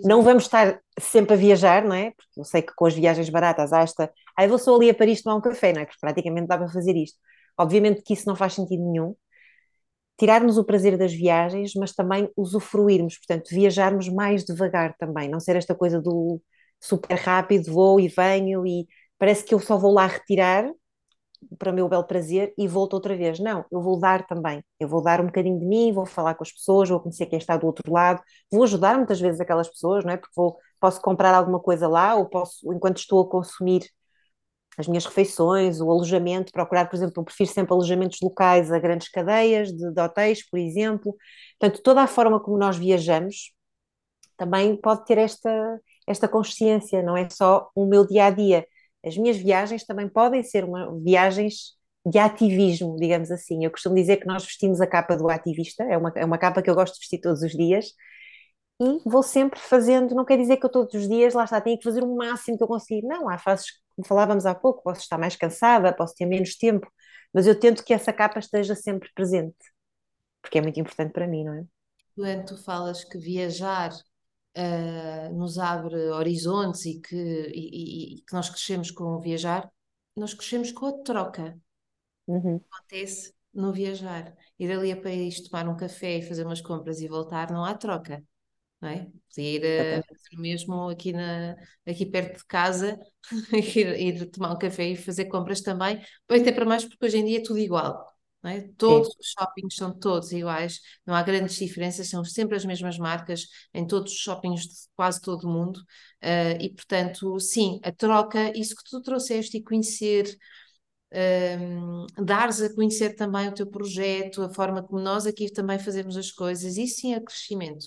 Não 0.05 0.22
vamos 0.22 0.42
estar 0.42 0.78
sempre 1.00 1.32
a 1.32 1.36
viajar, 1.38 1.82
não 1.82 1.94
é? 1.94 2.11
Porque 2.11 2.38
eu 2.38 2.44
sei 2.44 2.61
que 2.61 2.74
com 2.76 2.84
as 2.84 2.92
viagens 2.92 3.30
baratas 3.30 3.72
há 3.72 3.80
esta. 3.80 4.12
Aí 4.36 4.46
vou 4.46 4.59
só 4.59 4.76
ali 4.76 4.90
a 4.90 4.94
Paris 4.94 5.22
tomar 5.22 5.36
um 5.36 5.40
café, 5.40 5.72
não 5.72 5.80
é? 5.80 5.86
Porque 5.86 5.98
praticamente 5.98 6.46
dá 6.46 6.59
para 6.59 6.68
fazer 6.68 6.94
isto. 6.96 7.18
Obviamente 7.57 8.03
que 8.03 8.12
isso 8.12 8.28
não 8.28 8.36
faz 8.36 8.53
sentido 8.53 8.84
nenhum. 8.84 9.16
Tirarmos 10.18 10.59
o 10.59 10.64
prazer 10.64 10.98
das 10.98 11.14
viagens, 11.14 11.72
mas 11.74 11.94
também 11.94 12.30
usufruirmos, 12.36 13.16
portanto, 13.16 13.48
viajarmos 13.48 14.11
mais 14.11 14.44
devagar 14.44 14.94
também. 14.98 15.30
Não 15.30 15.40
ser 15.40 15.57
esta 15.57 15.74
coisa 15.74 15.98
do 15.98 16.42
super 16.78 17.16
rápido, 17.16 17.72
vou 17.72 17.98
e 17.98 18.09
venho 18.09 18.66
e 18.66 18.86
parece 19.23 19.45
que 19.45 19.55
eu 19.55 19.61
só 19.61 19.79
vou 19.79 19.93
lá 19.93 20.05
retirar 20.09 20.68
para 21.57 21.70
o 21.70 21.75
meu 21.75 21.89
belo 21.89 22.03
prazer 22.03 22.53
e 22.59 22.66
volto 22.66 22.95
outra 22.95 23.16
vez. 23.16 23.39
Não, 23.39 23.64
eu 23.70 23.81
vou 23.81 23.97
dar 24.01 24.27
também. 24.27 24.64
Eu 24.81 24.89
vou 24.89 25.01
dar 25.01 25.20
um 25.20 25.27
bocadinho 25.27 25.61
de 25.61 25.64
mim, 25.64 25.93
vou 25.93 26.05
falar 26.05 26.35
com 26.35 26.43
as 26.43 26.51
pessoas, 26.51 26.89
vou 26.89 26.99
conhecer 26.99 27.27
quem 27.27 27.39
está 27.39 27.57
do 27.57 27.64
outro 27.64 27.93
lado, 27.93 28.20
vou 28.51 28.64
ajudar 28.64 28.97
muitas 28.97 29.20
vezes 29.20 29.41
aquelas 29.41 29.68
pessoas, 29.68 30.05
não 30.05 30.12
é? 30.12 30.16
Porque 30.16 30.33
vou, 30.35 30.59
posso 30.81 31.01
comprar 31.01 31.33
alguma 31.37 31.61
coisa 31.61 31.87
lá 31.87 32.16
ou 32.16 32.29
posso, 32.29 32.73
enquanto 32.73 32.99
estou 32.99 33.23
a 33.23 33.31
consumir 33.31 33.89
as 34.77 34.89
minhas 34.89 35.05
refeições, 35.07 35.81
o 35.81 35.89
alojamento, 35.89 36.51
procurar, 36.51 36.89
por 36.91 36.97
exemplo, 36.97 37.14
eu 37.16 37.25
prefiro 37.25 37.49
sempre 37.51 37.73
alojamentos 37.73 38.18
locais 38.20 38.73
a 38.73 38.79
grandes 38.81 39.09
cadeias 39.09 39.68
de, 39.68 39.93
de 39.93 40.01
hotéis, 40.01 40.49
por 40.51 40.59
exemplo. 40.59 41.14
Portanto, 41.61 41.81
toda 41.85 42.03
a 42.03 42.09
forma 42.09 42.41
como 42.41 42.59
nós 42.59 42.77
viajamos 42.77 43.53
também 44.37 44.77
pode 44.77 45.05
ter 45.07 45.18
esta, 45.18 45.81
esta 46.09 46.29
consciência, 46.29 47.03
não 47.03 47.16
é 47.16 47.29
só 47.31 47.70
o 47.75 47.87
meu 47.87 48.07
dia 48.07 48.27
a 48.27 48.31
dia. 48.31 48.66
As 49.05 49.16
minhas 49.16 49.36
viagens 49.36 49.84
também 49.84 50.09
podem 50.09 50.42
ser 50.42 50.64
uma, 50.64 50.98
viagens 51.03 51.76
de 52.07 52.18
ativismo, 52.18 52.96
digamos 52.96 53.30
assim. 53.30 53.64
Eu 53.64 53.70
costumo 53.70 53.94
dizer 53.94 54.18
que 54.18 54.26
nós 54.26 54.44
vestimos 54.44 54.80
a 54.80 54.86
capa 54.86 55.16
do 55.16 55.28
ativista, 55.28 55.84
é 55.84 55.96
uma, 55.96 56.12
é 56.16 56.24
uma 56.24 56.38
capa 56.38 56.62
que 56.62 56.70
eu 56.70 56.74
gosto 56.74 56.94
de 56.94 57.00
vestir 57.00 57.20
todos 57.20 57.42
os 57.42 57.53
dias, 57.53 57.92
e 58.80 59.00
vou 59.09 59.22
sempre 59.22 59.61
fazendo, 59.61 60.14
não 60.14 60.24
quer 60.24 60.36
dizer 60.36 60.57
que 60.57 60.66
eu 60.66 60.70
todos 60.70 60.92
os 60.94 61.09
dias, 61.09 61.34
lá 61.34 61.44
está, 61.44 61.61
tenho 61.61 61.78
que 61.78 61.84
fazer 61.84 62.03
o 62.03 62.16
máximo 62.16 62.57
que 62.57 62.64
eu 62.64 62.68
consigo. 62.68 63.07
Não, 63.07 63.28
há 63.28 63.38
fases, 63.38 63.66
como 63.94 64.07
falávamos 64.07 64.44
há 64.46 64.55
pouco, 64.55 64.82
posso 64.82 65.00
estar 65.03 65.18
mais 65.18 65.36
cansada, 65.36 65.94
posso 65.94 66.14
ter 66.14 66.26
menos 66.26 66.57
tempo, 66.57 66.90
mas 67.32 67.46
eu 67.46 67.59
tento 67.59 67.84
que 67.84 67.94
essa 67.94 68.12
capa 68.12 68.40
esteja 68.40 68.74
sempre 68.74 69.09
presente, 69.14 69.57
porque 70.40 70.59
é 70.59 70.62
muito 70.62 70.80
importante 70.80 71.12
para 71.12 71.28
mim, 71.28 71.44
não 71.44 71.55
é? 71.55 71.64
Quando 72.16 72.46
tu 72.46 72.64
falas 72.64 73.05
que 73.05 73.18
viajar 73.18 73.90
uh, 74.57 75.34
nos 75.34 75.59
abre 75.59 75.96
horizontes 76.11 76.84
e 76.86 77.00
que, 77.00 77.16
e, 77.16 78.16
e, 78.16 78.22
que 78.22 78.32
nós 78.32 78.48
crescemos 78.48 78.90
com 78.90 79.05
o 79.05 79.20
viajar, 79.20 79.70
nós 80.16 80.34
crescemos 80.34 80.72
com 80.72 80.86
a 80.86 80.92
troca. 81.03 81.59
Uhum. 82.26 82.61
Acontece 82.70 83.34
no 83.53 83.72
viajar. 83.72 84.34
Ir 84.59 84.72
ali 84.72 84.92
a 84.92 85.00
país 85.00 85.40
tomar 85.42 85.68
um 85.68 85.76
café 85.76 86.18
e 86.18 86.22
fazer 86.22 86.44
umas 86.44 86.61
compras 86.61 87.00
e 87.00 87.09
voltar, 87.09 87.50
não 87.50 87.64
há 87.64 87.74
troca. 87.74 88.22
Não 88.80 88.88
é? 88.88 89.09
Podia 89.28 89.50
ir 89.57 89.64
a 90.00 90.03
fazer 90.03 90.36
o 90.36 90.40
mesmo 90.40 90.88
aqui, 90.88 91.12
na, 91.12 91.57
aqui 91.86 92.05
perto 92.05 92.38
de 92.38 92.44
casa, 92.46 92.98
ir, 93.53 94.00
ir 94.00 94.30
tomar 94.30 94.53
um 94.53 94.59
café 94.59 94.88
e 94.88 94.96
fazer 94.96 95.26
compras 95.26 95.61
também, 95.61 96.03
até 96.28 96.50
para 96.50 96.64
mais 96.64 96.84
porque 96.84 97.05
hoje 97.07 97.18
em 97.18 97.24
dia 97.24 97.38
é 97.38 97.42
tudo 97.42 97.59
igual. 97.61 98.11
É? 98.45 98.61
Todos 98.76 99.09
Sim. 99.09 99.14
os 99.20 99.26
shoppings 99.38 99.76
são 99.76 99.97
todos 99.97 100.32
iguais, 100.32 100.80
não 101.07 101.14
há 101.14 101.22
grandes 101.22 101.55
diferenças, 101.57 102.09
são 102.09 102.24
sempre 102.24 102.57
as 102.57 102.64
mesmas 102.64 102.99
marcas 102.99 103.47
em 103.72 103.86
todos 103.86 104.12
os 104.12 104.18
shoppings 104.18 104.62
de 104.62 104.74
quase 104.97 105.20
todo 105.20 105.45
o 105.45 105.51
mundo. 105.51 105.78
Uh, 106.22 106.61
e, 106.61 106.70
portanto, 106.70 107.38
sim, 107.38 107.78
a 107.84 107.93
troca, 107.93 108.57
isso 108.59 108.74
que 108.74 108.82
tu 108.90 109.01
trouxeste 109.01 109.59
e 109.59 109.62
conhecer, 109.62 110.36
um, 111.12 112.07
ehm, 112.18 112.24
dares 112.24 112.61
a 112.61 112.74
conhecer 112.74 113.14
também 113.14 113.49
o 113.49 113.55
teu 113.55 113.66
projeto, 113.66 114.43
a 114.43 114.53
forma 114.53 114.82
como 114.82 115.01
nós 115.01 115.26
aqui 115.26 115.51
também 115.53 115.78
fazemos 115.78 116.16
as 116.16 116.32
coisas, 116.32 116.76
isso 116.76 117.01
sim 117.01 117.14
é 117.14 117.20
crescimento. 117.20 117.86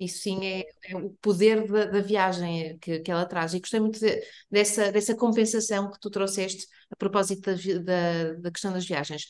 Isso 0.00 0.18
sim 0.22 0.44
é, 0.44 0.64
é 0.84 0.96
o 0.96 1.10
poder 1.20 1.66
da, 1.70 1.84
da 1.84 2.00
viagem 2.00 2.76
que, 2.80 2.98
que, 3.00 3.10
ela 3.10 3.24
traz. 3.24 3.54
E 3.54 3.60
gostei 3.60 3.78
muito 3.78 4.00
de, 4.00 4.20
dessa, 4.50 4.90
dessa 4.90 5.14
compensação 5.14 5.90
que 5.92 6.00
tu 6.00 6.10
trouxeste 6.10 6.66
a 6.90 6.96
propósito 6.96 7.42
da, 7.42 7.54
da, 7.78 8.32
da 8.34 8.50
questão 8.50 8.72
das 8.72 8.84
viagens 8.84 9.26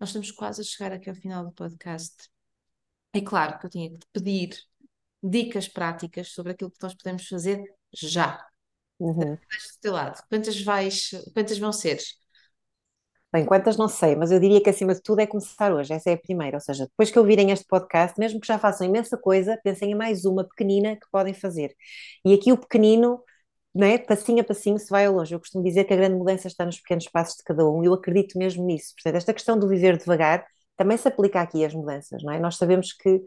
nós 0.00 0.08
estamos 0.08 0.30
quase 0.32 0.62
a 0.62 0.64
chegar 0.64 0.92
aqui 0.92 1.10
ao 1.10 1.14
final 1.14 1.44
do 1.44 1.52
podcast. 1.52 2.28
É 3.12 3.20
claro 3.20 3.58
que 3.58 3.66
eu 3.66 3.70
tinha 3.70 3.90
que 3.90 3.98
te 3.98 4.06
pedir 4.12 4.58
dicas 5.22 5.68
práticas 5.68 6.28
sobre 6.28 6.52
aquilo 6.52 6.70
que 6.70 6.82
nós 6.82 6.94
podemos 6.94 7.28
fazer 7.28 7.62
já. 7.92 8.44
Uhum. 8.98 9.34
do 9.34 9.80
teu 9.80 9.92
lado. 9.92 10.22
Quantas 10.28 10.60
vais, 10.60 11.10
quantas 11.32 11.58
vão 11.58 11.72
ser? 11.72 11.98
Bem, 13.32 13.46
quantas 13.46 13.76
não 13.76 13.88
sei, 13.88 14.16
mas 14.16 14.30
eu 14.32 14.40
diria 14.40 14.60
que 14.62 14.68
acima 14.68 14.94
de 14.94 15.00
tudo 15.00 15.20
é 15.20 15.26
começar 15.26 15.72
hoje, 15.72 15.92
essa 15.92 16.10
é 16.10 16.14
a 16.14 16.18
primeira, 16.18 16.56
ou 16.56 16.60
seja, 16.60 16.84
depois 16.86 17.12
que 17.12 17.18
ouvirem 17.18 17.52
este 17.52 17.64
podcast, 17.64 18.18
mesmo 18.18 18.40
que 18.40 18.46
já 18.46 18.58
façam 18.58 18.86
imensa 18.86 19.16
coisa, 19.16 19.56
pensem 19.62 19.92
em 19.92 19.94
mais 19.94 20.24
uma 20.24 20.44
pequenina 20.44 20.96
que 20.96 21.06
podem 21.12 21.32
fazer. 21.32 21.74
E 22.24 22.34
aqui 22.34 22.50
o 22.50 22.58
pequenino 22.58 23.22
não 23.74 23.86
é? 23.86 23.98
Passinho 23.98 24.40
a 24.40 24.44
passinho 24.44 24.78
se 24.78 24.90
vai 24.90 25.06
ao 25.06 25.14
longe. 25.14 25.34
Eu 25.34 25.40
costumo 25.40 25.62
dizer 25.64 25.84
que 25.84 25.92
a 25.94 25.96
grande 25.96 26.16
mudança 26.16 26.48
está 26.48 26.64
nos 26.66 26.78
pequenos 26.80 27.08
passos 27.08 27.36
de 27.36 27.44
cada 27.44 27.68
um, 27.68 27.84
eu 27.84 27.94
acredito 27.94 28.38
mesmo 28.38 28.64
nisso. 28.64 28.94
Portanto, 28.94 29.16
esta 29.16 29.32
questão 29.34 29.58
do 29.58 29.68
viver 29.68 29.96
devagar 29.96 30.44
também 30.76 30.96
se 30.96 31.06
aplica 31.08 31.40
aqui 31.40 31.64
às 31.64 31.74
mudanças, 31.74 32.22
não 32.22 32.32
é? 32.32 32.40
Nós 32.40 32.56
sabemos 32.56 32.92
que 32.92 33.22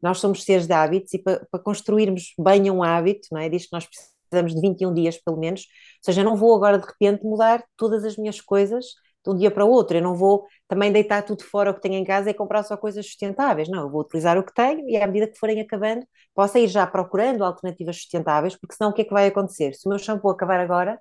nós 0.00 0.18
somos 0.18 0.44
seres 0.44 0.66
de 0.66 0.72
hábitos 0.72 1.12
e 1.14 1.18
para, 1.18 1.46
para 1.50 1.60
construirmos 1.60 2.34
bem 2.38 2.70
um 2.70 2.82
hábito, 2.82 3.28
não 3.32 3.40
é? 3.40 3.48
Diz 3.48 3.64
que 3.66 3.72
nós 3.72 3.86
precisamos 3.86 4.54
de 4.54 4.60
21 4.60 4.94
dias 4.94 5.16
pelo 5.16 5.38
menos, 5.38 5.62
ou 5.62 6.04
seja, 6.04 6.20
eu 6.20 6.24
não 6.24 6.36
vou 6.36 6.54
agora 6.54 6.78
de 6.78 6.86
repente 6.86 7.24
mudar 7.24 7.64
todas 7.76 8.04
as 8.04 8.16
minhas 8.16 8.40
coisas 8.40 8.84
de 9.28 9.34
um 9.34 9.38
dia 9.38 9.50
para 9.50 9.64
o 9.64 9.70
outro. 9.70 9.96
Eu 9.96 10.02
não 10.02 10.14
vou 10.14 10.46
também 10.66 10.92
deitar 10.92 11.22
tudo 11.22 11.44
fora 11.44 11.70
o 11.70 11.74
que 11.74 11.80
tenho 11.80 11.94
em 11.94 12.04
casa 12.04 12.30
e 12.30 12.34
comprar 12.34 12.62
só 12.62 12.76
coisas 12.76 13.06
sustentáveis. 13.06 13.68
Não, 13.68 13.82
eu 13.82 13.90
vou 13.90 14.00
utilizar 14.02 14.38
o 14.38 14.44
que 14.44 14.54
tenho 14.54 14.88
e 14.88 14.96
à 14.96 15.06
medida 15.06 15.28
que 15.30 15.38
forem 15.38 15.60
acabando, 15.60 16.06
posso 16.34 16.58
ir 16.58 16.68
já 16.68 16.86
procurando 16.86 17.44
alternativas 17.44 17.96
sustentáveis, 17.96 18.56
porque 18.56 18.74
senão 18.74 18.90
o 18.90 18.94
que 18.94 19.02
é 19.02 19.04
que 19.04 19.12
vai 19.12 19.26
acontecer? 19.26 19.74
Se 19.74 19.86
o 19.86 19.90
meu 19.90 19.98
shampoo 19.98 20.30
acabar 20.30 20.60
agora, 20.60 20.98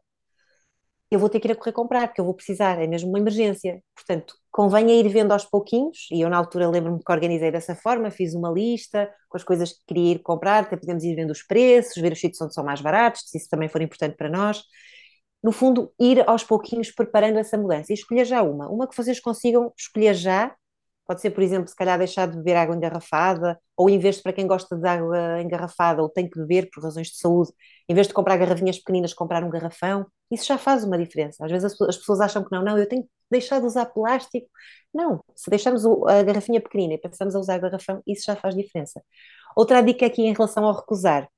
eu 1.10 1.20
vou 1.20 1.30
ter 1.30 1.40
que 1.40 1.48
ir 1.48 1.52
a 1.52 1.56
correr 1.56 1.72
comprar, 1.72 2.08
porque 2.08 2.20
eu 2.20 2.26
vou 2.26 2.34
precisar, 2.34 2.82
é 2.82 2.88
mesmo 2.88 3.10
uma 3.10 3.20
emergência. 3.20 3.82
Portanto, 3.96 4.34
convém 4.52 4.90
ir 4.90 5.08
vendo 5.08 5.32
aos 5.32 5.46
pouquinhos, 5.46 6.08
e 6.12 6.22
eu 6.22 6.30
na 6.30 6.38
altura 6.38 6.70
lembro-me 6.70 7.02
que 7.02 7.12
organizei 7.12 7.50
dessa 7.50 7.76
forma, 7.76 8.12
fiz 8.12 8.34
uma 8.34 8.52
lista 8.52 9.10
com 9.30 9.38
as 9.38 9.44
coisas 9.44 9.72
que 9.72 9.80
queria 9.88 10.14
ir 10.16 10.20
comprar, 10.20 10.64
até 10.64 10.76
podemos 10.76 11.04
ir 11.06 11.16
vendo 11.16 11.32
os 11.32 11.44
preços, 11.44 12.02
ver 12.02 12.12
os 12.12 12.20
sítios 12.20 12.42
onde 12.42 12.54
são 12.54 12.64
mais 12.64 12.82
baratos, 12.82 13.22
se 13.26 13.38
isso 13.38 13.48
também 13.50 13.70
for 13.70 13.82
importante 13.82 14.18
para 14.18 14.30
nós 14.30 14.62
no 15.48 15.54
fundo, 15.54 15.94
ir 15.98 16.30
aos 16.30 16.44
pouquinhos 16.44 16.92
preparando 16.92 17.40
essa 17.40 17.58
mudança 17.58 17.94
e 17.94 17.96
escolher 17.96 18.26
já 18.26 18.42
uma. 18.44 18.68
Uma 18.68 18.86
que 18.86 18.94
vocês 18.94 19.18
consigam 19.18 19.72
escolher 19.78 20.14
já. 20.14 20.54
Pode 21.06 21.22
ser, 21.22 21.30
por 21.30 21.42
exemplo, 21.42 21.70
se 21.70 21.76
calhar 21.76 21.98
deixar 21.98 22.28
de 22.28 22.36
beber 22.36 22.58
água 22.58 22.76
engarrafada, 22.76 23.58
ou 23.78 23.90
em 23.90 23.98
vez 23.98 24.18
de, 24.18 24.24
para 24.24 24.34
quem 24.34 24.46
gosta 24.46 24.76
de 24.76 24.86
água 24.86 25.42
engarrafada 25.42 26.02
ou 26.02 26.10
tem 26.10 26.30
que 26.30 26.38
beber 26.38 26.70
por 26.70 26.84
razões 26.84 27.08
de 27.08 27.18
saúde, 27.18 27.54
em 27.88 27.96
vez 27.96 28.08
de 28.10 28.14
comprar 28.14 28.36
garrafinhas 28.36 28.78
pequeninas, 28.78 29.14
comprar 29.14 29.42
um 29.42 29.50
garrafão. 29.50 30.06
Isso 30.30 30.46
já 30.46 30.58
faz 30.58 30.84
uma 30.84 30.98
diferença. 30.98 31.46
Às 31.46 31.50
vezes 31.50 31.82
as 31.82 31.96
pessoas 31.96 32.20
acham 32.20 32.44
que 32.44 32.52
não, 32.52 32.62
não, 32.62 32.78
eu 32.78 32.86
tenho 32.86 33.04
que 33.04 33.10
deixar 33.32 33.62
de 33.62 33.68
usar 33.68 33.86
plástico. 33.86 34.50
Não, 34.94 35.24
se 35.34 35.50
deixarmos 35.50 35.86
a 35.86 36.24
garrafinha 36.24 36.60
pequenina 36.60 36.96
e 36.96 36.98
passamos 36.98 37.34
a 37.38 37.40
usar 37.40 37.58
garrafão, 37.58 38.04
isso 38.06 38.26
já 38.26 38.36
faz 38.36 38.54
diferença. 38.54 39.02
Outra 39.56 39.82
dica 39.82 40.06
aqui 40.06 40.24
em 40.24 40.34
relação 40.34 40.66
ao 40.66 40.76
recusar, 40.76 41.30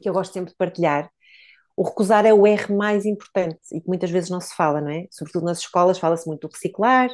que 0.00 0.08
eu 0.08 0.14
gosto 0.14 0.32
sempre 0.32 0.52
de 0.52 0.56
partilhar, 0.56 1.10
o 1.76 1.82
recusar 1.82 2.24
é 2.24 2.32
o 2.32 2.46
R 2.46 2.72
mais 2.72 3.04
importante 3.04 3.58
e 3.72 3.80
que 3.80 3.88
muitas 3.88 4.10
vezes 4.10 4.30
não 4.30 4.40
se 4.40 4.54
fala, 4.54 4.80
não 4.80 4.90
é? 4.90 5.06
Sobretudo 5.10 5.44
nas 5.44 5.58
escolas 5.58 5.98
fala-se 5.98 6.26
muito 6.26 6.46
do 6.46 6.52
reciclar 6.52 7.10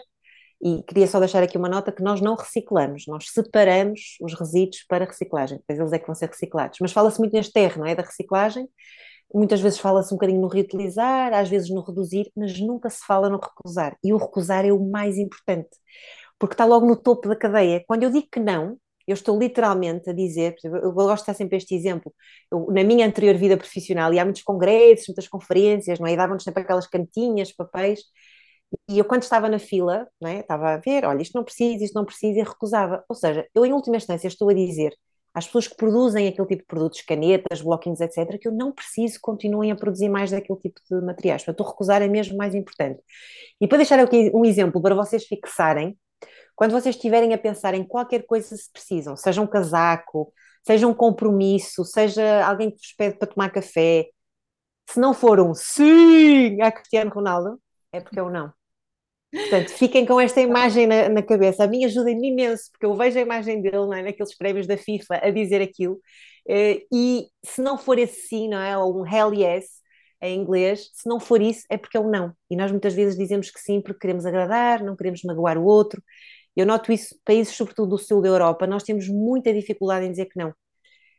e 0.63 0.83
queria 0.83 1.07
só 1.07 1.19
deixar 1.19 1.43
aqui 1.43 1.57
uma 1.57 1.69
nota 1.69 1.91
que 1.91 2.03
nós 2.03 2.21
não 2.21 2.35
reciclamos, 2.35 3.07
nós 3.07 3.31
separamos 3.31 4.19
os 4.21 4.35
resíduos 4.35 4.85
para 4.87 5.07
reciclagem, 5.07 5.59
depois 5.59 5.79
eles 5.79 5.93
é 5.93 5.99
que 5.99 6.07
vão 6.07 6.15
ser 6.15 6.29
reciclados. 6.29 6.79
Mas 6.81 6.93
fala-se 6.93 7.19
muito 7.19 7.33
neste 7.33 7.59
R, 7.59 7.79
não 7.79 7.87
é? 7.87 7.95
Da 7.95 8.03
reciclagem, 8.03 8.69
muitas 9.35 9.61
vezes 9.61 9.79
fala-se 9.79 10.13
um 10.13 10.17
bocadinho 10.17 10.41
no 10.41 10.49
reutilizar, 10.49 11.33
às 11.33 11.49
vezes 11.49 11.71
no 11.71 11.81
reduzir, 11.81 12.31
mas 12.37 12.59
nunca 12.61 12.91
se 12.91 13.05
fala 13.07 13.31
no 13.31 13.39
recusar. 13.39 13.97
E 14.05 14.13
o 14.13 14.19
recusar 14.19 14.67
é 14.67 14.73
o 14.73 14.81
mais 14.81 15.17
importante, 15.17 15.71
porque 16.39 16.55
está 16.55 16.67
logo 16.67 16.87
no 16.87 16.97
topo 16.97 17.29
da 17.29 17.37
cadeia. 17.37 17.83
Quando 17.87 18.03
eu 18.03 18.11
digo 18.11 18.29
que 18.31 18.41
não, 18.41 18.77
eu 19.11 19.15
estou 19.15 19.39
literalmente 19.39 20.11
a 20.11 20.13
dizer, 20.13 20.57
eu 20.65 20.93
gosto 20.93 21.25
de 21.25 21.27
dar 21.29 21.35
sempre 21.35 21.57
este 21.57 21.75
exemplo, 21.75 22.13
eu, 22.51 22.67
na 22.71 22.85
minha 22.85 23.07
anterior 23.07 23.35
vida 23.37 23.57
profissional, 23.57 24.13
e 24.13 24.19
há 24.19 24.25
muitos 24.25 24.43
congressos, 24.43 25.09
muitas 25.09 25.29
conferências, 25.29 25.99
não 25.99 26.07
é? 26.07 26.13
E 26.13 26.17
davam-nos 26.17 26.45
sempre 26.45 26.63
aquelas 26.63 26.87
cantinhas, 26.87 27.53
papéis, 27.53 28.01
e 28.89 28.99
eu 28.99 29.05
quando 29.05 29.23
estava 29.23 29.49
na 29.49 29.59
fila, 29.59 30.07
não 30.21 30.31
é? 30.31 30.41
estava 30.41 30.75
a 30.75 30.77
ver, 30.77 31.05
olha, 31.05 31.23
isto 31.23 31.35
não 31.35 31.45
precisa, 31.45 31.85
isto 31.85 31.95
não 31.95 32.05
precisa, 32.05 32.39
e 32.41 32.43
recusava. 32.43 33.05
Ou 33.09 33.17
seja, 33.17 33.47
eu 33.55 33.67
em 33.67 33.73
última 33.73 33.97
instância 33.97 34.29
estou 34.29 34.49
a 34.49 34.55
dizer 34.55 34.95
às 35.35 35.47
pessoas 35.47 35.69
que 35.69 35.77
produzem 35.77 36.27
aquele 36.29 36.49
tipo 36.49 36.63
de 36.63 36.67
produtos, 36.67 37.03
canetas, 37.03 37.63
bloquinhos, 37.63 38.01
etc., 38.01 38.39
que 38.39 38.49
eu 38.49 38.53
não 38.53 38.73
preciso 38.73 39.19
continuem 39.21 39.71
a 39.71 39.77
produzir 39.77 40.09
mais 40.09 40.31
daquele 40.31 40.59
tipo 40.59 40.81
de 40.91 41.01
materiais. 41.05 41.45
Portanto, 41.45 41.69
recusar 41.69 42.03
é 42.03 42.09
mesmo 42.09 42.37
mais 42.37 42.55
importante. 42.55 43.01
E 43.61 43.69
para 43.69 43.79
deixar 43.79 44.01
aqui 44.01 44.31
um 44.35 44.45
exemplo 44.45 44.83
para 44.83 44.95
vocês 44.95 45.25
fixarem, 45.25 45.97
quando 46.61 46.73
vocês 46.73 46.95
estiverem 46.95 47.33
a 47.33 47.39
pensar 47.39 47.73
em 47.73 47.83
qualquer 47.83 48.27
coisa 48.27 48.55
se 48.55 48.71
precisam, 48.71 49.17
seja 49.17 49.41
um 49.41 49.47
casaco, 49.47 50.31
seja 50.63 50.87
um 50.87 50.93
compromisso, 50.93 51.87
seja 51.87 52.45
alguém 52.47 52.71
que 52.71 52.77
vos 52.77 52.93
pede 52.93 53.17
para 53.17 53.29
tomar 53.29 53.49
café, 53.49 54.11
se 54.87 55.01
não 55.01 55.15
for 55.15 55.41
um 55.41 55.55
sim 55.55 56.61
a 56.61 56.71
Cristiano 56.71 57.11
Ronaldo, 57.11 57.59
é 57.91 57.99
porque 57.99 58.21
eu 58.21 58.29
não. 58.29 58.53
Portanto, 59.33 59.71
fiquem 59.71 60.05
com 60.05 60.21
esta 60.21 60.43
imagem 60.43 60.87
na, 60.87 61.09
na 61.09 61.23
cabeça. 61.23 61.65
A 61.65 61.67
mim 61.67 61.87
ajuda-me 61.87 62.29
imenso, 62.29 62.71
porque 62.73 62.85
eu 62.85 62.95
vejo 62.95 63.19
a 63.19 63.23
imagem 63.23 63.63
dele 63.63 63.77
não 63.77 63.95
é, 63.95 64.03
naqueles 64.03 64.37
prémios 64.37 64.67
da 64.67 64.77
FIFA 64.77 65.19
a 65.23 65.31
dizer 65.31 65.63
aquilo. 65.63 65.99
Eh, 66.47 66.83
e 66.93 67.29
se 67.43 67.63
não 67.63 67.79
for 67.79 67.99
esse 67.99 68.29
sim, 68.29 68.51
não 68.51 68.59
é? 68.59 68.77
Ou 68.77 69.01
um 69.01 69.07
hell 69.07 69.33
yes 69.33 69.81
em 70.21 70.39
inglês, 70.39 70.91
se 70.93 71.09
não 71.09 71.19
for 71.19 71.41
isso, 71.41 71.65
é 71.71 71.79
porque 71.79 71.97
é 71.97 72.01
um 72.01 72.11
não. 72.11 72.35
E 72.51 72.57
nós 72.57 72.71
muitas 72.71 72.93
vezes 72.93 73.17
dizemos 73.17 73.51
que 73.51 73.59
sim 73.61 73.81
porque 73.81 74.01
queremos 74.01 74.27
agradar, 74.27 74.83
não 74.83 74.95
queremos 74.95 75.23
magoar 75.23 75.57
o 75.57 75.65
outro. 75.65 76.03
Eu 76.57 76.67
noto 76.67 76.93
isso, 76.93 77.15
países 77.25 77.55
sobretudo 77.55 77.91
do 77.91 77.99
sul 77.99 78.21
da 78.23 78.29
Europa, 78.29 78.67
nós 78.67 78.83
temos 78.83 79.09
muita 79.09 79.53
dificuldade 79.53 80.07
em 80.07 80.11
dizer 80.11 80.27
que 80.27 80.39
não, 80.39 80.53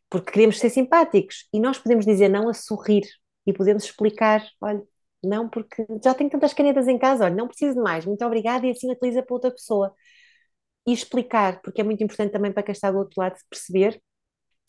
porque 0.10 0.32
queremos 0.32 0.60
ser 0.60 0.70
simpáticos 0.70 1.48
e 1.54 1.60
nós 1.60 1.78
podemos 1.78 2.06
dizer 2.06 2.30
não 2.30 2.50
a 2.50 2.54
sorrir 2.54 3.04
e 3.46 3.54
podemos 3.54 3.84
explicar, 3.86 4.46
olha, 4.62 4.84
não 5.24 5.50
porque 5.50 5.86
já 6.04 6.14
tenho 6.14 6.30
tantas 6.30 6.54
canetas 6.54 6.88
em 6.88 6.98
casa, 6.98 7.26
olha, 7.26 7.36
não 7.36 7.48
preciso 7.48 7.76
de 7.76 7.82
mais, 7.82 8.06
muito 8.06 8.24
obrigada, 8.26 8.66
e 8.66 8.72
assim 8.72 8.92
utiliza 8.92 9.24
para 9.24 9.34
outra 9.34 9.52
pessoa. 9.52 9.94
E 10.88 10.94
explicar, 10.94 11.62
porque 11.62 11.82
é 11.82 11.84
muito 11.84 12.04
importante 12.04 12.32
também 12.32 12.52
para 12.52 12.64
quem 12.64 12.74
está 12.74 12.92
do 12.92 12.98
outro 13.00 13.20
lado 13.20 13.36
perceber, 13.50 14.02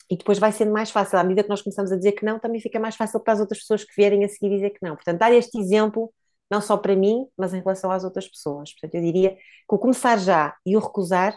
e 0.09 0.17
depois 0.17 0.37
vai 0.37 0.51
sendo 0.51 0.71
mais 0.71 0.91
fácil, 0.91 1.17
à 1.17 1.23
medida 1.23 1.43
que 1.43 1.49
nós 1.49 1.61
começamos 1.61 1.91
a 1.91 1.95
dizer 1.97 2.11
que 2.13 2.25
não, 2.25 2.39
também 2.39 2.61
fica 2.61 2.79
mais 2.79 2.95
fácil 2.95 3.19
para 3.19 3.33
as 3.33 3.39
outras 3.39 3.59
pessoas 3.61 3.83
que 3.83 3.93
vierem 3.95 4.23
a 4.23 4.29
seguir 4.29 4.49
dizer 4.49 4.71
que 4.71 4.79
não. 4.81 4.95
Portanto, 4.95 5.19
dar 5.19 5.33
este 5.33 5.57
exemplo, 5.59 6.13
não 6.53 6.61
só 6.61 6.77
para 6.77 6.95
mim, 6.95 7.25
mas 7.35 7.51
em 7.53 7.59
relação 7.59 7.89
às 7.91 8.03
outras 8.03 8.27
pessoas. 8.27 8.71
Portanto, 8.73 8.93
eu 8.95 9.01
diria 9.01 9.31
que 9.35 9.75
o 9.75 9.79
começar 9.79 10.17
já 10.17 10.55
e 10.63 10.77
o 10.77 10.79
recusar 10.79 11.35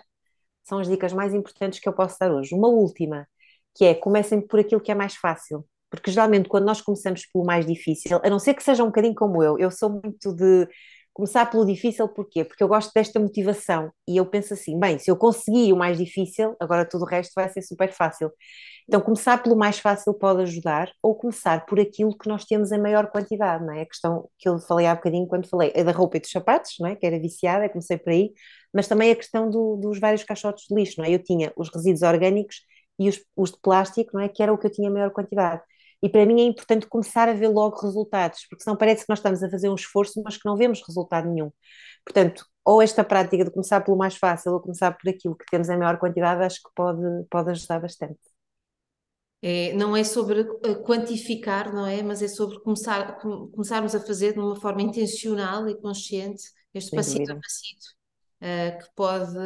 são 0.63 0.79
as 0.79 0.89
dicas 0.89 1.13
mais 1.13 1.33
importantes 1.33 1.81
que 1.81 1.89
eu 1.89 1.93
posso 1.95 2.19
dar 2.21 2.31
hoje. 2.31 2.55
Uma 2.55 2.69
última, 2.69 3.27
que 3.75 3.87
é 3.87 3.95
comecem 3.95 4.41
por 4.41 4.61
aquilo 4.61 4.81
que 4.81 4.93
é 4.93 4.95
mais 4.95 5.17
fácil. 5.17 5.65
Porque 5.89 6.11
geralmente 6.11 6.49
quando 6.51 6.67
nós 6.67 6.83
começamos 6.83 7.25
pelo 7.27 7.47
mais 7.47 7.65
difícil, 7.65 8.21
a 8.23 8.29
não 8.29 8.39
ser 8.39 8.53
que 8.53 8.63
seja 8.63 8.83
um 8.83 8.89
bocadinho 8.89 9.15
como 9.15 9.43
eu, 9.43 9.59
eu 9.59 9.71
sou 9.71 9.89
muito 9.89 10.35
de 10.35 10.69
começar 11.17 11.47
pelo 11.47 11.65
difícil, 11.65 12.07
porquê? 12.09 12.45
Porque 12.45 12.63
eu 12.63 12.69
gosto 12.69 12.93
desta 12.95 13.19
motivação 13.19 13.91
e 14.07 14.19
eu 14.19 14.27
penso 14.27 14.53
assim, 14.53 14.79
bem, 14.79 14.99
se 14.99 15.11
eu 15.11 15.17
consegui 15.17 15.73
o 15.73 15.77
mais 15.77 15.97
difícil, 15.97 16.55
agora 16.61 16.87
tudo 16.87 17.05
o 17.05 17.09
resto 17.09 17.33
vai 17.35 17.49
ser 17.49 17.63
super 17.63 17.91
fácil. 17.91 18.31
Então, 18.87 19.01
começar 19.01 19.43
pelo 19.43 19.57
mais 19.57 19.79
fácil 19.79 20.13
pode 20.13 20.43
ajudar, 20.43 20.93
ou 21.03 21.15
começar 21.15 21.65
por 21.65 21.81
aquilo 21.81 22.17
que 22.17 22.29
nós 22.29 22.45
temos 22.45 22.71
em 22.71 22.79
maior 22.79 23.11
quantidade, 23.11 23.65
não 23.65 23.73
é? 23.73 23.81
A 23.83 23.87
questão 23.87 24.29
que 24.39 24.47
eu 24.47 24.59
falei 24.59 24.87
há 24.87 24.95
bocadinho 24.95 25.27
quando 25.27 25.49
falei 25.49 25.73
é 25.75 25.83
da 25.83 25.91
roupa 25.91 26.19
e 26.19 26.21
dos 26.21 26.31
sapatos, 26.31 26.75
não 26.79 26.89
é? 26.89 26.95
Que 26.95 27.07
era 27.07 27.19
viciada, 27.19 27.67
comecei 27.71 27.97
por 27.97 28.11
aí, 28.11 28.33
mas 28.73 28.87
também 28.87 29.11
a 29.11 29.17
questão 29.17 29.49
do, 29.49 29.77
dos 29.77 29.99
vários 29.99 30.23
caixotes 30.23 30.67
de 30.69 30.75
lixo, 30.75 30.97
não 30.99 31.07
é? 31.07 31.15
Eu 31.15 31.19
tinha 31.23 31.51
os 31.57 31.71
resíduos 31.75 32.03
orgânicos 32.03 32.57
e 32.99 33.09
os, 33.09 33.25
os 33.35 33.53
de 33.53 33.59
plástico, 33.63 34.11
não 34.13 34.21
é? 34.21 34.29
Que 34.29 34.43
era 34.43 34.53
o 34.53 34.59
que 34.59 34.67
eu 34.67 34.71
tinha 34.71 34.89
em 34.89 34.93
maior 34.93 35.11
quantidade. 35.11 35.63
E 36.03 36.09
para 36.09 36.27
mim 36.27 36.41
é 36.41 36.45
importante 36.45 36.87
começar 36.87 37.29
a 37.29 37.33
ver 37.33 37.49
logo 37.49 37.81
resultados, 37.81 38.47
porque 38.49 38.63
senão 38.63 38.77
parece 38.77 39.05
que 39.05 39.11
nós 39.11 39.19
estamos 39.19 39.43
a 39.43 39.51
fazer 39.51 39.69
um 39.69 39.75
esforço, 39.75 40.23
mas 40.25 40.37
que 40.37 40.47
não 40.47 40.57
vemos 40.57 40.83
resultado 40.87 41.29
nenhum. 41.29 41.51
Portanto, 42.05 42.45
ou 42.65 42.83
esta 42.83 43.05
prática 43.05 43.45
de 43.45 43.51
começar 43.51 43.81
pelo 43.81 43.97
mais 43.97 44.17
fácil 44.17 44.53
ou 44.53 44.61
começar 44.61 44.93
por 44.93 45.09
aquilo 45.09 45.37
que 45.37 45.47
temos 45.51 45.69
em 45.69 45.77
maior 45.77 45.99
quantidade, 45.99 46.43
acho 46.45 46.63
que 46.63 46.71
pode, 46.75 47.01
pode 47.31 47.51
ajudar 47.51 47.81
bastante. 47.81 48.19
É, 49.43 49.73
não 49.75 49.97
é 49.97 50.03
sobre 50.03 50.45
quantificar, 50.85 51.73
não 51.73 51.87
é? 51.87 52.03
Mas 52.03 52.23
é 52.23 52.29
sobre 52.29 52.59
começar, 52.61 53.19
começarmos 53.21 53.95
a 53.95 54.01
fazer 54.01 54.33
de 54.33 54.41
uma 54.41 54.57
forma 54.57 54.83
intencional 54.83 55.69
e 55.69 55.81
consciente 55.81 56.43
este 56.75 56.95
passito 56.95 57.33
a 57.33 57.37
passito, 57.37 57.87
uh, 58.43 58.79
que 58.79 58.95
pode. 58.95 59.37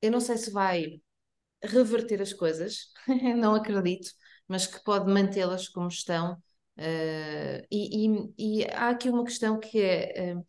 Eu 0.00 0.10
não 0.10 0.20
sei 0.20 0.36
se 0.36 0.50
vai 0.50 1.00
reverter 1.62 2.20
as 2.20 2.32
coisas, 2.32 2.92
não 3.36 3.54
acredito, 3.54 4.10
mas 4.48 4.66
que 4.66 4.82
pode 4.82 5.10
mantê-las 5.10 5.68
como 5.68 5.88
estão. 5.88 6.34
Uh, 6.76 7.64
e, 7.70 8.06
e, 8.06 8.62
e, 8.62 8.64
há 8.64 8.90
aqui 8.90 9.08
uma 9.08 9.24
questão 9.24 9.60
que 9.60 9.80
é 9.80 10.34
uh, 10.34 10.44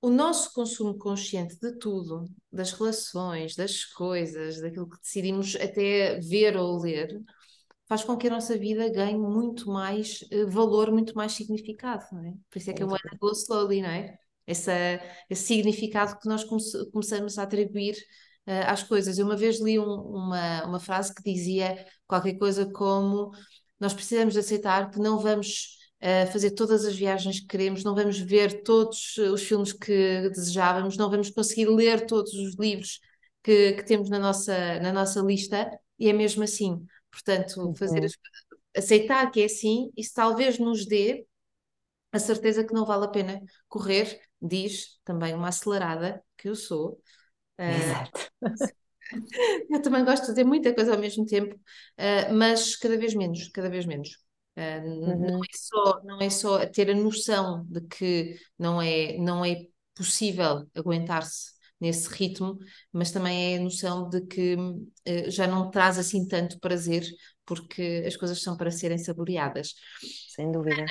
o 0.00 0.08
nosso 0.08 0.52
consumo 0.54 0.96
consciente 0.96 1.58
de 1.58 1.76
tudo, 1.78 2.28
das 2.50 2.72
relações, 2.72 3.54
das 3.56 3.84
coisas, 3.84 4.60
daquilo 4.60 4.88
que 4.88 5.00
decidimos 5.00 5.56
até 5.56 6.20
ver 6.20 6.56
ou 6.56 6.78
ler, 6.78 7.20
faz 7.88 8.04
com 8.04 8.16
que 8.16 8.28
a 8.28 8.30
nossa 8.30 8.56
vida 8.56 8.88
ganhe 8.88 9.18
muito 9.18 9.68
mais 9.68 10.22
uh, 10.32 10.48
valor, 10.48 10.92
muito 10.92 11.14
mais 11.14 11.32
significado, 11.32 12.04
não 12.12 12.24
é? 12.24 12.32
Por 12.48 12.58
isso 12.58 12.70
é 12.70 12.72
que 12.72 12.82
é 12.82 12.86
o 12.86 12.88
Go 12.88 13.32
Slowly, 13.32 13.82
não 13.82 13.90
é? 13.90 14.16
Essa, 14.46 14.72
esse 15.28 15.44
significado 15.44 16.18
que 16.18 16.28
nós 16.28 16.44
come 16.44 16.62
começamos 16.92 17.38
a 17.38 17.42
atribuir 17.42 17.96
uh, 18.50 18.66
às 18.66 18.82
coisas. 18.82 19.18
Eu 19.18 19.26
uma 19.26 19.36
vez 19.36 19.60
li 19.60 19.78
um, 19.78 19.84
uma, 19.84 20.64
uma 20.64 20.80
frase 20.80 21.14
que 21.14 21.22
dizia 21.22 21.86
qualquer 22.06 22.34
coisa 22.34 22.70
como 22.70 23.30
nós 23.78 23.94
precisamos 23.94 24.36
aceitar 24.36 24.90
que 24.90 24.98
não 24.98 25.18
vamos 25.18 25.78
uh, 26.02 26.30
fazer 26.32 26.50
todas 26.50 26.84
as 26.84 26.96
viagens 26.96 27.40
que 27.40 27.46
queremos, 27.46 27.84
não 27.84 27.94
vamos 27.94 28.18
ver 28.18 28.62
todos 28.62 29.16
os 29.18 29.42
filmes 29.42 29.72
que 29.72 30.28
desejávamos, 30.30 30.96
não 30.96 31.08
vamos 31.08 31.30
conseguir 31.30 31.66
ler 31.66 32.06
todos 32.06 32.32
os 32.34 32.56
livros 32.56 33.00
que, 33.42 33.72
que 33.74 33.84
temos 33.84 34.10
na 34.10 34.18
nossa, 34.18 34.80
na 34.80 34.92
nossa 34.92 35.20
lista, 35.20 35.70
e 35.98 36.08
é 36.08 36.12
mesmo 36.12 36.42
assim. 36.42 36.84
Portanto, 37.10 37.72
fazer 37.76 38.02
uhum. 38.02 38.08
aceitar 38.76 39.30
que 39.30 39.40
é 39.42 39.44
assim, 39.46 39.90
isso 39.96 40.12
talvez 40.14 40.58
nos 40.58 40.86
dê 40.86 41.26
a 42.12 42.18
certeza 42.18 42.64
que 42.64 42.74
não 42.74 42.84
vale 42.84 43.04
a 43.04 43.08
pena 43.08 43.40
correr, 43.68 44.20
diz 44.42 44.98
também 45.04 45.34
uma 45.34 45.48
acelerada 45.48 46.22
que 46.36 46.48
eu 46.48 46.54
sou, 46.56 47.00
Exato. 47.60 48.30
Eu 49.68 49.82
também 49.82 50.04
gosto 50.04 50.22
de 50.22 50.28
fazer 50.28 50.44
muita 50.44 50.74
coisa 50.74 50.94
ao 50.94 51.00
mesmo 51.00 51.26
tempo, 51.26 51.54
uh, 51.54 52.34
mas 52.34 52.76
cada 52.76 52.96
vez 52.96 53.14
menos, 53.14 53.48
cada 53.48 53.68
vez 53.68 53.84
menos. 53.84 54.10
Uh, 54.56 54.86
uhum. 54.88 55.18
não, 55.20 55.40
é 55.40 55.48
só, 55.56 56.00
não 56.04 56.20
é 56.20 56.30
só 56.30 56.66
ter 56.66 56.90
a 56.90 56.94
noção 56.94 57.64
de 57.68 57.80
que 57.82 58.38
não 58.58 58.80
é, 58.80 59.16
não 59.18 59.44
é 59.44 59.66
possível 59.94 60.66
aguentar-se 60.74 61.52
nesse 61.80 62.08
ritmo, 62.08 62.58
mas 62.92 63.10
também 63.10 63.54
é 63.54 63.58
a 63.58 63.62
noção 63.62 64.08
de 64.08 64.20
que 64.26 64.54
uh, 64.54 65.30
já 65.30 65.46
não 65.46 65.70
traz 65.70 65.98
assim 65.98 66.26
tanto 66.28 66.60
prazer, 66.60 67.04
porque 67.44 68.04
as 68.06 68.16
coisas 68.16 68.40
são 68.42 68.56
para 68.56 68.70
serem 68.70 68.98
saboreadas. 68.98 69.74
Sem 70.34 70.52
dúvida 70.52 70.84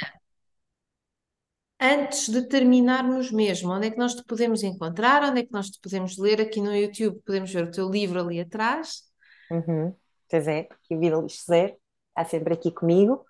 antes 1.80 2.30
de 2.30 2.48
terminarmos 2.48 3.32
mesmo, 3.32 3.72
onde 3.72 3.88
é 3.88 3.92
que 3.92 3.98
nós 3.98 4.14
te 4.14 4.24
podemos 4.24 4.64
encontrar? 4.64 5.24
Onde 5.24 5.42
é 5.42 5.46
que 5.46 5.54
nós 5.54 5.70
te 5.70 5.80
podemos 5.82 6.18
ler? 6.18 6.42
Aqui 6.42 6.60
no 6.60 6.76
YouTube 6.76 7.22
podemos 7.26 7.52
ver 7.52 7.64
o 7.66 7.72
teu 7.72 7.90
livro 7.90 8.20
ali 8.20 8.40
atrás. 8.40 9.04
Uhum. 9.50 9.96
Pois 10.30 10.48
é, 10.48 10.68
que 10.84 10.96
o 10.96 11.00
Vida 11.00 11.18
Zero 11.50 11.76
está 12.10 12.26
sempre 12.26 12.54
aqui 12.54 12.72
comigo. 12.72 13.26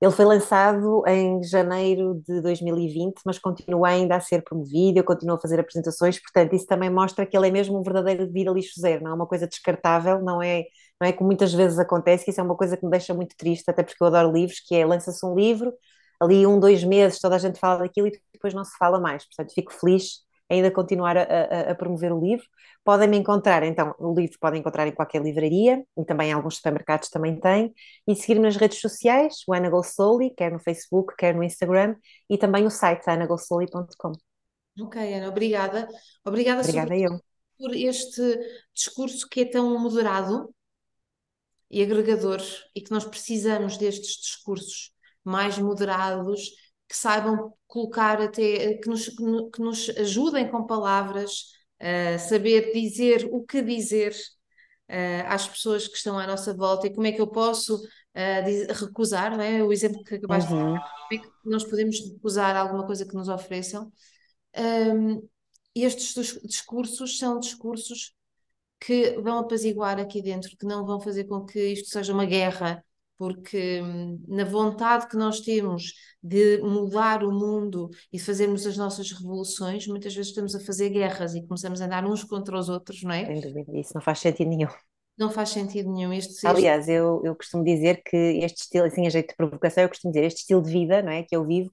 Ele 0.00 0.12
foi 0.12 0.26
lançado 0.26 1.02
em 1.06 1.42
janeiro 1.42 2.22
de 2.26 2.42
2020, 2.42 3.14
mas 3.24 3.38
continua 3.38 3.88
ainda 3.88 4.16
a 4.16 4.20
ser 4.20 4.42
promovido, 4.42 4.98
eu 4.98 5.04
continuo 5.04 5.36
a 5.36 5.40
fazer 5.40 5.58
apresentações, 5.58 6.20
portanto, 6.20 6.54
isso 6.54 6.66
também 6.66 6.90
mostra 6.90 7.24
que 7.24 7.34
ele 7.34 7.48
é 7.48 7.50
mesmo 7.50 7.78
um 7.78 7.82
verdadeiro 7.82 8.30
vida 8.30 8.50
lixo 8.50 8.78
zero, 8.78 9.02
não 9.04 9.12
é 9.12 9.14
uma 9.14 9.26
coisa 9.26 9.46
descartável, 9.46 10.20
não 10.20 10.42
é, 10.42 10.64
não 11.00 11.08
é 11.08 11.12
como 11.12 11.28
muitas 11.28 11.54
vezes 11.54 11.78
acontece, 11.78 12.26
que 12.26 12.30
isso 12.30 12.40
é 12.40 12.44
uma 12.44 12.56
coisa 12.56 12.76
que 12.76 12.84
me 12.84 12.90
deixa 12.90 13.14
muito 13.14 13.34
triste, 13.38 13.70
até 13.70 13.82
porque 13.82 14.02
eu 14.02 14.06
adoro 14.06 14.30
livros, 14.32 14.60
que 14.60 14.74
é 14.74 14.84
lança-se 14.84 15.24
um 15.24 15.34
livro, 15.34 15.72
ali 16.20 16.46
um, 16.46 16.58
dois 16.58 16.82
meses, 16.84 17.20
toda 17.20 17.36
a 17.36 17.38
gente 17.38 17.58
fala 17.58 17.80
daquilo 17.80 18.08
e 18.08 18.20
depois 18.32 18.54
não 18.54 18.64
se 18.64 18.76
fala 18.78 19.00
mais. 19.00 19.24
Portanto, 19.24 19.52
fico 19.54 19.72
feliz 19.72 20.26
ainda 20.48 20.70
continuar 20.70 21.16
a, 21.16 21.22
a, 21.22 21.70
a, 21.72 21.74
promover 21.74 22.12
o 22.12 22.20
livro. 22.20 22.46
Podem 22.84 23.08
me 23.08 23.16
encontrar, 23.16 23.62
então, 23.64 23.94
o 23.98 24.14
livro 24.14 24.38
podem 24.38 24.60
encontrar 24.60 24.86
em 24.86 24.92
qualquer 24.92 25.20
livraria, 25.22 25.84
e 25.96 26.04
também 26.04 26.30
em 26.30 26.32
alguns 26.32 26.56
supermercados 26.56 27.08
também 27.08 27.38
tem, 27.38 27.74
e 28.06 28.14
seguir-me 28.14 28.42
nas 28.42 28.56
redes 28.56 28.80
sociais, 28.80 29.42
o 29.48 29.54
Ana 29.54 29.68
Go 29.68 29.80
Slowly, 29.80 30.30
quer 30.30 30.52
no 30.52 30.60
Facebook, 30.60 31.14
quer 31.16 31.34
no 31.34 31.42
Instagram, 31.42 31.96
e 32.30 32.38
também 32.38 32.64
o 32.64 32.70
site 32.70 33.08
anagoslowly.com. 33.08 34.12
Ok, 34.80 35.14
Ana, 35.14 35.28
obrigada. 35.28 35.88
Obrigada, 36.24 36.60
obrigada 36.60 36.96
eu. 36.96 37.18
por 37.58 37.74
este 37.74 38.22
discurso 38.72 39.28
que 39.28 39.40
é 39.40 39.44
tão 39.46 39.78
moderado 39.78 40.54
e 41.68 41.82
agregador, 41.82 42.40
e 42.74 42.80
que 42.80 42.92
nós 42.92 43.04
precisamos 43.04 43.76
destes 43.76 44.20
discursos 44.20 44.92
mais 45.28 45.58
moderados, 45.58 46.50
que 46.88 46.96
saibam 46.96 47.52
colocar 47.66 48.20
até, 48.20 48.74
que 48.74 48.88
nos, 48.88 49.08
que 49.08 49.60
nos 49.60 49.90
ajudem 49.98 50.48
com 50.50 50.66
palavras, 50.66 51.52
a 51.78 52.18
saber 52.18 52.72
dizer 52.72 53.28
o 53.30 53.44
que 53.44 53.60
dizer 53.60 54.12
uh, 54.88 55.26
às 55.26 55.46
pessoas 55.48 55.86
que 55.86 55.96
estão 55.96 56.18
à 56.18 56.26
nossa 56.26 56.54
volta 56.54 56.86
e 56.86 56.94
como 56.94 57.06
é 57.06 57.12
que 57.12 57.20
eu 57.20 57.26
posso 57.26 57.76
uh, 57.76 58.72
recusar, 58.80 59.36
não 59.36 59.42
é? 59.42 59.62
O 59.62 59.72
exemplo 59.72 60.02
que 60.02 60.14
acabaste 60.14 60.52
uhum. 60.52 60.74
de 60.74 60.80
como 60.80 61.12
é 61.12 61.18
que 61.18 61.30
nós 61.44 61.64
podemos 61.64 62.00
recusar 62.00 62.56
alguma 62.56 62.86
coisa 62.86 63.06
que 63.06 63.14
nos 63.14 63.28
ofereçam. 63.28 63.92
Um, 64.56 65.28
estes 65.74 66.38
discursos 66.42 67.18
são 67.18 67.38
discursos 67.38 68.14
que 68.80 69.20
vão 69.20 69.38
apaziguar 69.38 69.98
aqui 69.98 70.22
dentro, 70.22 70.56
que 70.56 70.66
não 70.66 70.86
vão 70.86 71.00
fazer 71.00 71.24
com 71.24 71.44
que 71.44 71.72
isto 71.72 71.90
seja 71.90 72.12
uma 72.12 72.24
guerra, 72.24 72.82
porque 73.18 73.80
na 74.28 74.44
vontade 74.44 75.08
que 75.08 75.16
nós 75.16 75.40
temos 75.40 75.92
de 76.22 76.58
mudar 76.58 77.24
o 77.24 77.32
mundo 77.32 77.88
e 78.12 78.18
fazermos 78.18 78.66
as 78.66 78.76
nossas 78.76 79.10
revoluções, 79.12 79.86
muitas 79.86 80.14
vezes 80.14 80.30
estamos 80.30 80.54
a 80.54 80.60
fazer 80.60 80.90
guerras 80.90 81.34
e 81.34 81.42
começamos 81.46 81.80
a 81.80 81.86
andar 81.86 82.04
uns 82.04 82.24
contra 82.24 82.58
os 82.58 82.68
outros, 82.68 83.02
não 83.02 83.12
é? 83.12 83.26
Sem 83.26 83.40
dúvida, 83.40 83.78
isso 83.78 83.92
não 83.94 84.02
faz 84.02 84.18
sentido 84.18 84.48
nenhum. 84.48 84.68
Não 85.18 85.30
faz 85.30 85.48
sentido 85.48 85.90
nenhum. 85.90 86.12
Este, 86.12 86.46
Aliás, 86.46 86.88
eu, 86.88 87.22
eu 87.24 87.34
costumo 87.34 87.64
dizer 87.64 88.02
que 88.04 88.16
este 88.16 88.64
estilo, 88.64 88.84
assim, 88.84 89.06
a 89.06 89.10
jeito 89.10 89.30
de 89.30 89.36
provocação, 89.36 89.82
eu 89.82 89.88
costumo 89.88 90.12
dizer, 90.12 90.26
este 90.26 90.40
estilo 90.40 90.60
de 90.60 90.70
vida, 90.70 91.00
não 91.00 91.10
é, 91.10 91.22
que 91.22 91.34
eu 91.34 91.42
vivo, 91.46 91.70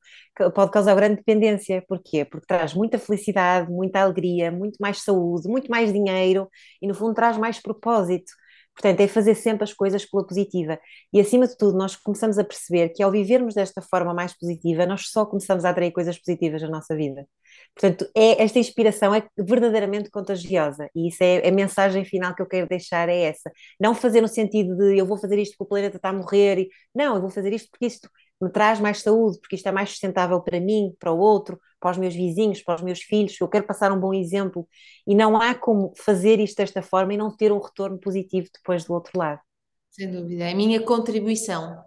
pode 0.55 0.71
causar 0.71 0.95
grande 0.95 1.17
dependência. 1.17 1.83
Porquê? 1.85 2.23
Porque 2.23 2.47
traz 2.47 2.73
muita 2.73 2.97
felicidade, 2.97 3.69
muita 3.69 3.99
alegria, 3.99 4.49
muito 4.49 4.77
mais 4.79 5.03
saúde, 5.03 5.49
muito 5.49 5.69
mais 5.69 5.91
dinheiro 5.91 6.47
e, 6.81 6.87
no 6.87 6.93
fundo, 6.93 7.13
traz 7.13 7.37
mais 7.37 7.59
propósito. 7.59 8.31
Portanto, 8.75 8.99
é 9.01 9.07
fazer 9.07 9.35
sempre 9.35 9.63
as 9.63 9.73
coisas 9.73 10.05
pela 10.05 10.25
positiva. 10.25 10.79
E 11.13 11.19
acima 11.19 11.47
de 11.47 11.55
tudo, 11.57 11.77
nós 11.77 11.95
começamos 11.95 12.37
a 12.39 12.43
perceber 12.43 12.89
que 12.89 13.03
ao 13.03 13.11
vivermos 13.11 13.53
desta 13.53 13.81
forma 13.81 14.13
mais 14.13 14.33
positiva, 14.37 14.85
nós 14.85 15.09
só 15.09 15.25
começamos 15.25 15.63
a 15.63 15.69
atrair 15.69 15.91
coisas 15.91 16.17
positivas 16.17 16.61
na 16.61 16.69
nossa 16.69 16.95
vida. 16.95 17.27
Portanto, 17.75 18.09
é, 18.15 18.41
esta 18.43 18.59
inspiração 18.59 19.13
é 19.13 19.23
verdadeiramente 19.37 20.09
contagiosa. 20.09 20.89
E 20.95 21.07
isso 21.09 21.23
é 21.23 21.47
a 21.47 21.51
mensagem 21.51 22.03
final 22.05 22.33
que 22.35 22.41
eu 22.41 22.47
quero 22.47 22.67
deixar: 22.67 23.09
é 23.09 23.21
essa. 23.23 23.51
Não 23.79 23.93
fazer 23.95 24.21
no 24.21 24.27
sentido 24.27 24.75
de 24.75 24.97
eu 24.97 25.05
vou 25.05 25.17
fazer 25.17 25.37
isto 25.39 25.55
porque 25.57 25.63
o 25.65 25.67
planeta 25.67 25.97
está 25.97 26.09
a 26.09 26.13
morrer. 26.13 26.59
E, 26.59 26.69
não, 26.95 27.15
eu 27.15 27.21
vou 27.21 27.29
fazer 27.29 27.53
isto 27.53 27.69
porque 27.71 27.85
isto 27.85 28.09
me 28.43 28.51
traz 28.51 28.79
mais 28.79 29.01
saúde, 29.01 29.39
porque 29.39 29.55
isto 29.55 29.67
é 29.67 29.71
mais 29.71 29.89
sustentável 29.89 30.41
para 30.41 30.59
mim, 30.59 30.95
para 30.99 31.11
o 31.11 31.17
outro, 31.17 31.59
para 31.79 31.91
os 31.91 31.97
meus 31.97 32.13
vizinhos, 32.15 32.61
para 32.61 32.75
os 32.75 32.81
meus 32.81 33.01
filhos, 33.01 33.39
eu 33.39 33.47
quero 33.47 33.65
passar 33.65 33.91
um 33.91 33.99
bom 33.99 34.13
exemplo 34.13 34.67
e 35.05 35.15
não 35.15 35.35
há 35.35 35.53
como 35.53 35.93
fazer 35.97 36.39
isto 36.39 36.57
desta 36.57 36.81
forma 36.81 37.13
e 37.13 37.17
não 37.17 37.35
ter 37.35 37.51
um 37.51 37.59
retorno 37.59 37.99
positivo 37.99 38.47
depois 38.53 38.85
do 38.85 38.93
outro 38.93 39.17
lado. 39.17 39.41
Sem 39.89 40.11
dúvida, 40.11 40.45
é 40.45 40.51
a 40.51 40.55
minha 40.55 40.81
contribuição. 40.81 41.83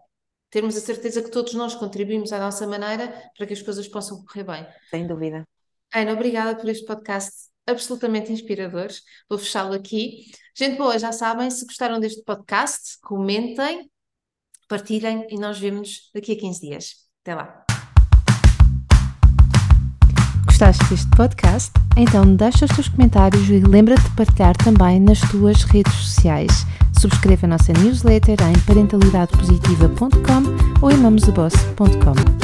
Termos 0.50 0.76
a 0.76 0.80
certeza 0.80 1.22
que 1.22 1.30
todos 1.30 1.54
nós 1.54 1.74
contribuímos 1.74 2.32
à 2.32 2.38
nossa 2.38 2.66
maneira 2.66 3.12
para 3.36 3.46
que 3.46 3.52
as 3.52 3.62
coisas 3.62 3.88
possam 3.88 4.24
correr 4.24 4.44
bem. 4.44 4.66
Sem 4.90 5.06
dúvida. 5.06 5.44
Ana, 5.92 6.12
obrigada 6.12 6.56
por 6.56 6.68
este 6.68 6.84
podcast 6.84 7.48
absolutamente 7.66 8.32
inspirador. 8.32 8.88
Vou 9.28 9.38
fechá-lo 9.38 9.74
aqui. 9.74 10.30
Gente 10.54 10.78
boa, 10.78 10.98
já 10.98 11.10
sabem, 11.10 11.50
se 11.50 11.64
gostaram 11.66 11.98
deste 11.98 12.22
podcast, 12.22 12.98
comentem, 13.00 13.90
partilhem 14.68 15.26
e 15.30 15.38
nós 15.38 15.58
vemos 15.58 16.10
daqui 16.14 16.32
a 16.32 16.36
15 16.36 16.60
dias. 16.60 16.94
Até 17.22 17.34
lá. 17.34 17.64
Gostaste 20.46 20.84
deste 20.84 21.10
podcast? 21.10 21.72
Então 21.96 22.34
deixa 22.34 22.64
os 22.64 22.70
teus 22.70 22.88
comentários 22.88 23.48
e 23.50 23.60
lembra-te 23.60 24.02
de 24.02 24.16
partilhar 24.16 24.56
também 24.56 25.00
nas 25.00 25.20
tuas 25.30 25.62
redes 25.64 25.92
sociais. 25.92 26.64
Subscreva 26.98 27.46
a 27.46 27.50
nossa 27.50 27.72
newsletter 27.74 28.38
em 28.42 28.58
parentalidadepositiva.com 28.60 30.82
ou 30.82 30.90
em 30.90 30.96
mamosdaboss.com. 30.96 32.35